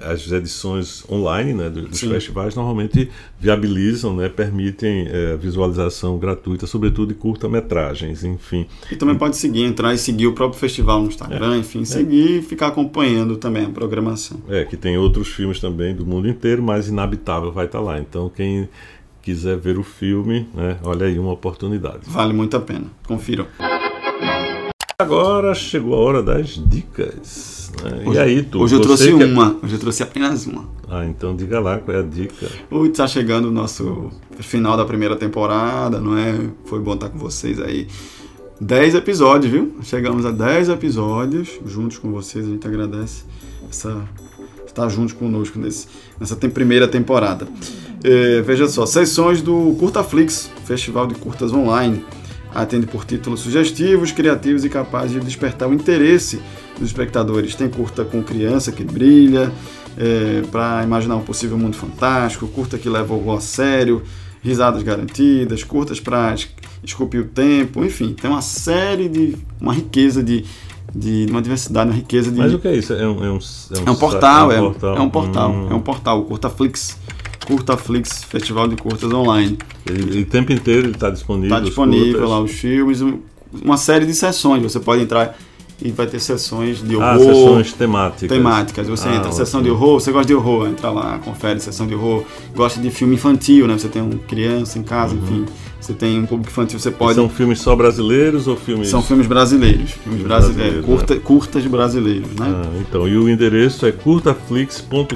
as 0.00 0.30
edições 0.30 1.04
online 1.10 1.52
né, 1.52 1.68
dos 1.68 1.98
Sim. 1.98 2.08
festivais 2.08 2.54
normalmente 2.54 3.10
viabilizam, 3.38 4.14
né, 4.14 4.28
permitem 4.28 5.06
é, 5.08 5.36
visualização 5.36 6.18
gratuita, 6.18 6.66
sobretudo 6.66 7.08
de 7.08 7.14
curta-metragens, 7.14 8.24
enfim. 8.24 8.66
E 8.90 8.96
também 8.96 9.16
pode 9.16 9.36
seguir, 9.36 9.64
entrar 9.64 9.92
e 9.92 9.98
seguir 9.98 10.28
o 10.28 10.32
próprio 10.32 10.58
festival 10.58 11.00
no 11.00 11.08
Instagram, 11.08 11.54
é. 11.54 11.58
enfim, 11.58 11.84
seguir 11.84 12.36
é. 12.36 12.38
e 12.38 12.42
ficar 12.42 12.68
acompanhando 12.68 13.36
também 13.36 13.66
a 13.66 13.70
programação. 13.70 14.38
É, 14.48 14.64
que 14.64 14.76
tem 14.76 14.96
outros 14.96 15.28
filmes 15.28 15.60
também 15.60 15.94
do 15.94 16.06
mundo 16.06 16.28
inteiro, 16.28 16.62
mas 16.62 16.88
Inabitável 16.88 17.52
vai 17.52 17.66
estar 17.66 17.80
lá. 17.80 17.98
Então, 17.98 18.30
quem 18.34 18.68
quiser 19.20 19.56
ver 19.56 19.78
o 19.78 19.82
filme, 19.82 20.48
né, 20.54 20.78
olha 20.82 21.06
aí 21.06 21.18
uma 21.18 21.32
oportunidade. 21.32 22.00
Vale 22.06 22.32
muito 22.32 22.56
a 22.56 22.60
pena. 22.60 22.86
Confiram. 23.06 23.46
Agora 24.98 25.54
chegou 25.54 25.94
a 25.94 25.98
hora 25.98 26.22
das 26.22 26.50
dicas. 26.68 27.51
Né? 27.82 28.02
Hoje, 28.04 28.18
e 28.18 28.20
aí, 28.20 28.42
tu? 28.42 28.60
Hoje 28.60 28.74
eu 28.74 28.80
trouxe 28.80 29.12
uma. 29.12 29.56
Hoje 29.62 29.74
eu 29.74 29.78
trouxe 29.78 30.02
apenas 30.02 30.46
uma. 30.46 30.64
Ah, 30.88 31.06
então 31.06 31.34
diga 31.34 31.58
lá 31.60 31.78
qual 31.78 31.96
é 31.96 32.00
a 32.00 32.02
dica. 32.02 32.46
Putz, 32.68 32.96
tá 32.96 33.06
chegando 33.06 33.48
o 33.48 33.50
nosso 33.50 34.10
final 34.40 34.76
da 34.76 34.84
primeira 34.84 35.16
temporada, 35.16 36.00
não 36.00 36.16
é? 36.16 36.34
Foi 36.66 36.80
bom 36.80 36.94
estar 36.94 37.08
com 37.08 37.18
vocês 37.18 37.60
aí. 37.60 37.88
10 38.60 38.94
episódios, 38.96 39.50
viu? 39.50 39.76
Chegamos 39.82 40.24
a 40.26 40.30
10 40.30 40.68
episódios 40.68 41.58
juntos 41.66 41.98
com 41.98 42.12
vocês. 42.12 42.46
A 42.46 42.48
gente 42.48 42.66
agradece 42.66 43.24
essa 43.68 44.02
estar 44.66 44.88
juntos 44.88 45.12
conosco 45.12 45.58
nesse, 45.58 45.86
nessa 46.18 46.34
tem, 46.34 46.50
primeira 46.50 46.88
temporada. 46.88 47.46
É, 48.02 48.40
veja 48.40 48.66
só, 48.66 48.86
sessões 48.86 49.42
do 49.42 49.76
Curtaflix, 49.78 50.50
Festival 50.64 51.06
de 51.06 51.14
Curtas 51.14 51.52
Online 51.52 52.04
atende 52.54 52.86
por 52.86 53.04
títulos 53.04 53.40
sugestivos, 53.40 54.12
criativos 54.12 54.64
e 54.64 54.68
capazes 54.68 55.12
de 55.12 55.20
despertar 55.20 55.68
o 55.68 55.74
interesse 55.74 56.40
dos 56.78 56.88
espectadores. 56.88 57.54
Tem 57.54 57.68
curta 57.68 58.04
com 58.04 58.22
criança 58.22 58.72
que 58.72 58.84
brilha, 58.84 59.52
é, 59.96 60.42
para 60.50 60.82
imaginar 60.84 61.16
um 61.16 61.22
possível 61.22 61.58
mundo 61.58 61.76
fantástico, 61.76 62.46
curta 62.48 62.78
que 62.78 62.88
leva 62.88 63.14
o 63.14 63.18
gol 63.18 63.36
a 63.36 63.40
sério, 63.40 64.02
risadas 64.42 64.82
garantidas, 64.82 65.62
curtas 65.62 66.00
para 66.00 66.34
esculpir 66.82 67.20
o 67.20 67.24
tempo, 67.24 67.84
enfim, 67.84 68.12
tem 68.12 68.30
uma 68.30 68.42
série 68.42 69.08
de. 69.08 69.36
uma 69.60 69.72
riqueza 69.72 70.22
de. 70.22 70.44
De 70.94 71.26
uma 71.30 71.40
diversidade, 71.40 71.88
uma 71.88 71.96
riqueza 71.96 72.30
de. 72.30 72.36
Mas 72.36 72.52
o 72.52 72.58
que 72.58 72.68
é 72.68 72.76
isso? 72.76 72.92
É 72.92 73.08
um, 73.08 73.24
é 73.24 73.30
um, 73.30 73.38
é 73.38 73.80
um, 73.80 73.84
é 73.86 73.90
um 73.90 73.94
portal, 73.94 74.52
é 74.52 74.60
um 74.60 74.64
portal, 74.64 74.96
é 74.96 75.00
um, 75.00 75.08
portal, 75.08 75.50
hum. 75.50 75.68
é 75.70 75.74
um 75.74 75.80
portal, 75.80 76.20
o 76.20 76.24
Curtaflix. 76.24 76.98
Curtaflix, 77.44 78.24
Festival 78.24 78.68
de 78.68 78.76
Curtas 78.76 79.12
Online. 79.12 79.58
Ele, 79.88 80.22
o 80.22 80.26
tempo 80.26 80.52
inteiro 80.52 80.86
ele 80.86 80.94
está 80.94 81.10
disponível. 81.10 81.56
Está 81.56 81.66
disponível 81.68 82.28
lá 82.28 82.40
os 82.40 82.52
filmes, 82.52 83.00
uma 83.52 83.76
série 83.76 84.06
de 84.06 84.14
sessões. 84.14 84.62
Você 84.62 84.80
pode 84.80 85.02
entrar 85.02 85.36
e 85.84 85.90
vai 85.90 86.06
ter 86.06 86.20
sessões 86.20 86.82
de 86.82 86.94
ah, 86.94 86.98
horror. 86.98 87.30
Ah, 87.30 87.34
sessões 87.34 87.72
temáticas. 87.72 88.28
Temáticas. 88.28 88.88
Você 88.88 89.08
ah, 89.08 89.16
entra, 89.16 89.32
sessão 89.32 89.62
de 89.62 89.70
horror, 89.70 90.00
você 90.00 90.12
gosta 90.12 90.28
de 90.28 90.34
horror, 90.34 90.68
entra 90.68 90.90
lá, 90.90 91.18
confere 91.18 91.58
sessão 91.60 91.86
de 91.86 91.94
horror. 91.94 92.24
Gosta 92.54 92.80
de 92.80 92.90
filme 92.90 93.16
infantil, 93.16 93.66
né? 93.66 93.76
Você 93.76 93.88
tem 93.88 94.00
uma 94.00 94.16
criança 94.18 94.78
em 94.78 94.82
casa, 94.82 95.14
uhum. 95.14 95.22
enfim. 95.22 95.46
Você 95.82 95.92
tem 95.94 96.20
um 96.20 96.26
público 96.26 96.48
infantil, 96.48 96.78
você 96.78 96.92
pode. 96.92 97.12
E 97.12 97.14
são 97.16 97.28
filmes 97.28 97.60
só 97.60 97.74
brbrasileiros 97.74 98.46
ou 98.46 98.56
filmes. 98.56 98.88
São 98.88 99.02
filmes 99.02 99.26
brasileiros. 99.26 99.90
Filmes 99.90 100.22
brasileiros. 100.22 100.86
Curta, 100.86 101.16
né? 101.16 101.20
Curtas 101.24 101.66
brasileiros, 101.66 102.30
né? 102.38 102.54
Ah, 102.54 102.68
então, 102.80 103.08
e 103.08 103.18
o 103.18 103.28
endereço 103.28 103.84
é 103.84 103.90
curtaflix.com.br, 103.90 105.08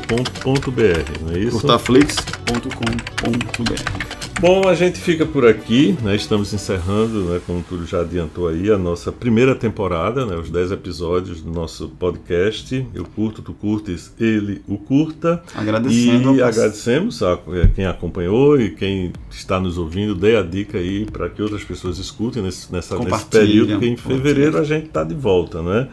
não 1.23 1.33
é 1.33 1.39
isso? 1.39 1.53
curtaflix.com.br. 1.53 4.26
Bom, 4.39 4.69
a 4.69 4.75
gente 4.75 5.01
fica 5.01 5.25
por 5.25 5.47
aqui, 5.47 5.97
né? 6.03 6.15
estamos 6.15 6.53
encerrando, 6.53 7.25
né, 7.25 7.41
como 7.47 7.65
tudo 7.67 7.87
já 7.87 8.03
adiantou 8.03 8.49
aí, 8.49 8.71
a 8.71 8.77
nossa 8.77 9.11
primeira 9.11 9.55
temporada, 9.55 10.27
né, 10.27 10.37
os 10.37 10.51
10 10.51 10.73
episódios 10.73 11.41
do 11.41 11.51
nosso 11.51 11.89
podcast. 11.89 12.87
Eu 12.93 13.07
curto, 13.07 13.41
tu 13.41 13.55
curtes, 13.55 14.13
ele 14.21 14.61
o 14.69 14.77
curta. 14.77 15.43
Agradecendo. 15.55 16.37
E 16.37 16.43
agradecemos 16.43 17.23
a 17.23 17.39
é, 17.49 17.69
quem 17.75 17.87
acompanhou 17.87 18.61
e 18.61 18.71
quem 18.71 19.11
está 19.31 19.59
nos 19.59 19.79
ouvindo. 19.79 20.15
Dê 20.15 20.37
a 20.37 20.43
dica 20.43 20.77
aí 20.77 21.07
para 21.07 21.31
que 21.31 21.41
outras 21.41 21.65
pessoas 21.65 21.99
escutem 21.99 22.43
nesse, 22.43 22.71
nessa, 22.71 22.99
nesse 22.99 23.25
período, 23.27 23.79
que 23.79 23.87
em 23.87 23.97
fevereiro 23.97 24.59
a 24.59 24.65
gente 24.65 24.89
está 24.89 25.03
de 25.03 25.15
volta, 25.15 25.63
né? 25.63 25.89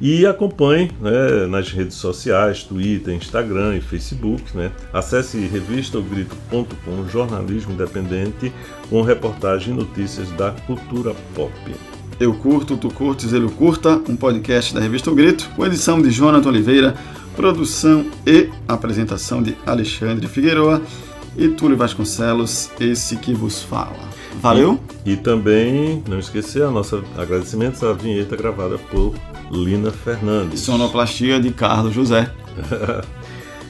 E 0.00 0.24
acompanhe 0.24 0.90
né, 1.00 1.46
nas 1.48 1.72
redes 1.72 1.96
sociais, 1.96 2.62
Twitter, 2.62 3.14
Instagram 3.14 3.76
e 3.76 3.80
Facebook. 3.80 4.56
Né? 4.56 4.70
Acesse 4.92 5.38
revistaogrito.com, 5.38 7.08
jornalismo 7.08 7.74
independente, 7.88 8.52
com 8.88 9.02
reportagem 9.02 9.72
e 9.72 9.76
notícias 9.76 10.30
da 10.32 10.52
cultura 10.66 11.14
pop. 11.34 11.52
Eu 12.20 12.34
curto, 12.34 12.76
tu 12.76 12.88
curtes, 12.90 13.32
ele 13.32 13.48
curta, 13.48 14.00
um 14.08 14.16
podcast 14.16 14.74
da 14.74 14.80
revista 14.80 15.10
O 15.10 15.14
Grito, 15.14 15.48
com 15.56 15.64
edição 15.64 16.00
de 16.02 16.10
Jonathan 16.10 16.48
Oliveira, 16.48 16.94
produção 17.36 18.06
e 18.26 18.50
apresentação 18.66 19.42
de 19.42 19.56
Alexandre 19.64 20.26
Figueroa 20.26 20.82
e 21.36 21.48
Túlio 21.48 21.76
Vasconcelos, 21.76 22.70
esse 22.80 23.16
que 23.16 23.32
vos 23.32 23.62
fala. 23.62 24.08
Valeu? 24.40 24.80
E, 25.06 25.12
e 25.12 25.16
também, 25.16 26.02
não 26.08 26.18
esquecer, 26.18 26.62
a 26.62 26.70
nossa 26.70 27.02
agradecimentos 27.16 27.82
à 27.84 27.92
vinheta 27.92 28.36
gravada 28.36 28.78
por 28.78 29.14
Lina 29.50 29.90
Fernandes. 29.92 30.60
Sonoplastia 30.60 31.40
de 31.40 31.50
Carlos 31.50 31.94
José. 31.94 32.30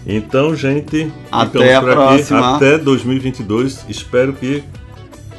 então, 0.06 0.54
gente, 0.54 1.10
até 1.30 1.74
a 1.74 1.82
próxima. 1.82 2.56
Até 2.56 2.78
2022. 2.78 3.84
Espero 3.88 4.32
que 4.32 4.62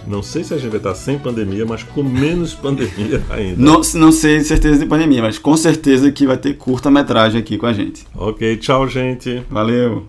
não 0.08 0.24
sei 0.24 0.44
se 0.44 0.54
a 0.54 0.58
gente 0.58 0.72
vai 0.72 0.80
estar 0.80 0.96
sem 0.96 1.20
pandemia, 1.20 1.66
mas 1.66 1.84
com 1.84 2.02
menos 2.02 2.54
pandemia 2.56 3.22
ainda. 3.30 3.62
Não, 3.62 3.82
não 3.94 4.12
sei 4.12 4.42
certeza 4.42 4.80
de 4.80 4.86
pandemia, 4.86 5.22
mas 5.22 5.38
com 5.38 5.56
certeza 5.56 6.12
que 6.12 6.26
vai 6.26 6.38
ter 6.38 6.56
curta-metragem 6.56 7.40
aqui 7.40 7.58
com 7.58 7.68
a 7.68 7.74
gente. 7.74 8.08
Ok, 8.16 8.58
tchau, 8.58 8.88
gente. 8.88 9.44
Valeu. 9.50 10.08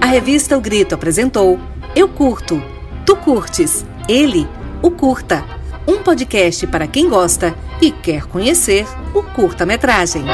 A 0.00 0.06
revista 0.06 0.56
O 0.56 0.60
Grito 0.60 0.94
apresentou 0.94 1.58
Eu 1.96 2.06
Curto, 2.06 2.62
Tu 3.06 3.16
Curtes, 3.16 3.86
Ele 4.08 4.46
o 4.82 4.90
Curta, 4.90 5.42
um 5.86 6.02
podcast 6.02 6.66
para 6.66 6.86
quem 6.86 7.08
gosta 7.08 7.54
e 7.80 7.90
quer 7.90 8.24
conhecer 8.26 8.86
o 9.14 9.22
curta-metragem. 9.22 10.24